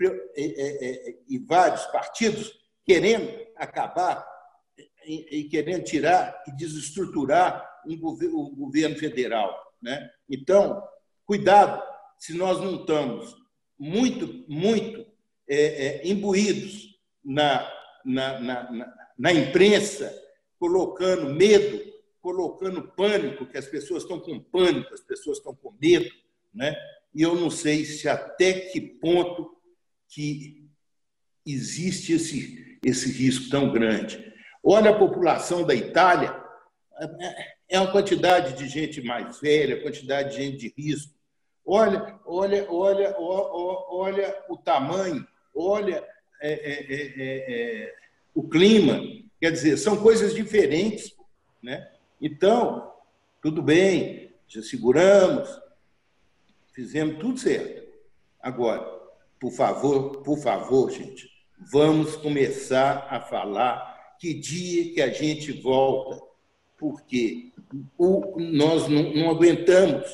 [0.00, 0.06] é,
[0.36, 2.52] é, é, e vários partidos
[2.84, 4.26] querendo acabar
[5.04, 9.52] e, e querendo tirar e desestruturar um o governo federal.
[9.80, 10.08] Né?
[10.28, 10.82] Então,
[11.26, 11.82] cuidado
[12.22, 13.34] se nós não estamos
[13.76, 15.04] muito, muito
[15.48, 17.68] é, é, imbuídos na,
[18.04, 20.16] na, na, na imprensa,
[20.56, 21.82] colocando medo,
[22.20, 26.08] colocando pânico, que as pessoas estão com pânico, as pessoas estão com medo,
[26.54, 26.76] né?
[27.12, 29.56] E eu não sei se até que ponto
[30.06, 30.70] que
[31.44, 34.32] existe esse, esse risco tão grande.
[34.62, 36.40] Olha a população da Itália,
[37.68, 41.20] é uma quantidade de gente mais velha, quantidade de gente de risco.
[41.64, 46.04] Olha, olha, olha, olha, o tamanho, olha
[46.40, 47.94] é, é, é,
[48.34, 49.00] o clima.
[49.40, 51.14] Quer dizer, são coisas diferentes.
[51.62, 51.88] Né?
[52.20, 52.92] Então,
[53.40, 55.48] tudo bem, já seguramos,
[56.72, 57.82] fizemos tudo certo.
[58.40, 58.84] Agora,
[59.40, 61.30] por favor, por favor, gente,
[61.70, 66.20] vamos começar a falar que dia que a gente volta,
[66.76, 67.52] porque
[67.96, 70.06] o, nós não, não aguentamos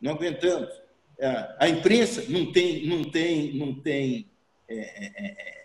[0.00, 0.70] não aguentamos.
[1.18, 4.30] É, a imprensa não tem, não tem, não tem
[4.68, 5.56] é, é,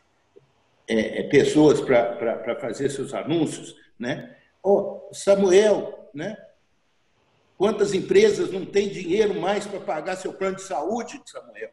[0.87, 4.37] é, é pessoas para fazer seus anúncios, né?
[4.63, 6.37] Oh, Samuel, né?
[7.57, 11.71] Quantas empresas não têm dinheiro mais para pagar seu plano de saúde, Samuel?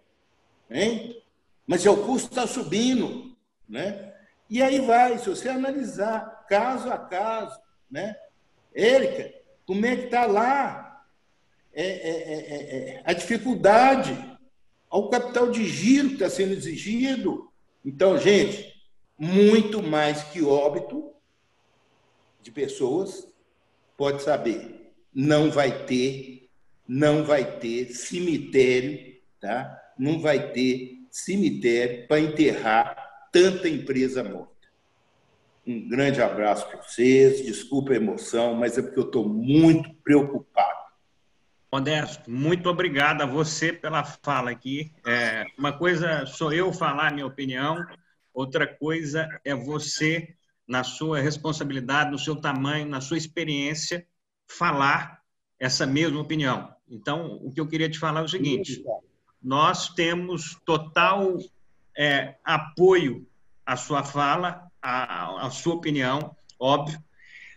[0.70, 1.22] Hein?
[1.66, 3.36] Mas é o custo está subindo,
[3.68, 4.14] né?
[4.50, 7.58] E aí vai, se você analisar caso a caso,
[7.90, 8.16] né?
[8.74, 9.32] Érica,
[9.66, 10.87] como é que está lá
[11.80, 14.12] é é, é, é, a dificuldade
[14.90, 17.48] ao capital de giro que está sendo exigido.
[17.84, 18.74] Então, gente,
[19.16, 21.12] muito mais que óbito
[22.42, 23.28] de pessoas,
[23.96, 26.48] pode saber, não vai ter,
[26.86, 29.80] não vai ter cemitério, tá?
[29.96, 34.50] Não vai ter cemitério para enterrar tanta empresa morta.
[35.64, 40.77] Um grande abraço para vocês, desculpa a emoção, mas é porque eu estou muito preocupado
[41.70, 44.90] Modesto, muito obrigado a você pela fala aqui.
[45.06, 47.84] É, uma coisa sou eu falar a minha opinião,
[48.32, 50.34] outra coisa é você,
[50.66, 54.06] na sua responsabilidade, no seu tamanho, na sua experiência,
[54.46, 55.22] falar
[55.60, 56.74] essa mesma opinião.
[56.88, 58.82] Então, o que eu queria te falar é o seguinte:
[59.42, 61.36] nós temos total
[61.94, 63.28] é, apoio
[63.66, 66.98] à sua fala, à, à sua opinião, óbvio.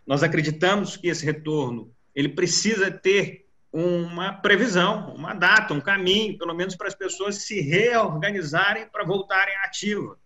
[0.06, 6.54] Nós acreditamos que esse retorno ele precisa ter uma previsão, uma data, um caminho, pelo
[6.54, 10.18] menos para as pessoas se reorganizarem para voltarem ativa.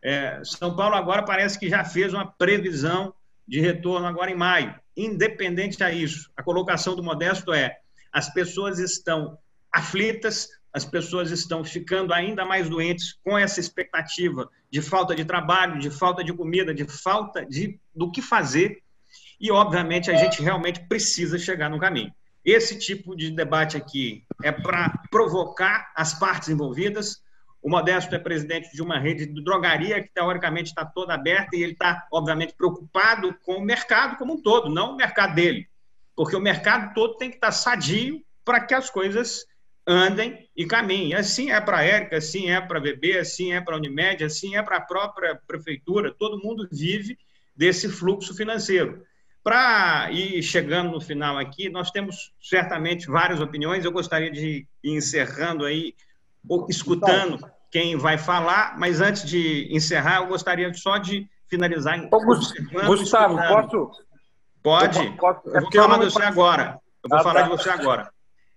[0.00, 3.12] É, São Paulo agora parece que já fez uma previsão
[3.48, 4.74] de retorno agora em maio.
[4.96, 7.78] Independente a isso, a colocação do Modesto é:
[8.12, 9.38] as pessoas estão
[9.72, 15.78] aflitas, as pessoas estão ficando ainda mais doentes com essa expectativa de falta de trabalho,
[15.78, 18.82] de falta de comida, de falta de do que fazer.
[19.40, 22.12] E, obviamente, a gente realmente precisa chegar no caminho.
[22.44, 27.22] Esse tipo de debate aqui é para provocar as partes envolvidas.
[27.62, 31.62] O Modesto é presidente de uma rede de drogaria que, teoricamente, está toda aberta e
[31.62, 35.66] ele está, obviamente, preocupado com o mercado como um todo, não o mercado dele.
[36.14, 39.46] Porque o mercado todo tem que estar sadio para que as coisas
[39.86, 41.14] andem e caminhem.
[41.14, 44.22] Assim é para a Érica, assim é para a VB, assim é para a Unimed,
[44.22, 46.12] assim é para a própria prefeitura.
[46.12, 47.18] Todo mundo vive
[47.56, 49.02] desse fluxo financeiro.
[49.44, 53.84] Para ir chegando no final aqui, nós temos certamente várias opiniões.
[53.84, 55.94] Eu gostaria de ir encerrando aí,
[56.68, 57.38] escutando
[57.70, 62.08] quem vai falar, mas antes de encerrar, eu gostaria só de finalizar.
[62.10, 62.24] Ô,
[62.86, 63.90] Gustavo, posso?
[64.62, 65.10] Pode?
[65.18, 66.80] Posso, eu vou falar de você agora.
[67.02, 67.48] Eu vou ah, falar tá.
[67.48, 68.10] de você agora.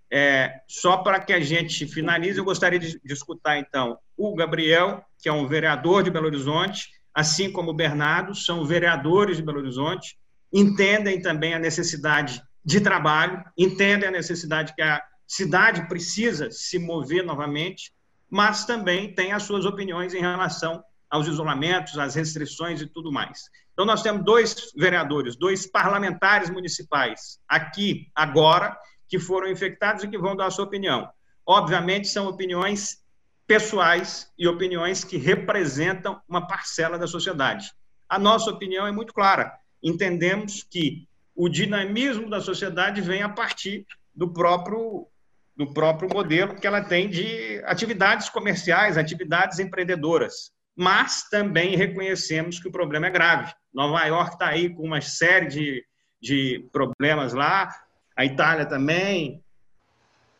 [0.09, 5.03] É, só para que a gente finalize, eu gostaria de, de, escutar, então, o Gabriel,
[5.21, 9.59] que é um vereador de Belo Horizonte, assim como o Bernardo, são vereadores de Belo
[9.59, 10.17] Horizonte,
[10.51, 17.23] entendem também a necessidade de trabalho, entendem a necessidade que a cidade precisa se mover
[17.23, 17.91] novamente,
[18.29, 23.49] mas também têm as suas opiniões em relação aos isolamentos, às restrições e tudo mais.
[23.71, 30.17] Então, nós temos dois vereadores, dois parlamentares municipais aqui, agora, que foram infectados e que
[30.17, 31.07] vão dar a sua opinião.
[31.45, 32.97] Obviamente, são opiniões
[33.45, 37.71] pessoais e opiniões que representam uma parcela da sociedade.
[38.09, 39.53] A nossa opinião é muito clara.
[39.81, 45.07] Entendemos que o dinamismo da sociedade vem a partir do próprio
[45.55, 50.51] do próprio modelo que ela tem de atividades comerciais, atividades empreendedoras.
[50.75, 53.51] Mas também reconhecemos que o problema é grave.
[53.73, 55.83] Nova York está aí com uma série de,
[56.21, 57.73] de problemas lá,
[58.15, 59.43] a Itália também.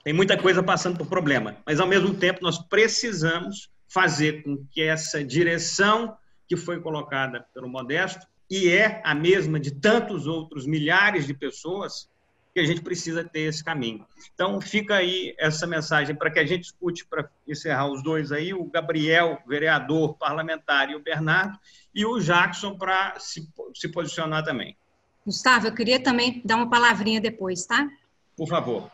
[0.03, 4.83] Tem muita coisa passando por problema, mas ao mesmo tempo nós precisamos fazer com que
[4.83, 6.15] essa direção
[6.47, 12.09] que foi colocada pelo Modesto e é a mesma de tantos outros milhares de pessoas
[12.57, 14.03] que a gente precisa ter esse caminho.
[14.33, 18.51] Então fica aí essa mensagem para que a gente escute para encerrar os dois aí,
[18.51, 21.55] o Gabriel, vereador parlamentar, e o Bernardo,
[21.93, 24.75] e o Jackson para se, se posicionar também.
[25.23, 27.87] Gustavo, eu queria também dar uma palavrinha depois, tá?
[28.35, 28.89] Por favor.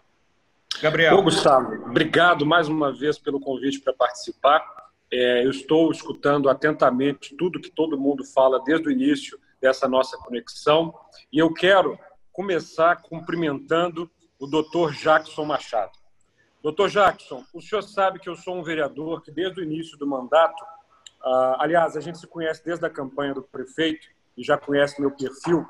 [0.81, 1.15] Gabriel.
[1.15, 4.61] Ô, Gustavo, obrigado mais uma vez pelo convite para participar.
[5.09, 10.17] É, eu estou escutando atentamente tudo que todo mundo fala desde o início dessa nossa
[10.17, 10.93] conexão
[11.31, 11.97] e eu quero
[12.33, 15.93] começar cumprimentando o doutor Jackson Machado.
[16.61, 20.05] Doutor Jackson, o senhor sabe que eu sou um vereador que desde o início do
[20.05, 24.99] mandato, uh, aliás, a gente se conhece desde a campanha do prefeito e já conhece
[24.99, 25.65] meu perfil,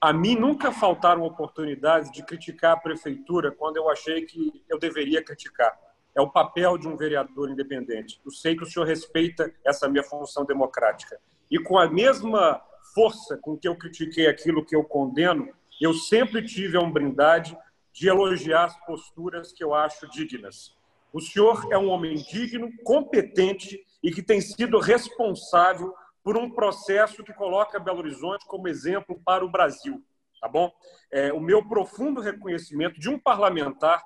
[0.00, 5.22] a mim nunca faltaram oportunidades de criticar a prefeitura quando eu achei que eu deveria
[5.22, 5.76] criticar.
[6.14, 8.20] É o papel de um vereador independente.
[8.24, 11.18] Eu sei que o senhor respeita essa minha função democrática.
[11.50, 12.62] E com a mesma
[12.94, 15.48] força com que eu critiquei aquilo que eu condeno,
[15.80, 17.56] eu sempre tive a humildade
[17.92, 20.74] de elogiar as posturas que eu acho dignas.
[21.12, 25.94] O senhor é um homem digno, competente e que tem sido responsável
[26.24, 30.02] por um processo que coloca Belo Horizonte como exemplo para o Brasil,
[30.40, 30.72] tá bom?
[31.10, 34.02] É, o meu profundo reconhecimento de um parlamentar,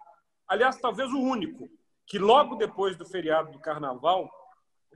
[0.49, 1.69] aliás, talvez o único,
[2.07, 4.31] que logo depois do feriado do Carnaval,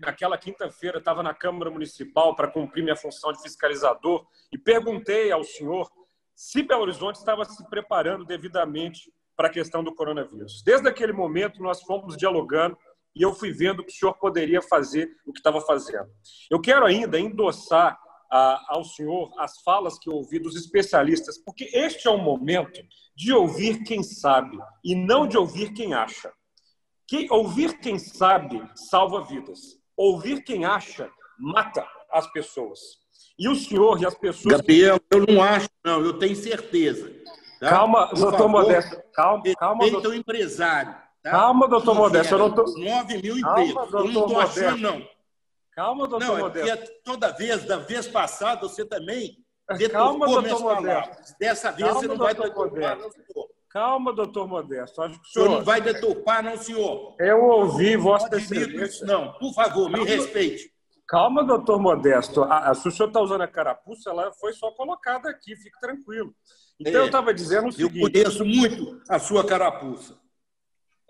[0.01, 5.45] naquela quinta-feira, estava na Câmara Municipal para cumprir minha função de fiscalizador e perguntei ao
[5.45, 5.91] senhor
[6.35, 10.63] se Belo Horizonte estava se preparando devidamente para a questão do coronavírus.
[10.65, 12.77] Desde aquele momento, nós fomos dialogando
[13.15, 16.09] e eu fui vendo que o senhor poderia fazer o que estava fazendo.
[16.51, 17.99] Eu quero ainda endossar
[18.31, 22.81] ah, ao senhor as falas que eu ouvi dos especialistas, porque este é o momento
[23.17, 26.33] de ouvir quem sabe e não de ouvir quem acha.
[27.31, 29.80] Ouvir quem sabe salva vidas.
[30.01, 32.81] Ouvir quem acha mata as pessoas.
[33.39, 34.57] E o senhor e as pessoas.
[34.57, 37.13] Gabriel, eu não acho, não, eu tenho certeza.
[37.61, 37.69] Tá?
[37.69, 39.03] Calma, Por doutor favor, Modesto.
[39.13, 39.91] Calma, calma.
[39.91, 40.15] Doutor...
[40.15, 40.97] empresário.
[41.23, 41.31] Tá?
[41.31, 42.35] Calma, doutor Modesto.
[42.35, 42.63] Eu não tô...
[42.63, 43.75] 9 mil empregos.
[43.75, 45.09] Calma, eu não estou achando, não.
[45.73, 46.91] Calma, doutor não, é Modesto.
[47.05, 49.37] toda vez, da vez passada, você também
[49.93, 51.35] Calma, doutor Modesto.
[51.39, 53.50] Dessa vez Calma, você não vai senhor.
[53.71, 55.01] Calma, doutor Modesto.
[55.01, 55.47] Acho que o senhor...
[55.47, 57.15] senhor não vai deturpar, não, senhor.
[57.21, 59.07] Eu ouvi Vossa Excelência.
[59.07, 60.73] Não, por favor, me respeite.
[61.07, 62.43] Calma, doutor Modesto.
[62.43, 65.79] A, a, se o senhor está usando a carapuça, ela foi só colocada aqui, fique
[65.81, 66.35] tranquilo.
[66.81, 68.01] Então, é, eu estava dizendo o seguinte...
[68.01, 70.19] Eu conheço muito a sua carapuça.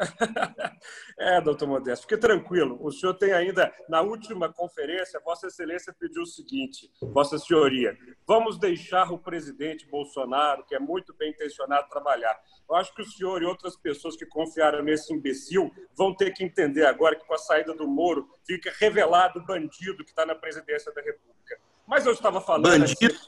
[1.19, 2.79] é, doutor Modesto, fique tranquilo.
[2.81, 7.97] O senhor tem ainda, na última conferência, Vossa Excelência pediu o seguinte, Vossa Senhoria,
[8.27, 12.39] vamos deixar o presidente Bolsonaro, que é muito bem intencionado, trabalhar.
[12.69, 16.45] Eu acho que o senhor e outras pessoas que confiaram nesse imbecil vão ter que
[16.45, 20.35] entender agora que, com a saída do Moro, fica revelado o bandido que está na
[20.35, 21.59] presidência da República.
[21.87, 22.79] Mas eu estava falando.
[22.79, 23.19] Bandido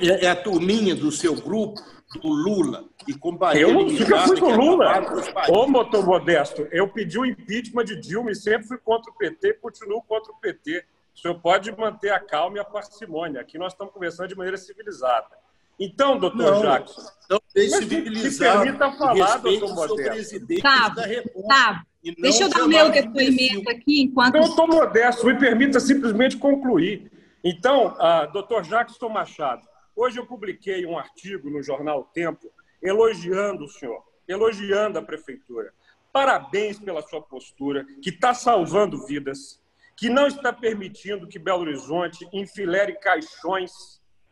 [0.00, 1.80] é, é a turminha do seu grupo,
[2.14, 3.62] do Lula, e companhia.
[3.62, 5.02] Eu nunca fui do Lula.
[5.48, 9.48] Ô, motor modesto, eu pedi o impeachment de Dilma e sempre fui contra o PT
[9.48, 10.84] e continuo contra o PT.
[11.14, 13.40] O senhor pode manter a calma e a parcimônia.
[13.40, 15.26] Aqui nós estamos conversando de maneira civilizada.
[15.78, 17.02] Então, doutor não, Jackson.
[17.30, 20.40] Não, se permita falar, doutor Modesto.
[20.60, 21.84] Tá, tá.
[22.20, 24.32] Deixa eu dar o meu depoimento aqui enquanto.
[24.32, 27.10] Doutor Modesto, me permita simplesmente concluir.
[27.50, 29.66] Então, uh, doutor Jackson Machado,
[29.96, 32.52] hoje eu publiquei um artigo no jornal Tempo
[32.82, 35.72] elogiando o senhor, elogiando a prefeitura.
[36.12, 39.64] Parabéns pela sua postura, que está salvando vidas,
[39.96, 43.72] que não está permitindo que Belo Horizonte enfilere caixões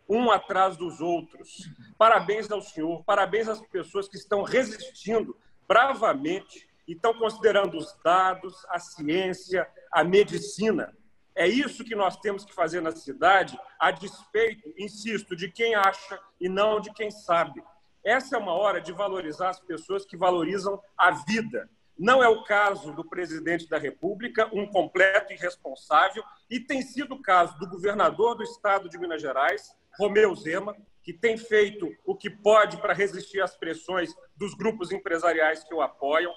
[0.06, 1.70] um atrás dos outros.
[1.97, 5.34] Parabéns ao senhor, parabéns às pessoas que estão resistindo
[5.66, 10.94] bravamente e estão considerando os dados, a ciência, a medicina
[11.36, 16.18] é isso que nós temos que fazer na cidade, a despeito, insisto, de quem acha
[16.40, 17.62] e não de quem sabe.
[18.02, 21.68] Essa é uma hora de valorizar as pessoas que valorizam a vida.
[21.98, 27.22] Não é o caso do presidente da República, um completo irresponsável, e tem sido o
[27.22, 32.30] caso do governador do estado de Minas Gerais, Romeu Zema, que tem feito o que
[32.30, 36.32] pode para resistir às pressões dos grupos empresariais que o apoiam,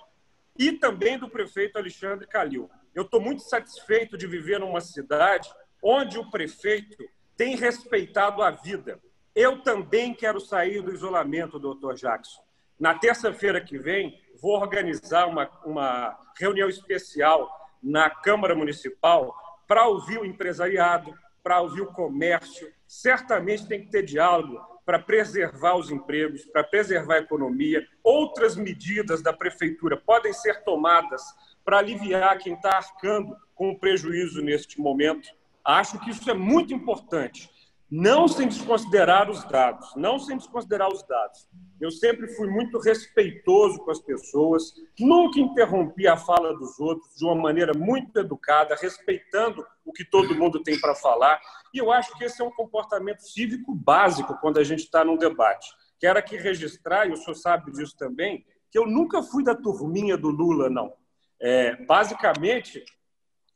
[0.58, 2.70] e também do prefeito Alexandre Calil.
[2.94, 5.50] Eu estou muito satisfeito de viver numa cidade
[5.82, 6.98] onde o prefeito
[7.38, 9.00] tem respeitado a vida.
[9.34, 12.42] Eu também quero sair do isolamento, doutor Jackson.
[12.80, 17.50] Na terça-feira que vem, vou organizar uma, uma reunião especial
[17.82, 19.34] na Câmara Municipal
[19.68, 21.14] para ouvir o empresariado,
[21.44, 22.72] para ouvir o comércio.
[22.88, 27.88] Certamente tem que ter diálogo para preservar os empregos, para preservar a economia.
[28.04, 31.22] Outras medidas da prefeitura podem ser tomadas
[31.70, 35.30] para aliviar quem está arcando com o prejuízo neste momento.
[35.64, 37.48] Acho que isso é muito importante.
[37.92, 41.48] Não sem desconsiderar os dados, não sem desconsiderar os dados.
[41.80, 47.24] Eu sempre fui muito respeitoso com as pessoas, nunca interrompi a fala dos outros de
[47.24, 51.40] uma maneira muito educada, respeitando o que todo mundo tem para falar.
[51.72, 55.18] E eu acho que esse é um comportamento cívico básico quando a gente está num
[55.18, 55.70] debate.
[56.00, 60.18] Quero aqui registrar, e o senhor sabe disso também, que eu nunca fui da turminha
[60.18, 60.98] do Lula, não.
[61.42, 62.84] É, basicamente,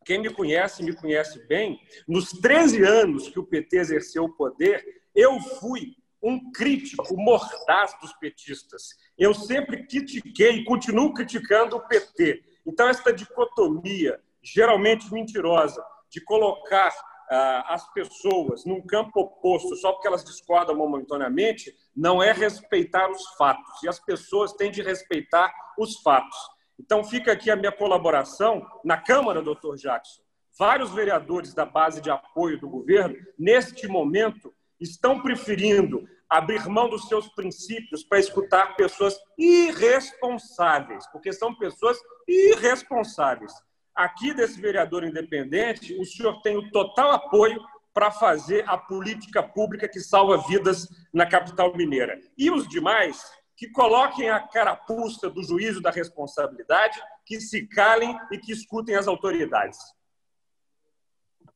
[0.06, 4.84] quem me conhece, me conhece bem, nos 13 anos que o PT exerceu o poder,
[5.16, 8.96] eu fui um crítico mordaz dos petistas.
[9.18, 12.42] Eu sempre critiquei e continuo criticando o PT.
[12.66, 16.94] Então, essa dicotomia, geralmente mentirosa, de colocar
[17.30, 23.28] ah, as pessoas num campo oposto só porque elas discordam momentaneamente, não é respeitar os
[23.36, 23.84] fatos.
[23.84, 26.38] E as pessoas têm de respeitar os fatos.
[26.80, 30.22] Então, fica aqui a minha colaboração na Câmara, doutor Jackson.
[30.58, 37.08] Vários vereadores da base de apoio do governo, neste momento, estão preferindo abrir mão dos
[37.08, 41.98] seus princípios para escutar pessoas irresponsáveis, porque são pessoas
[42.28, 43.54] irresponsáveis.
[43.95, 47.62] Aqui, desse vereador independente, o senhor tem o total apoio
[47.94, 52.20] para fazer a política pública que salva vidas na capital mineira.
[52.36, 53.24] E os demais
[53.64, 59.07] que coloquem a carapuça do juízo da responsabilidade, que se calem e que escutem as
[59.07, 59.77] autoridades.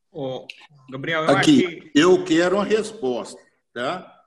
[0.09, 0.47] Oh,
[0.89, 3.41] Gabriel, eu Aqui, eu quero uma resposta,
[3.73, 4.23] tá?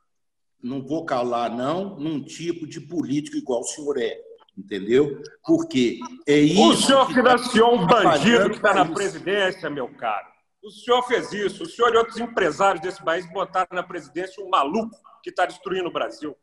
[0.62, 4.20] Não vou calar, não, num tipo de político igual o senhor é,
[4.56, 5.22] entendeu?
[5.42, 5.98] Porque
[6.28, 6.62] é isso.
[6.62, 10.28] O senhor financiou um tá bandido que está na presidência, meu caro.
[10.62, 11.62] O senhor fez isso.
[11.62, 15.88] O senhor e outros empresários desse país botaram na presidência um maluco que está destruindo
[15.88, 16.36] o Brasil.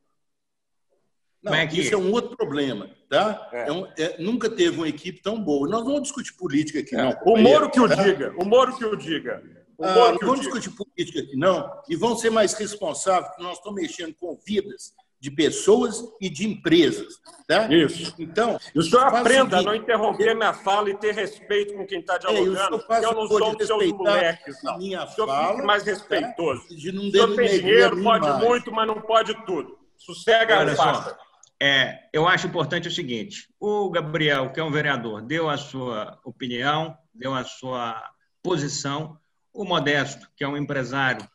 [1.43, 1.79] Não, é que...
[1.79, 3.49] isso é um outro problema, tá?
[3.53, 3.69] É.
[3.69, 5.67] É um, é, nunca teve uma equipe tão boa.
[5.67, 7.17] Nós não vamos discutir política aqui, não.
[7.25, 7.95] O Moro que o tá?
[7.95, 8.33] diga.
[8.37, 9.43] O Moro que o diga.
[9.77, 11.69] O ah, não vamos discutir política aqui, não.
[11.87, 16.47] E vão ser mais responsáveis, porque nós estamos mexendo com vidas de pessoas e de
[16.47, 17.15] empresas.
[17.47, 17.71] Tá?
[17.73, 18.13] Isso.
[18.19, 21.99] Então, e o senhor aprenda a não interromper minha fala e ter respeito com quem
[21.99, 24.77] está é, dialogando, é, eu, eu não sou dos seus moleques, não.
[24.77, 25.91] Minha o senhor fala, mais tá?
[25.91, 26.67] respeitoso.
[26.67, 26.75] Tá?
[26.75, 29.77] De não o senhor tem dinheiro, pode muito, mas não pode tudo.
[29.97, 31.26] Sossega a pasta.
[31.61, 36.19] É, eu acho importante o seguinte: o Gabriel, que é um vereador, deu a sua
[36.23, 38.03] opinião, deu a sua
[38.43, 39.19] posição.
[39.53, 41.27] O Modesto, que é um empresário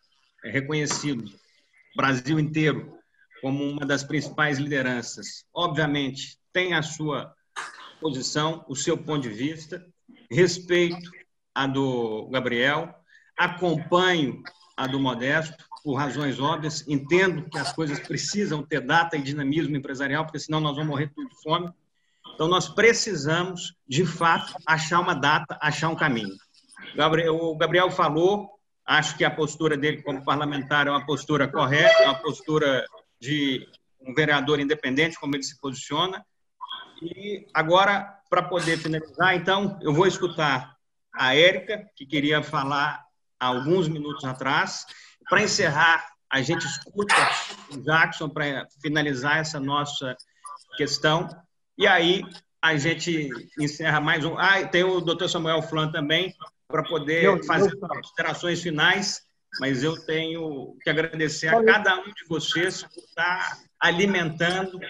[0.44, 1.24] é reconhecido
[1.94, 2.98] Brasil inteiro
[3.40, 7.34] como uma das principais lideranças, obviamente tem a sua
[8.00, 9.84] posição, o seu ponto de vista,
[10.30, 11.10] respeito
[11.54, 12.94] a do Gabriel,
[13.36, 14.42] acompanho
[14.76, 19.76] a do Modesto, por razões óbvias, entendo que as coisas precisam ter data e dinamismo
[19.76, 21.72] empresarial, porque senão nós vamos morrer tudo de fome.
[22.34, 26.34] Então, nós precisamos, de fato, achar uma data, achar um caminho.
[27.30, 28.50] O Gabriel falou,
[28.86, 32.86] acho que a postura dele como parlamentar é uma postura correta, é uma postura
[33.20, 33.66] de
[34.00, 36.24] um vereador independente, como ele se posiciona.
[37.02, 40.76] E agora, para poder finalizar, então, eu vou escutar
[41.14, 43.04] a Érica, que queria falar
[43.38, 44.86] há alguns minutos atrás.
[45.28, 47.14] Para encerrar, a gente escuta
[47.70, 50.16] o Jackson para finalizar essa nossa
[50.76, 51.28] questão.
[51.76, 52.22] E aí
[52.60, 53.28] a gente
[53.60, 54.38] encerra mais um.
[54.38, 56.34] Ah, tem o doutor Samuel Flan também,
[56.68, 59.22] para poder eu, fazer eu, considerações finais,
[59.60, 64.80] mas eu tenho que agradecer a cada um de vocês por estar alimentando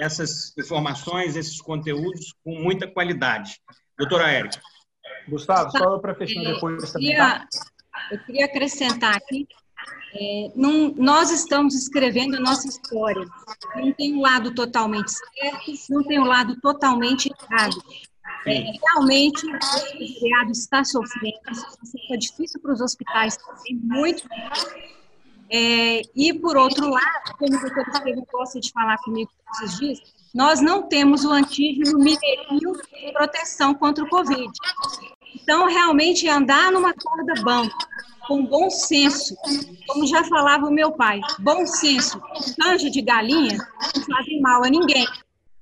[0.00, 3.60] essas informações, esses conteúdos com muita qualidade.
[3.96, 4.60] Doutora Érica.
[5.28, 7.16] Gustavo, só para fechar depois eu queria.
[7.16, 7.48] Tá?
[8.10, 9.46] Eu queria acrescentar aqui
[10.14, 13.26] é, num, nós estamos escrevendo a nossa história.
[13.76, 17.76] Não tem um lado totalmente certo, não tem um lado totalmente errado.
[18.46, 24.26] É, realmente, o empresariado está sofrendo, está difícil para os hospitais também, muito.
[25.50, 29.78] É, e, por outro lado, como o doutor Estevam gosta de falar comigo todos os
[29.78, 29.98] dias,
[30.32, 34.50] nós não temos o antígeno mineirinho de proteção contra o Covid.
[35.34, 37.74] Então, realmente, andar numa corda bamba,
[38.30, 39.36] com bom senso,
[39.88, 42.22] como já falava o meu pai, bom senso,
[42.56, 43.58] canja de galinha
[43.96, 45.04] não fazem mal a ninguém.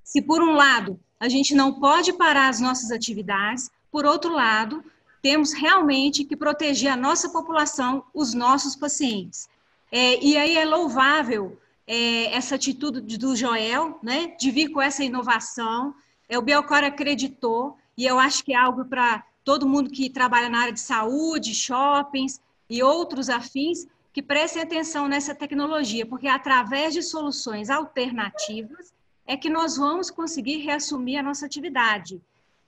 [0.05, 4.85] Se por um lado a gente não pode parar as nossas atividades, por outro lado,
[5.23, 9.49] temos realmente que proteger a nossa população, os nossos pacientes.
[9.91, 15.03] É, e aí é louvável é, essa atitude do Joel, né, de vir com essa
[15.03, 15.95] inovação.
[16.29, 20.51] É, o Belcor acreditou, e eu acho que é algo para todo mundo que trabalha
[20.51, 22.39] na área de saúde, shoppings,
[22.69, 28.93] e outros afins que prestem atenção nessa tecnologia, porque é através de soluções alternativas
[29.27, 32.21] é que nós vamos conseguir reassumir a nossa atividade.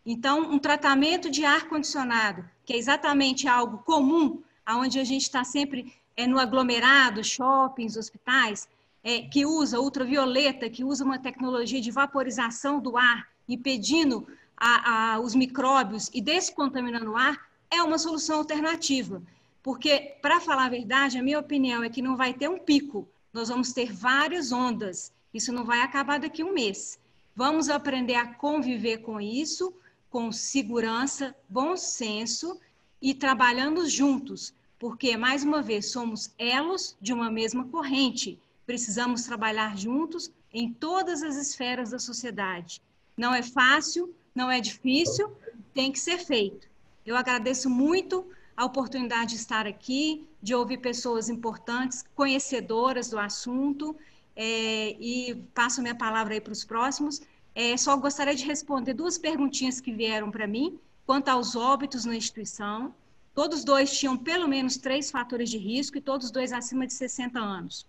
[0.04, 5.92] Então, um tratamento de ar-condicionado, que é exatamente algo comum, onde a gente está sempre
[6.16, 8.68] é, no aglomerado, shoppings, hospitais,
[9.02, 15.20] é, que usa ultravioleta, que usa uma tecnologia de vaporização do ar, impedindo a, a,
[15.20, 19.22] os micróbios e descontaminando o ar, é uma solução alternativa.
[19.62, 23.08] Porque, para falar a verdade, a minha opinião é que não vai ter um pico,
[23.32, 25.12] nós vamos ter várias ondas.
[25.32, 26.98] Isso não vai acabar daqui a um mês.
[27.36, 29.72] Vamos aprender a conviver com isso,
[30.10, 32.58] com segurança, bom senso
[33.00, 38.38] e trabalhando juntos, porque, mais uma vez, somos elos de uma mesma corrente.
[38.66, 42.82] Precisamos trabalhar juntos em todas as esferas da sociedade.
[43.16, 45.30] Não é fácil, não é difícil,
[45.72, 46.68] tem que ser feito.
[47.06, 48.26] Eu agradeço muito
[48.60, 53.96] a oportunidade de estar aqui, de ouvir pessoas importantes, conhecedoras do assunto,
[54.36, 57.22] é, e passo minha palavra aí para os próximos.
[57.54, 62.14] É, só gostaria de responder duas perguntinhas que vieram para mim, quanto aos óbitos na
[62.14, 62.94] instituição.
[63.34, 67.40] Todos dois tinham pelo menos três fatores de risco e todos dois acima de 60
[67.40, 67.86] anos.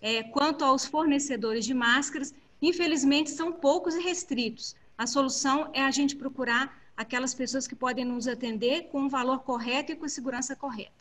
[0.00, 2.32] É, quanto aos fornecedores de máscaras,
[2.62, 4.74] infelizmente são poucos e restritos.
[4.96, 9.40] A solução é a gente procurar aquelas pessoas que podem nos atender com o valor
[9.40, 10.92] correto e com a segurança correta.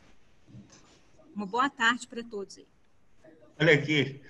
[1.35, 2.67] Uma boa tarde para todos aí.
[3.59, 4.21] Olha aqui,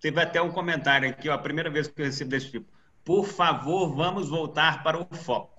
[0.00, 2.66] teve até um comentário aqui, ó, a primeira vez que eu recebo desse tipo.
[3.04, 5.52] Por favor, vamos voltar para o foco.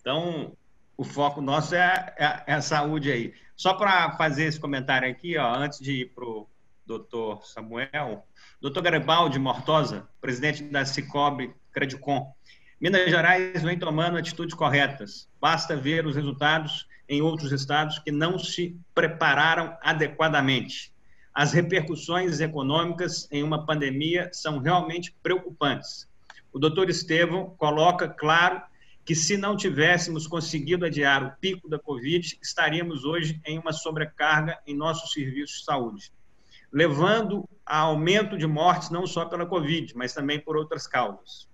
[0.00, 0.56] Então,
[0.96, 3.34] o foco nosso é, é, é a saúde aí.
[3.54, 6.48] Só para fazer esse comentário aqui, ó, antes de ir para o
[6.86, 8.26] doutor Samuel,
[8.60, 12.34] doutor Garibaldi Mortosa, presidente da Cicobi Credicom,
[12.80, 15.28] Minas Gerais vem tomando atitudes corretas.
[15.40, 20.92] Basta ver os resultados em outros estados que não se prepararam adequadamente.
[21.34, 26.08] As repercussões econômicas em uma pandemia são realmente preocupantes.
[26.52, 28.62] O doutor Estevão coloca claro
[29.04, 34.56] que se não tivéssemos conseguido adiar o pico da Covid, estaríamos hoje em uma sobrecarga
[34.64, 36.12] em nossos serviços de saúde,
[36.72, 41.47] levando a aumento de mortes não só pela Covid, mas também por outras causas.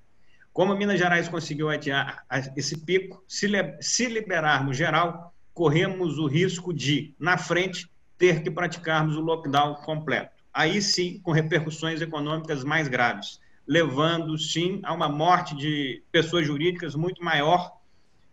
[0.55, 2.25] Como Minas Gerais conseguiu adiar
[2.57, 9.21] esse pico, se liberarmos geral, corremos o risco de, na frente, ter que praticarmos o
[9.21, 10.31] lockdown completo.
[10.53, 16.95] Aí sim, com repercussões econômicas mais graves, levando sim a uma morte de pessoas jurídicas
[16.95, 17.77] muito maior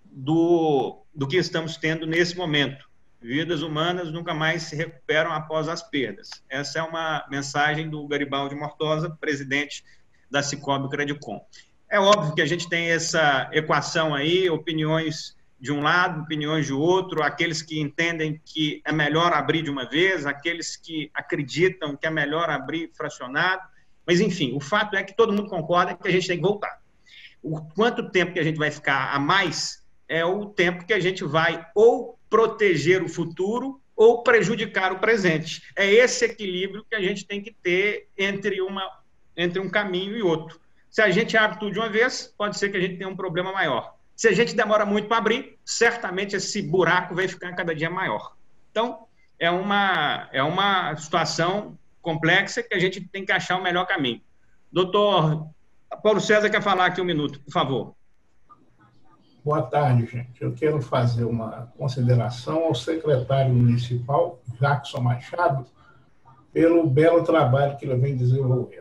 [0.06, 2.88] do, do que estamos tendo nesse momento.
[3.19, 6.30] Vidas humanas nunca mais se recuperam após as perdas.
[6.48, 9.84] Essa é uma mensagem do Garibaldi Mortosa, presidente
[10.30, 11.43] da Cicobi Credicom.
[11.91, 16.72] É óbvio que a gente tem essa equação aí, opiniões de um lado, opiniões de
[16.72, 22.07] outro, aqueles que entendem que é melhor abrir de uma vez, aqueles que acreditam que
[22.07, 23.61] é melhor abrir fracionado.
[24.07, 26.80] Mas, enfim, o fato é que todo mundo concorda que a gente tem que voltar.
[27.43, 30.99] O quanto tempo que a gente vai ficar a mais é o tempo que a
[30.99, 35.61] gente vai ou proteger o futuro ou prejudicar o presente.
[35.76, 38.89] É esse equilíbrio que a gente tem que ter entre, uma,
[39.35, 40.61] entre um caminho e outro.
[40.91, 43.15] Se a gente abre tudo de uma vez, pode ser que a gente tenha um
[43.15, 43.95] problema maior.
[44.13, 48.35] Se a gente demora muito para abrir, certamente esse buraco vai ficar cada dia maior.
[48.69, 49.07] Então,
[49.39, 54.22] é uma, é uma situação complexa que a gente tem que achar o melhor caminho.
[54.69, 55.47] Doutor
[56.03, 57.95] Paulo César quer falar aqui um minuto, por favor.
[59.45, 60.41] Boa tarde, gente.
[60.41, 65.65] Eu quero fazer uma consideração ao secretário municipal, Jackson Machado,
[66.51, 68.80] pelo belo trabalho que ele vem desenvolvendo.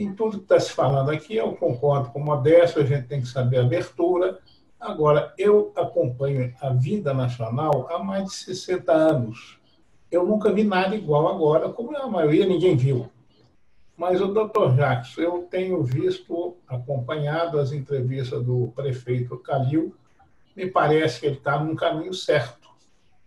[0.00, 3.20] Em tudo que está se falando aqui, eu concordo com o Modesto, a gente tem
[3.20, 4.38] que saber a abertura,
[4.80, 9.58] Agora, eu acompanho a vida nacional há mais de 60 anos.
[10.08, 13.10] Eu nunca vi nada igual agora, como a maioria ninguém viu.
[13.96, 19.92] Mas o doutor Jacques, eu tenho visto, acompanhado as entrevistas do prefeito Calil,
[20.54, 22.68] me parece que ele está num caminho certo.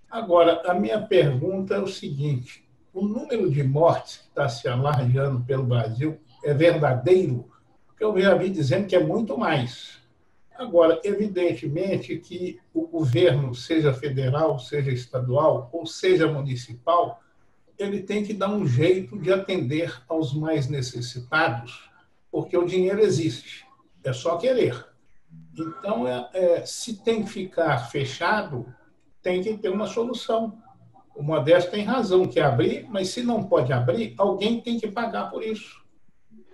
[0.10, 5.44] Agora, a minha pergunta é o seguinte: o número de mortes que está se alargando
[5.44, 7.50] pelo Brasil é verdadeiro?
[7.88, 10.00] Porque eu já vi dizendo que é muito mais.
[10.56, 17.20] Agora, evidentemente que o governo, seja federal, seja estadual ou seja municipal,
[17.78, 21.90] ele tem que dar um jeito de atender aos mais necessitados,
[22.32, 23.66] porque o dinheiro existe,
[24.04, 24.86] é só querer.
[25.58, 28.72] Então, é, é, se tem que ficar fechado,
[29.22, 30.62] tem que ter uma solução.
[31.16, 35.32] O Modesto tem razão que abrir, mas se não pode abrir, alguém tem que pagar
[35.32, 35.81] por isso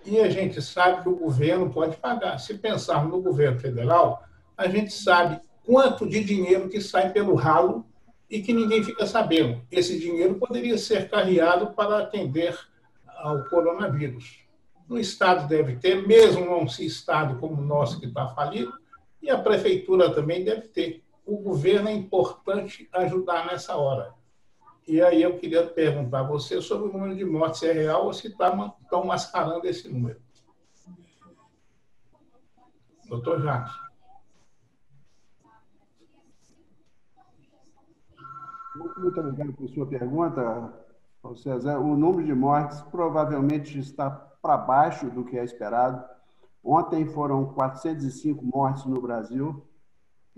[0.08, 2.38] e a gente sabe que o governo pode pagar.
[2.38, 4.24] Se pensarmos no governo federal,
[4.56, 7.84] a gente sabe quanto de dinheiro que sai pelo ralo
[8.30, 9.60] e que ninguém fica sabendo.
[9.70, 12.58] Esse dinheiro poderia ser carreado para atender
[13.18, 14.40] ao coronavírus.
[14.88, 18.72] No Estado deve ter, mesmo não se Estado como o nosso que está falido,
[19.22, 21.02] e a Prefeitura também deve ter.
[21.26, 24.14] O governo é importante ajudar nessa hora.
[24.88, 28.14] E aí eu queria perguntar a você sobre o número de mortes, é real ou
[28.14, 30.18] se estão tá, mascarando esse número.
[33.06, 33.74] Doutor Jacques.
[38.76, 40.72] Muito obrigado por sua pergunta,
[41.36, 41.78] César.
[41.78, 46.02] O número de mortes provavelmente está para baixo do que é esperado.
[46.64, 49.67] Ontem foram 405 mortes no Brasil,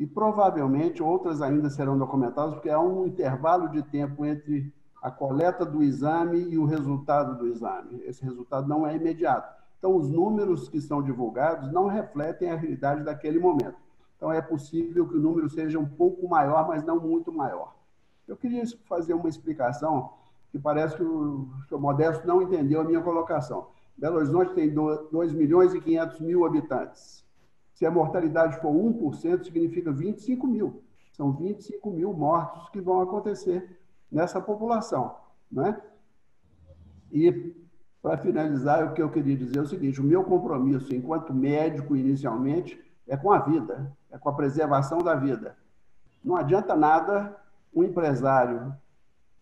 [0.01, 4.73] e provavelmente outras ainda serão documentadas, porque há um intervalo de tempo entre
[5.03, 8.03] a coleta do exame e o resultado do exame.
[8.07, 9.55] Esse resultado não é imediato.
[9.79, 13.77] Então, os números que são divulgados não refletem a realidade daquele momento.
[14.17, 17.75] Então, é possível que o número seja um pouco maior, mas não muito maior.
[18.27, 20.15] Eu queria fazer uma explicação
[20.51, 23.67] que parece que o senhor Modesto não entendeu a minha colocação.
[23.99, 27.23] Belo Horizonte tem 2 milhões e 500 mil habitantes.
[27.81, 30.85] Se a mortalidade for 1%, significa 25 mil.
[31.15, 33.81] São 25 mil mortos que vão acontecer
[34.12, 35.16] nessa população.
[35.51, 35.81] Né?
[37.11, 37.57] E,
[38.02, 41.97] para finalizar, o que eu queria dizer é o seguinte: o meu compromisso, enquanto médico,
[41.97, 42.78] inicialmente,
[43.09, 45.57] é com a vida, é com a preservação da vida.
[46.23, 47.35] Não adianta nada
[47.74, 48.77] um empresário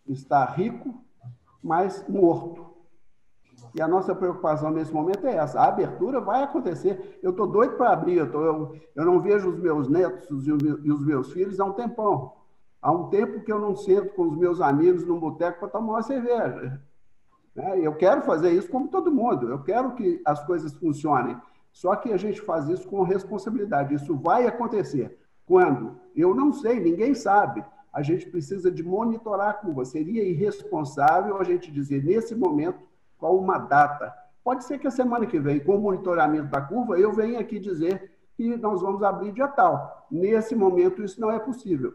[0.07, 1.03] estar rico,
[1.61, 2.68] mas morto.
[3.75, 5.61] E a nossa preocupação nesse momento é essa.
[5.61, 7.19] A abertura vai acontecer.
[7.23, 8.17] Eu estou doido para abrir.
[8.17, 11.73] Eu, tô, eu, eu, não vejo os meus netos e os meus filhos há um
[11.73, 12.33] tempão.
[12.81, 15.95] Há um tempo que eu não sento com os meus amigos num boteco para tomar
[15.95, 16.81] uma cerveja.
[17.55, 17.81] Né?
[17.81, 19.49] Eu quero fazer isso como todo mundo.
[19.49, 21.37] Eu quero que as coisas funcionem.
[21.73, 23.95] Só que a gente faz isso com responsabilidade.
[23.95, 25.19] Isso vai acontecer.
[25.45, 25.97] Quando?
[26.15, 27.65] Eu não sei, ninguém sabe.
[27.93, 29.85] A gente precisa de monitorar a curva.
[29.85, 32.79] Seria irresponsável a gente dizer, nesse momento,
[33.19, 34.15] qual uma data.
[34.43, 37.59] Pode ser que a semana que vem, com o monitoramento da curva, eu venha aqui
[37.59, 40.07] dizer que nós vamos abrir dia tal.
[40.11, 41.93] Nesse momento, isso não é possível.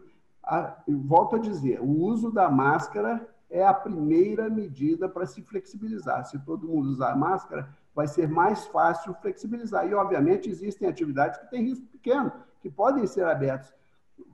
[0.86, 6.24] volto a dizer, o uso da máscara é a primeira medida para se flexibilizar.
[6.26, 9.88] Se todo mundo usar máscara, vai ser mais fácil flexibilizar.
[9.88, 13.72] E, obviamente, existem atividades que têm risco pequeno, que podem ser abertas.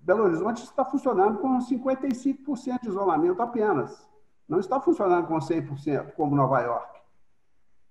[0.03, 4.10] Belo Horizonte está funcionando com 55% de isolamento apenas.
[4.51, 6.99] Não está funcionando com 100%, como Nova York.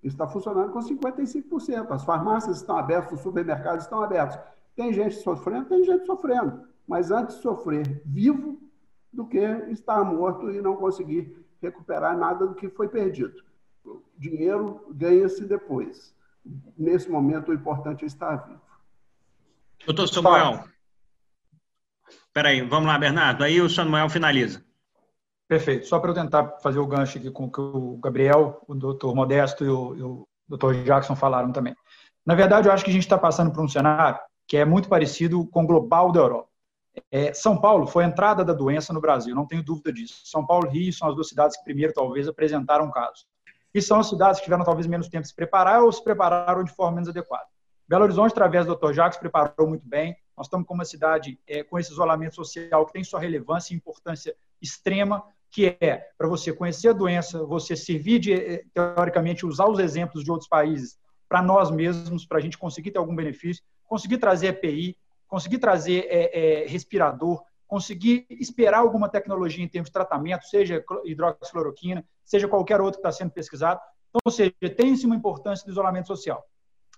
[0.03, 1.89] Está funcionando com 55%.
[1.89, 4.37] As farmácias estão abertas, os supermercados estão abertos.
[4.75, 6.67] Tem gente sofrendo, tem gente sofrendo.
[6.85, 8.59] Mas antes sofrer vivo
[9.11, 13.41] do que estar morto e não conseguir recuperar nada do que foi perdido.
[13.85, 16.13] O dinheiro ganha-se depois.
[16.77, 18.61] nesse momento, o importante é estar vivo.
[19.85, 20.65] Doutor Samuel.
[22.09, 23.45] Espera aí, vamos lá, Bernardo.
[23.45, 24.68] Aí o Samuel finaliza.
[25.49, 25.87] Perfeito.
[25.87, 29.15] Só para eu tentar fazer o gancho aqui com o que o Gabriel, o doutor
[29.15, 31.75] Modesto e o, e o doutor Jackson falaram também.
[32.23, 34.87] Na verdade, eu acho que a gente está passando por um cenário que é muito
[34.87, 36.49] parecido com o global da Europa.
[37.11, 40.21] É, São Paulo foi a entrada da doença no Brasil, não tenho dúvida disso.
[40.25, 43.25] São Paulo e Rio são as duas cidades que primeiro, talvez, apresentaram casos.
[43.73, 46.63] E são as cidades que tiveram talvez menos tempo de se preparar ou se prepararam
[46.63, 47.45] de forma menos adequada.
[47.87, 48.93] Belo Horizonte, através do Dr.
[48.93, 50.15] Jacques, preparou muito bem.
[50.37, 53.77] Nós estamos com uma cidade é, com esse isolamento social que tem sua relevância e
[53.77, 59.67] importância extrema, que é para você conhecer a doença, você servir de, é, teoricamente, usar
[59.67, 60.97] os exemplos de outros países
[61.27, 64.97] para nós mesmos, para a gente conseguir ter algum benefício, conseguir trazer EPI,
[65.27, 72.03] conseguir trazer é, é, respirador, conseguir esperar alguma tecnologia em termos de tratamento, seja hidroxicloroquina,
[72.25, 73.79] seja qualquer outro que está sendo pesquisado.
[74.09, 76.43] Então, ou seja, tem-se uma importância do isolamento social.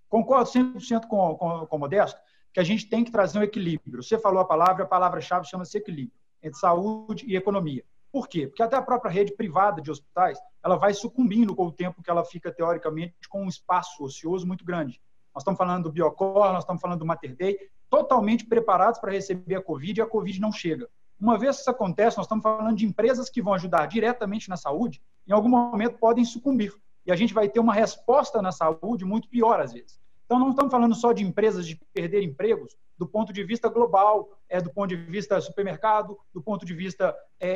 [0.07, 2.19] Concordo 100% com, com, com o Modesto
[2.53, 4.03] que a gente tem que trazer um equilíbrio.
[4.03, 7.83] Você falou a palavra, a palavra-chave chama-se equilíbrio entre saúde e economia.
[8.11, 8.47] Por quê?
[8.47, 12.09] Porque até a própria rede privada de hospitais, ela vai sucumbindo com o tempo que
[12.09, 15.01] ela fica, teoricamente, com um espaço ocioso muito grande.
[15.33, 17.57] Nós estamos falando do Biocor, nós estamos falando do Mater Dei,
[17.89, 20.89] totalmente preparados para receber a Covid e a Covid não chega.
[21.19, 24.57] Uma vez que isso acontece, nós estamos falando de empresas que vão ajudar diretamente na
[24.57, 26.73] saúde, em algum momento podem sucumbir.
[27.05, 29.99] E a gente vai ter uma resposta na saúde muito pior, às vezes.
[30.25, 34.29] Então, não estamos falando só de empresas de perder empregos do ponto de vista global,
[34.47, 37.49] é, do ponto de vista supermercado, do ponto de vista é,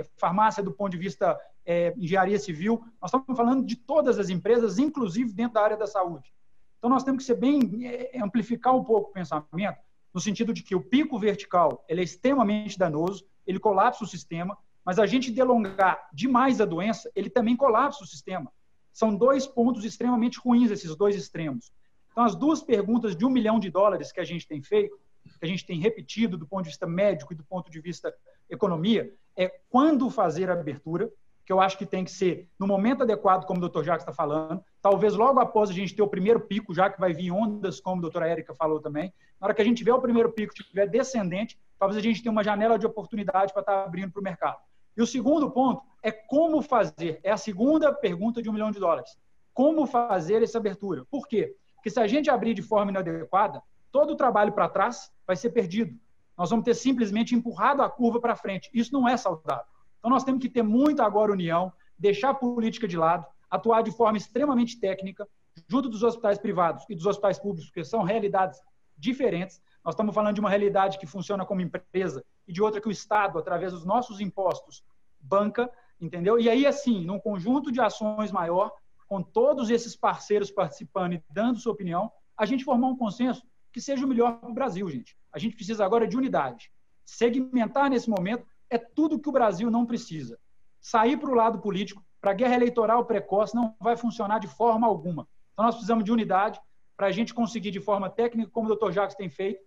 [0.00, 2.84] é, farmácia, do ponto de vista é, engenharia civil.
[3.00, 6.34] Nós estamos falando de todas as empresas, inclusive dentro da área da saúde.
[6.76, 9.78] Então, nós temos que ser bem, é, amplificar um pouco o pensamento,
[10.12, 14.54] no sentido de que o pico vertical ele é extremamente danoso, ele colapsa o sistema,
[14.84, 18.52] mas a gente delongar demais a doença, ele também colapsa o sistema.
[18.92, 21.72] São dois pontos extremamente ruins, esses dois extremos.
[22.20, 24.94] Então, as duas perguntas de um milhão de dólares que a gente tem feito,
[25.24, 28.14] que a gente tem repetido do ponto de vista médico e do ponto de vista
[28.50, 31.10] economia, é quando fazer a abertura,
[31.46, 34.12] que eu acho que tem que ser no momento adequado, como o doutor Jacques está
[34.12, 37.80] falando, talvez logo após a gente ter o primeiro pico, já que vai vir ondas,
[37.80, 39.10] como a doutora Érica falou também,
[39.40, 42.30] na hora que a gente tiver o primeiro pico, tiver descendente, talvez a gente tenha
[42.30, 44.58] uma janela de oportunidade para estar tá abrindo para o mercado.
[44.94, 48.78] E o segundo ponto é como fazer, é a segunda pergunta de um milhão de
[48.78, 49.16] dólares.
[49.54, 51.06] Como fazer essa abertura?
[51.10, 51.56] Por quê?
[51.80, 55.48] Porque se a gente abrir de forma inadequada, todo o trabalho para trás vai ser
[55.48, 55.98] perdido.
[56.36, 58.70] Nós vamos ter simplesmente empurrado a curva para frente.
[58.72, 59.64] Isso não é saudável.
[59.98, 63.90] Então, nós temos que ter muito agora união, deixar a política de lado, atuar de
[63.90, 65.26] forma extremamente técnica,
[65.66, 68.60] junto dos hospitais privados e dos hospitais públicos, porque são realidades
[68.96, 69.62] diferentes.
[69.82, 72.92] Nós estamos falando de uma realidade que funciona como empresa e de outra que o
[72.92, 74.84] Estado, através dos nossos impostos,
[75.18, 76.38] banca, entendeu?
[76.38, 78.70] E aí, assim, num conjunto de ações maior,
[79.10, 83.42] com todos esses parceiros participando e dando sua opinião, a gente formar um consenso
[83.72, 85.16] que seja o melhor para o Brasil, gente.
[85.32, 86.70] A gente precisa agora de unidade.
[87.04, 90.38] Segmentar nesse momento é tudo que o Brasil não precisa.
[90.80, 94.86] Sair para o lado político, para a guerra eleitoral precoce, não vai funcionar de forma
[94.86, 95.26] alguma.
[95.52, 96.60] Então, nós precisamos de unidade
[96.96, 98.92] para a gente conseguir, de forma técnica, como o Dr.
[98.92, 99.60] Jacques tem feito,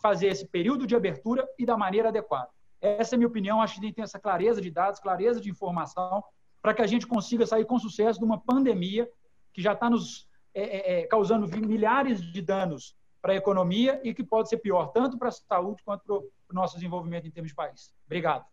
[0.00, 2.48] fazer esse período de abertura e da maneira adequada.
[2.80, 3.60] Essa é a minha opinião.
[3.60, 6.24] Acho que a gente tem essa clareza de dados, clareza de informação,
[6.66, 9.08] para que a gente consiga sair com sucesso de uma pandemia
[9.52, 14.12] que já está nos é, é, é causando milhares de danos para a economia e
[14.12, 17.50] que pode ser pior tanto para a saúde quanto para o nosso desenvolvimento em termos
[17.50, 17.94] de país.
[18.04, 18.44] Obrigado.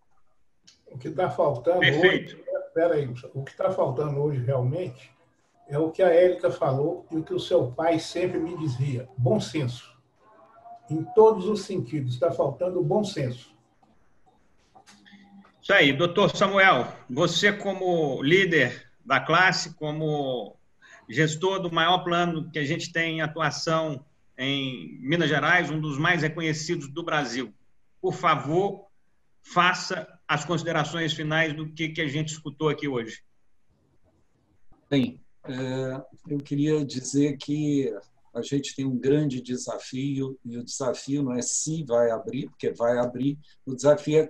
[0.92, 2.36] O que está faltando Perfeito.
[2.36, 5.12] hoje, espera aí, o que está faltando hoje realmente
[5.68, 9.10] é o que a Érica falou e o que o seu pai sempre me dizia:
[9.18, 9.92] bom senso.
[10.88, 13.53] Em todos os sentidos, está faltando bom senso.
[15.64, 20.58] Isso aí, doutor Samuel, você como líder da classe, como
[21.08, 24.06] gestor do maior plano que a gente tem em atuação
[24.38, 27.54] em Minas Gerais, um dos mais reconhecidos do Brasil.
[28.02, 28.88] Por favor,
[29.42, 33.24] faça as considerações finais do que, que a gente escutou aqui hoje.
[34.90, 37.90] Bem, é, eu queria dizer que
[38.36, 42.70] a gente tem um grande desafio, e o desafio não é se vai abrir, porque
[42.70, 44.30] vai abrir, o desafio é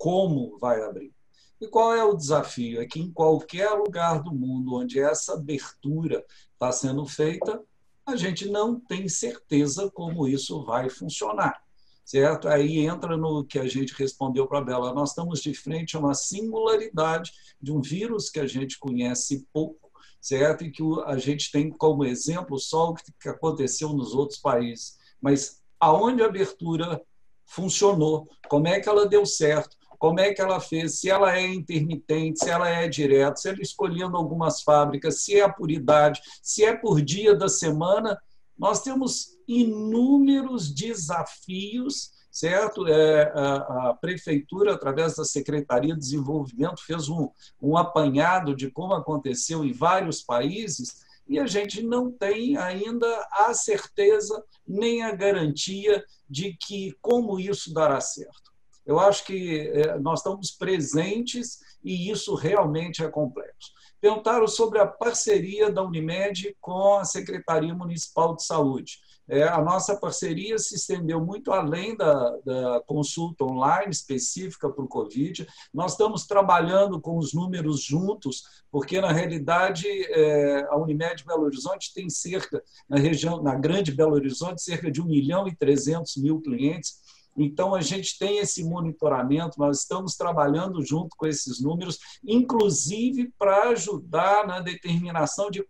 [0.00, 1.12] como vai abrir.
[1.60, 2.80] E qual é o desafio?
[2.80, 6.24] É que em qualquer lugar do mundo onde essa abertura
[6.54, 7.62] está sendo feita,
[8.06, 11.62] a gente não tem certeza como isso vai funcionar.
[12.02, 12.48] Certo?
[12.48, 14.94] Aí entra no que a gente respondeu para a Bela.
[14.94, 19.90] Nós estamos de frente a uma singularidade de um vírus que a gente conhece pouco,
[20.18, 20.64] certo?
[20.64, 24.98] E que a gente tem como exemplo só o que aconteceu nos outros países.
[25.20, 27.02] Mas aonde a abertura
[27.44, 31.46] funcionou, como é que ela deu certo, como é que ela fez, se ela é
[31.46, 36.64] intermitente, se ela é direta, se ela escolhendo algumas fábricas, se é por idade, se
[36.64, 38.18] é por dia da semana.
[38.58, 42.86] Nós temos inúmeros desafios certo?
[42.86, 47.28] É, a, a, prefeitura, através da Secretaria de Desenvolvimento, fez um,
[47.60, 53.52] um apanhado de como aconteceu em vários países e a gente não tem ainda a
[53.52, 58.50] certeza nem a garantia de que como isso dará certo.
[58.84, 63.70] Eu acho que é, nós estamos presentes e isso realmente é complexo.
[64.00, 68.98] Perguntaram sobre a parceria da Unimed com a Secretaria Municipal de Saúde.
[69.28, 74.88] É, a nossa parceria se estendeu muito além da, da consulta online específica para o
[74.88, 75.46] Covid.
[75.72, 78.42] Nós estamos trabalhando com os números juntos,
[78.72, 84.14] porque, na realidade, é, a Unimed Belo Horizonte tem cerca, na região, na grande Belo
[84.14, 86.98] Horizonte, cerca de 1 milhão e 300 mil clientes.
[87.42, 93.70] Então, a gente tem esse monitoramento, nós estamos trabalhando junto com esses números, inclusive para
[93.70, 95.64] ajudar na determinação de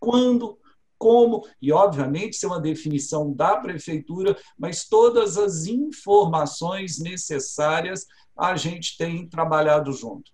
[0.00, 0.58] quando
[0.96, 8.04] como, e obviamente isso é uma definição da prefeitura, mas todas as informações necessárias
[8.36, 10.32] a gente tem trabalhado junto.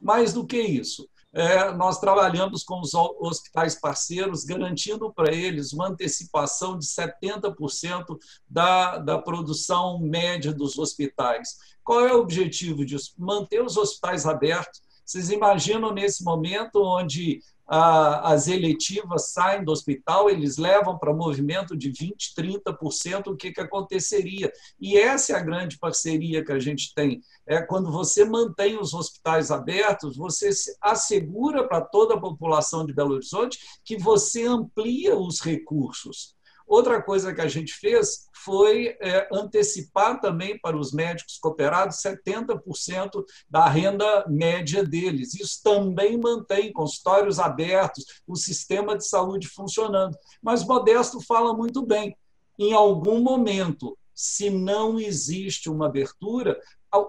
[0.00, 5.88] Mais do que isso, é, nós trabalhamos com os hospitais parceiros, garantindo para eles uma
[5.88, 8.18] antecipação de 70%
[8.48, 11.56] da, da produção média dos hospitais.
[11.84, 13.12] Qual é o objetivo disso?
[13.18, 14.80] Manter os hospitais abertos.
[15.04, 21.92] Vocês imaginam nesse momento onde as eletivas saem do hospital, eles levam para movimento de
[21.92, 24.50] 20%, 30%, o que, que aconteceria?
[24.80, 27.20] E essa é a grande parceria que a gente tem.
[27.46, 30.48] É quando você mantém os hospitais abertos, você
[30.80, 36.37] assegura para toda a população de Belo Horizonte que você amplia os recursos.
[36.68, 43.24] Outra coisa que a gente fez foi é, antecipar também para os médicos cooperados 70%
[43.48, 45.34] da renda média deles.
[45.34, 50.16] Isso também mantém consultórios abertos, o sistema de saúde funcionando.
[50.42, 52.14] Mas Modesto fala muito bem.
[52.58, 56.60] Em algum momento, se não existe uma abertura,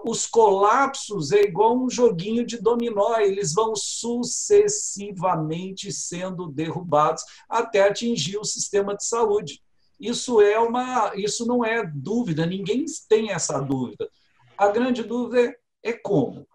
[0.04, 8.36] os colapsos é igual um joguinho de dominó, eles vão sucessivamente sendo derrubados até atingir
[8.36, 9.62] o sistema de saúde.
[9.98, 14.10] Isso é uma, isso não é dúvida, ninguém tem essa dúvida.
[14.56, 16.46] A grande dúvida é, é como.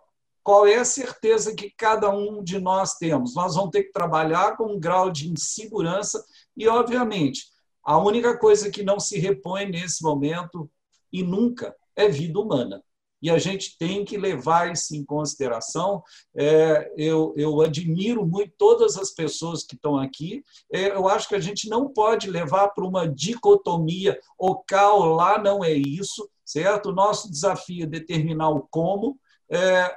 [0.43, 3.33] Qual é a certeza que cada um de nós temos?
[3.33, 6.23] Nós vamos ter que trabalhar com um grau de insegurança
[6.55, 7.47] e, obviamente,
[7.83, 10.69] a única coisa que não se repõe nesse momento
[11.11, 12.83] e nunca é vida humana
[13.25, 16.03] e a gente tem que levar isso em consideração.
[16.37, 20.43] É, eu, eu admiro muito todas as pessoas que estão aqui.
[20.71, 24.55] É, eu acho que a gente não pode levar para uma dicotomia, o
[24.93, 26.89] ou lá não é isso, certo?
[26.89, 29.17] O nosso desafio é determinar o como.
[29.49, 29.91] É,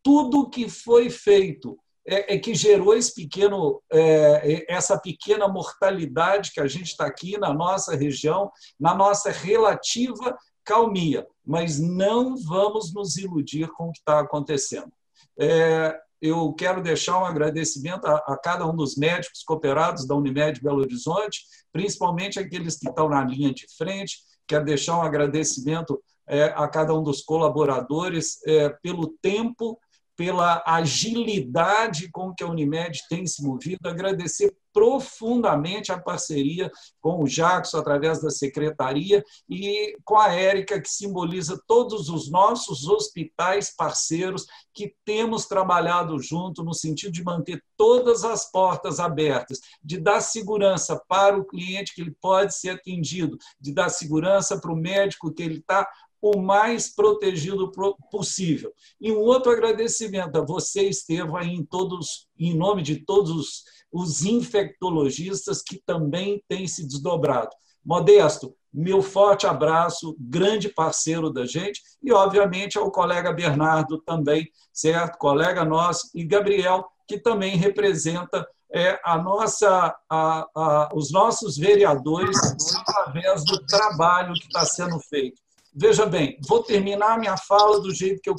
[0.00, 1.76] tudo que foi feito
[2.06, 7.36] é, é, que gerou esse pequeno, é, essa pequena mortalidade que a gente está aqui
[7.38, 10.36] na nossa região, na nossa relativa
[10.70, 14.92] calmia, mas não vamos nos iludir com o que está acontecendo.
[15.36, 20.62] É, eu quero deixar um agradecimento a, a, cada um dos médicos cooperados da Unimed
[20.62, 21.40] Belo Horizonte,
[21.72, 24.18] principalmente aqueles que estão na linha de frente.
[24.46, 29.76] Quero deixar um agradecimento é, a cada um dos colaboradores é, pelo tempo
[30.20, 36.70] pela agilidade com que a Unimed tem se movido, agradecer profundamente a parceria
[37.00, 42.86] com o Jackson, através da secretaria, e com a Érica, que simboliza todos os nossos
[42.86, 44.44] hospitais parceiros
[44.74, 51.02] que temos trabalhado junto no sentido de manter todas as portas abertas, de dar segurança
[51.08, 55.42] para o cliente que ele pode ser atendido, de dar segurança para o médico que
[55.42, 55.88] ele está
[56.20, 57.70] o mais protegido
[58.10, 58.72] possível.
[59.00, 65.62] E um outro agradecimento a você, Estevam, em, todos, em nome de todos os infectologistas
[65.62, 67.50] que também têm se desdobrado.
[67.84, 75.18] Modesto, meu forte abraço, grande parceiro da gente, e obviamente ao colega Bernardo também, certo?
[75.18, 82.36] Colega nosso, e Gabriel, que também representa é, a nossa, a, a, os nossos vereadores
[82.76, 85.40] através do trabalho que está sendo feito.
[85.72, 88.36] Veja bem, vou terminar minha fala do jeito que eu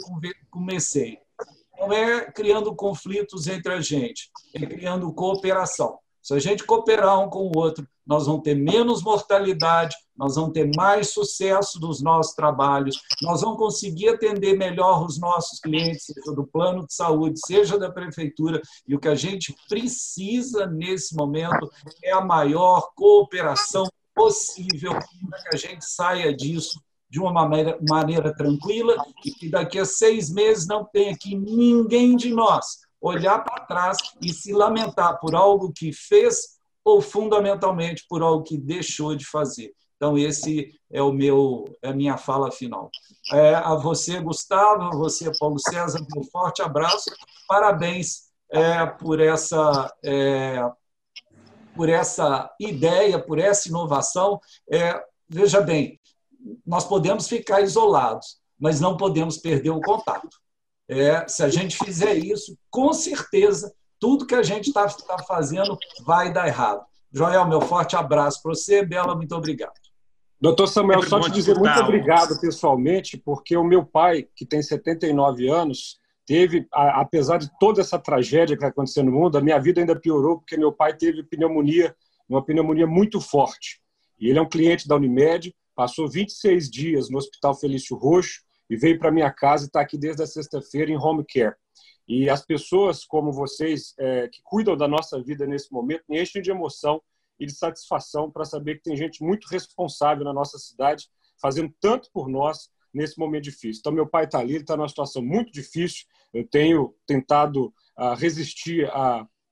[0.50, 1.18] comecei.
[1.80, 5.98] Não é criando conflitos entre a gente, é criando cooperação.
[6.22, 10.52] Se a gente cooperar um com o outro, nós vamos ter menos mortalidade, nós vamos
[10.52, 16.36] ter mais sucesso dos nossos trabalhos, nós vamos conseguir atender melhor os nossos clientes, seja
[16.36, 18.62] do plano de saúde, seja da prefeitura.
[18.88, 21.72] E o que a gente precisa nesse momento
[22.04, 24.92] é a maior cooperação possível
[25.30, 26.80] para que a gente saia disso
[27.12, 32.16] de uma maneira, maneira tranquila e que daqui a seis meses não tenha que ninguém
[32.16, 38.24] de nós olhar para trás e se lamentar por algo que fez ou fundamentalmente por
[38.24, 39.74] algo que deixou de fazer.
[39.98, 42.90] Então esse é o meu é a minha fala final.
[43.34, 47.12] É, a você Gustavo, a você Paulo César, um forte abraço,
[47.46, 50.64] parabéns é, por essa é,
[51.76, 54.40] por essa ideia, por essa inovação.
[54.72, 56.00] É, veja bem,
[56.66, 60.30] nós podemos ficar isolados, mas não podemos perder o contato.
[60.88, 65.78] É, se a gente fizer isso, com certeza, tudo que a gente está tá fazendo
[66.06, 66.84] vai dar errado.
[67.14, 68.84] Joel, meu forte abraço para você.
[68.84, 69.74] Bela, muito obrigado.
[70.40, 75.48] Doutor Samuel, só te dizer muito obrigado pessoalmente, porque o meu pai, que tem 79
[75.48, 79.82] anos, teve, apesar de toda essa tragédia que está acontecendo no mundo, a minha vida
[79.82, 81.96] ainda piorou, porque meu pai teve pneumonia,
[82.28, 83.80] uma pneumonia muito forte.
[84.20, 88.78] E ele é um cliente da Unimed, passou 26 dias no Hospital Felício Roxo, e
[88.78, 91.56] veio para minha casa e está aqui desde a sexta-feira em home care.
[92.08, 96.40] E as pessoas como vocês, é, que cuidam da nossa vida nesse momento, me enchem
[96.40, 97.02] de emoção
[97.40, 101.10] e de satisfação para saber que tem gente muito responsável na nossa cidade,
[101.42, 103.80] fazendo tanto por nós nesse momento difícil.
[103.80, 106.06] Então, meu pai está ali, ele está numa situação muito difícil.
[106.32, 108.88] Eu tenho tentado uh, resistir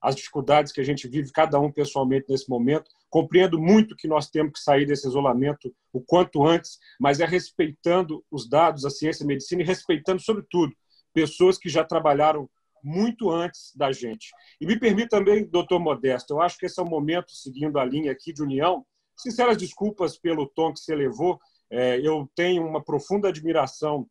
[0.01, 4.29] às dificuldades que a gente vive, cada um pessoalmente nesse momento, Compreendo muito que nós
[4.29, 9.23] temos que sair desse isolamento o quanto antes, mas é respeitando os dados, a ciência
[9.23, 10.71] e a medicina e respeitando, sobretudo,
[11.11, 12.47] pessoas que já trabalharam
[12.83, 14.29] muito antes da gente.
[14.61, 17.83] E me permite também, doutor Modesto, eu acho que esse é o momento, seguindo a
[17.83, 18.85] linha aqui de união,
[19.17, 21.39] sinceras desculpas pelo tom que você levou,
[21.71, 24.07] é, eu tenho uma profunda admiração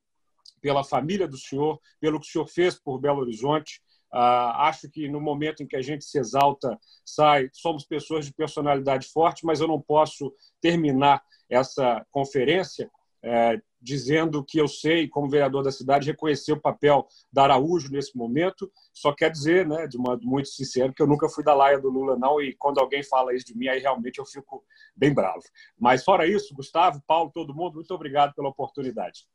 [0.60, 3.81] pela família do senhor, pelo que o senhor fez por Belo Horizonte,
[4.12, 8.32] Uh, acho que no momento em que a gente se exalta, sai, somos pessoas de
[8.32, 12.90] personalidade forte, mas eu não posso terminar essa conferência
[13.22, 18.16] é, dizendo que eu sei, como vereador da cidade, reconhecer o papel da Araújo nesse
[18.16, 18.70] momento.
[18.93, 21.89] Só quer dizer, né, de modo muito sincero, que eu nunca fui da laia do
[21.89, 24.64] Lula, não, e quando alguém fala isso de mim, aí realmente eu fico
[24.97, 25.43] bem bravo.
[25.78, 29.26] Mas fora isso, Gustavo, Paulo, todo mundo, muito obrigado pela oportunidade.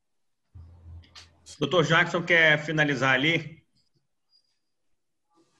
[1.60, 3.63] Doutor Jackson quer finalizar ali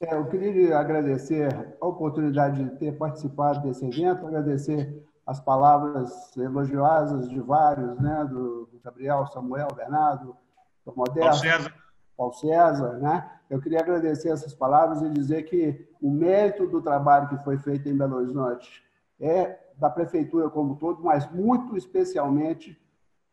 [0.08, 1.48] é, eu queria agradecer
[1.80, 8.68] a oportunidade de ter participado desse evento, agradecer as palavras elogiosas de vários, né, do
[8.84, 10.36] Gabriel, Samuel, Bernardo,
[10.84, 11.74] do Modesto, Paulo César.
[12.16, 13.30] Paulo César, né?
[13.48, 17.88] Eu queria agradecer essas palavras e dizer que o mérito do trabalho que foi feito
[17.88, 18.82] em Belo Horizonte
[19.20, 22.78] é da prefeitura como todo, mas muito especialmente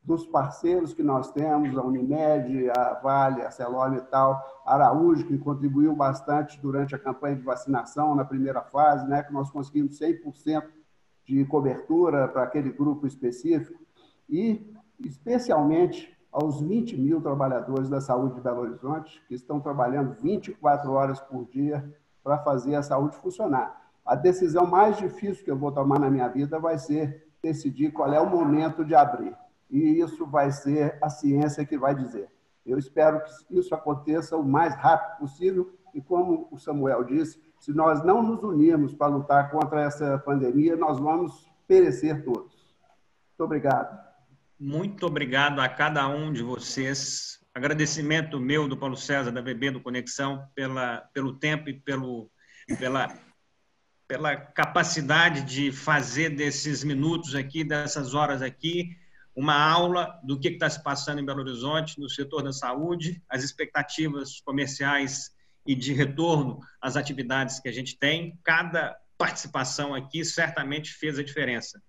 [0.03, 5.37] dos parceiros que nós temos, a Unimed, a Vale, a Celone e tal, Araújo, que
[5.37, 10.63] contribuiu bastante durante a campanha de vacinação na primeira fase, né, que nós conseguimos 100%
[11.23, 13.79] de cobertura para aquele grupo específico,
[14.27, 20.91] e especialmente aos 20 mil trabalhadores da saúde de Belo Horizonte, que estão trabalhando 24
[20.91, 23.79] horas por dia para fazer a saúde funcionar.
[24.03, 28.11] A decisão mais difícil que eu vou tomar na minha vida vai ser decidir qual
[28.11, 29.35] é o momento de abrir
[29.71, 32.29] e isso vai ser a ciência que vai dizer.
[32.65, 37.71] Eu espero que isso aconteça o mais rápido possível e, como o Samuel disse, se
[37.71, 42.75] nós não nos unirmos para lutar contra essa pandemia, nós vamos perecer todos.
[43.29, 43.99] Muito obrigado.
[44.59, 47.39] Muito obrigado a cada um de vocês.
[47.53, 52.29] Agradecimento meu do Paulo César, da BB do Conexão, pela, pelo tempo e pelo,
[52.77, 53.11] pela,
[54.07, 58.95] pela capacidade de fazer desses minutos aqui, dessas horas aqui,
[59.35, 63.43] uma aula do que está se passando em Belo Horizonte no setor da saúde, as
[63.43, 65.31] expectativas comerciais
[65.65, 68.37] e de retorno às atividades que a gente tem.
[68.43, 71.81] Cada participação aqui certamente fez a diferença.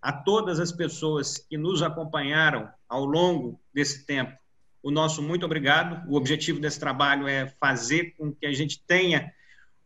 [0.00, 4.36] A todas as pessoas que nos acompanharam ao longo desse tempo,
[4.82, 6.04] o nosso muito obrigado.
[6.10, 9.32] O objetivo desse trabalho é fazer com que a gente tenha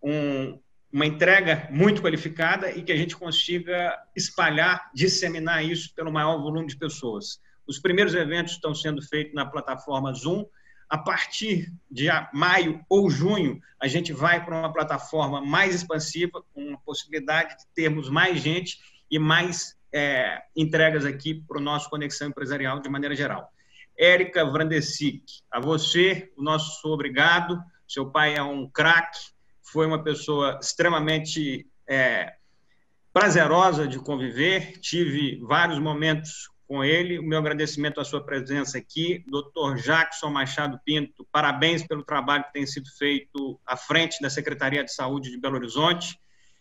[0.03, 0.59] um,
[0.97, 6.69] uma entrega muito qualificada e que a gente consiga espalhar, disseminar isso pelo maior volume
[6.69, 7.39] de pessoas.
[7.67, 10.47] Os primeiros eventos estão sendo feitos na plataforma Zoom.
[10.89, 16.73] A partir de maio ou junho, a gente vai para uma plataforma mais expansiva, com
[16.73, 18.79] a possibilidade de termos mais gente
[19.11, 23.53] e mais é, entregas aqui para o nosso Conexão Empresarial de maneira geral.
[23.99, 27.63] Érica Vrandesic, a você, o nosso obrigado.
[27.87, 29.36] Seu pai é um craque,
[29.67, 32.35] foi uma pessoa extremamente é,
[33.13, 37.19] prazerosa de conviver, tive vários momentos com ele.
[37.19, 39.25] O meu agradecimento à sua presença aqui.
[39.27, 39.81] Dr.
[39.83, 44.93] Jackson Machado Pinto, parabéns pelo trabalho que tem sido feito à frente da Secretaria de
[44.93, 46.19] Saúde de Belo Horizonte.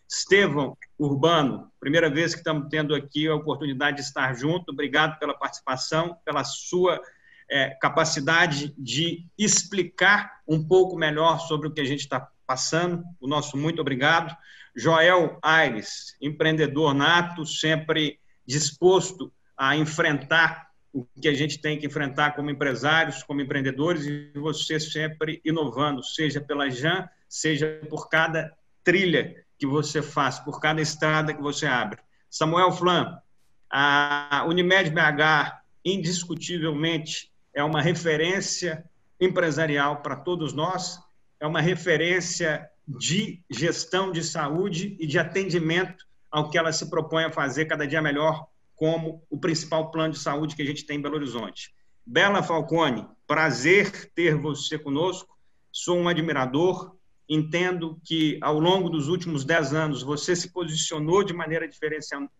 [0.07, 4.72] Estevão Urbano, primeira vez que estamos tendo aqui a oportunidade de estar junto.
[4.72, 7.02] Obrigado pela participação, pela sua
[7.49, 13.03] é, capacidade de explicar um pouco melhor sobre o que a gente está passando.
[13.19, 14.35] O nosso muito obrigado.
[14.76, 22.35] Joel Aires, empreendedor nato, sempre disposto a enfrentar o que a gente tem que enfrentar
[22.35, 28.53] como empresários, como empreendedores, e você sempre inovando, seja pela JAN, seja por cada
[28.84, 31.99] trilha que você faz, por cada estrada que você abre.
[32.30, 33.19] Samuel Flan,
[33.69, 35.53] a Unimed BH,
[35.84, 38.85] indiscutivelmente, é uma referência
[39.19, 40.99] empresarial para todos nós,
[41.40, 47.24] é uma referência de gestão de saúde e de atendimento ao que ela se propõe
[47.24, 48.45] a fazer cada dia melhor
[48.76, 51.74] como o principal plano de saúde que a gente tem em Belo Horizonte.
[52.06, 55.36] Bela Falcone, prazer ter você conosco.
[55.72, 56.94] Sou um admirador.
[57.28, 61.68] Entendo que ao longo dos últimos dez anos você se posicionou de maneira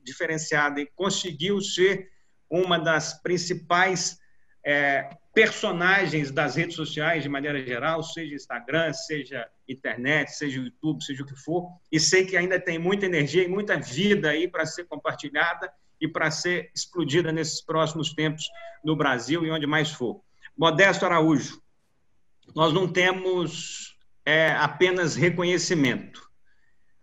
[0.04, 2.12] diferenciada e conseguiu ser
[2.48, 4.20] uma das principais
[4.66, 11.22] é, personagens das redes sociais de maneira geral, seja Instagram, seja internet, seja YouTube, seja
[11.22, 14.66] o que for, e sei que ainda tem muita energia e muita vida aí para
[14.66, 15.72] ser compartilhada
[16.02, 18.50] e para ser explodida nesses próximos tempos
[18.84, 20.22] no Brasil e onde mais for.
[20.58, 21.62] Modesto Araújo,
[22.56, 26.28] nós não temos é, apenas reconhecimento,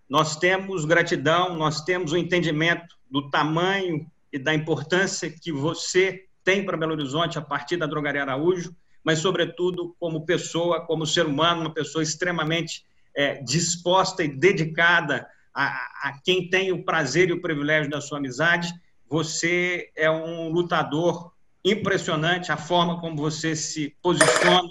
[0.09, 6.65] nós temos gratidão, nós temos o entendimento do tamanho e da importância que você tem
[6.65, 8.75] para Belo Horizonte a partir da Drogaria Araújo,
[9.05, 12.85] mas, sobretudo, como pessoa, como ser humano, uma pessoa extremamente
[13.17, 15.67] é, disposta e dedicada a,
[16.09, 18.73] a, quem tem o prazer e o privilégio da sua amizade.
[19.09, 21.33] Você é um lutador
[21.65, 24.69] impressionante, a forma como você se posiciona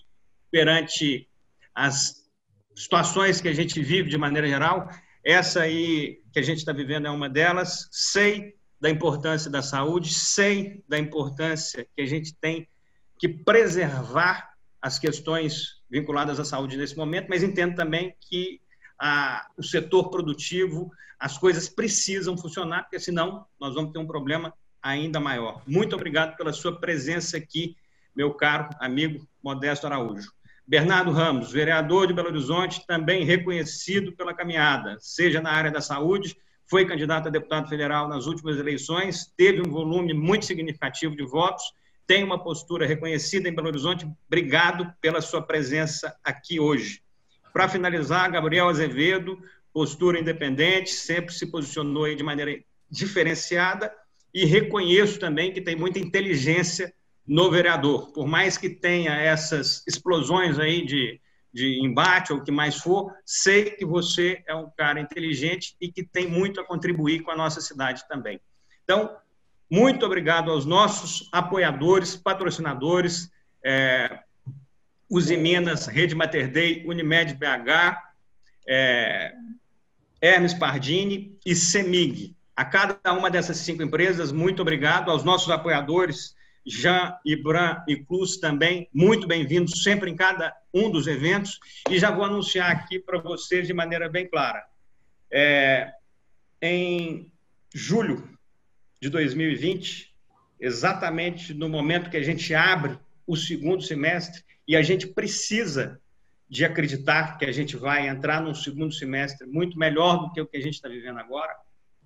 [0.50, 1.28] perante
[1.76, 2.22] as
[2.76, 4.90] situações que a gente vive de maneira geral.
[5.24, 7.88] Essa aí que a gente está vivendo é uma delas.
[7.92, 12.68] Sei da importância da saúde, sei da importância que a gente tem
[13.20, 14.50] que preservar
[14.82, 18.60] as questões vinculadas à saúde nesse momento, mas entendo também que
[19.00, 24.52] a, o setor produtivo, as coisas precisam funcionar, porque senão nós vamos ter um problema
[24.82, 25.62] ainda maior.
[25.68, 27.78] Muito obrigado pela sua presença aqui,
[28.16, 30.32] meu caro amigo Modesto Araújo.
[30.66, 36.36] Bernardo Ramos, vereador de Belo Horizonte, também reconhecido pela caminhada, seja na área da saúde,
[36.72, 41.66] foi candidato a deputado federal nas últimas eleições, teve um volume muito significativo de votos,
[42.08, 44.08] tem uma postura reconhecida em Belo Horizonte.
[44.26, 47.02] Obrigado pela sua presença aqui hoje.
[47.52, 49.38] Para finalizar, Gabriel Azevedo,
[49.74, 52.58] postura independente, sempre se posicionou de maneira
[52.90, 53.94] diferenciada
[54.34, 56.94] e reconheço também que tem muita inteligência
[57.28, 58.14] no vereador.
[58.14, 61.20] Por mais que tenha essas explosões aí de
[61.54, 65.92] de embate ou o que mais for, sei que você é um cara inteligente e
[65.92, 68.40] que tem muito a contribuir com a nossa cidade também.
[68.84, 69.16] Então,
[69.70, 73.32] muito obrigado aos nossos apoiadores, patrocinadores,
[73.64, 74.20] é,
[75.10, 77.98] Uzi Minas, Rede Mater Dei, Unimed BH,
[78.68, 79.34] é,
[80.22, 82.36] Hermes Pardini e Semig.
[82.56, 88.38] A cada uma dessas cinco empresas, muito obrigado aos nossos apoiadores, Jean, Ibran e Cruz
[88.38, 91.60] também, muito bem-vindos sempre em cada um dos eventos.
[91.90, 94.64] E já vou anunciar aqui para vocês de maneira bem clara.
[95.32, 95.92] É,
[96.62, 97.32] em
[97.74, 98.30] julho
[99.02, 100.14] de 2020,
[100.60, 106.00] exatamente no momento que a gente abre o segundo semestre, e a gente precisa
[106.48, 110.46] de acreditar que a gente vai entrar num segundo semestre muito melhor do que o
[110.46, 111.56] que a gente está vivendo agora,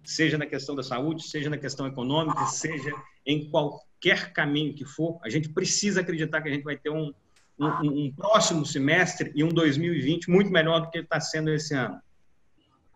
[0.10, 2.94] seja na questão da saúde, seja na questão econômica, seja
[3.26, 7.14] em qualquer caminho que for, a gente precisa acreditar que a gente vai ter um,
[7.60, 12.00] um, um próximo semestre e um 2020 muito melhor do que está sendo esse ano.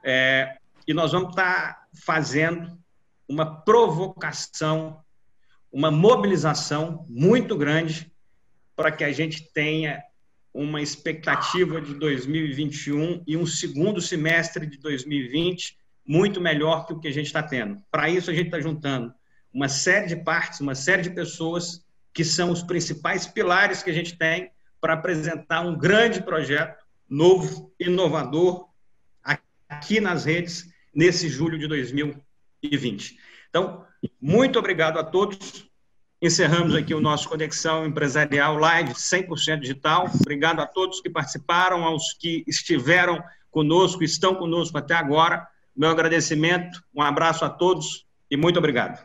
[0.03, 0.57] É,
[0.87, 2.77] e nós vamos estar tá fazendo
[3.27, 5.01] uma provocação,
[5.71, 8.11] uma mobilização muito grande
[8.75, 10.01] para que a gente tenha
[10.53, 15.78] uma expectativa de 2021 e um segundo semestre de 2020
[16.09, 17.77] muito melhor que o que a gente está tendo.
[17.91, 19.13] Para isso, a gente está juntando
[19.53, 23.93] uma série de partes, uma série de pessoas que são os principais pilares que a
[23.93, 24.49] gente tem
[24.81, 28.67] para apresentar um grande projeto novo, inovador,
[29.69, 33.15] aqui nas redes, nesse julho de 2020.
[33.47, 33.85] Então,
[34.19, 35.69] muito obrigado a todos.
[36.19, 40.09] Encerramos aqui o nosso Conexão Empresarial Live 100% digital.
[40.19, 45.47] Obrigado a todos que participaram, aos que estiveram conosco, estão conosco até agora.
[45.79, 48.97] Meu agradecimento, um abraço a todos e muito obrigado.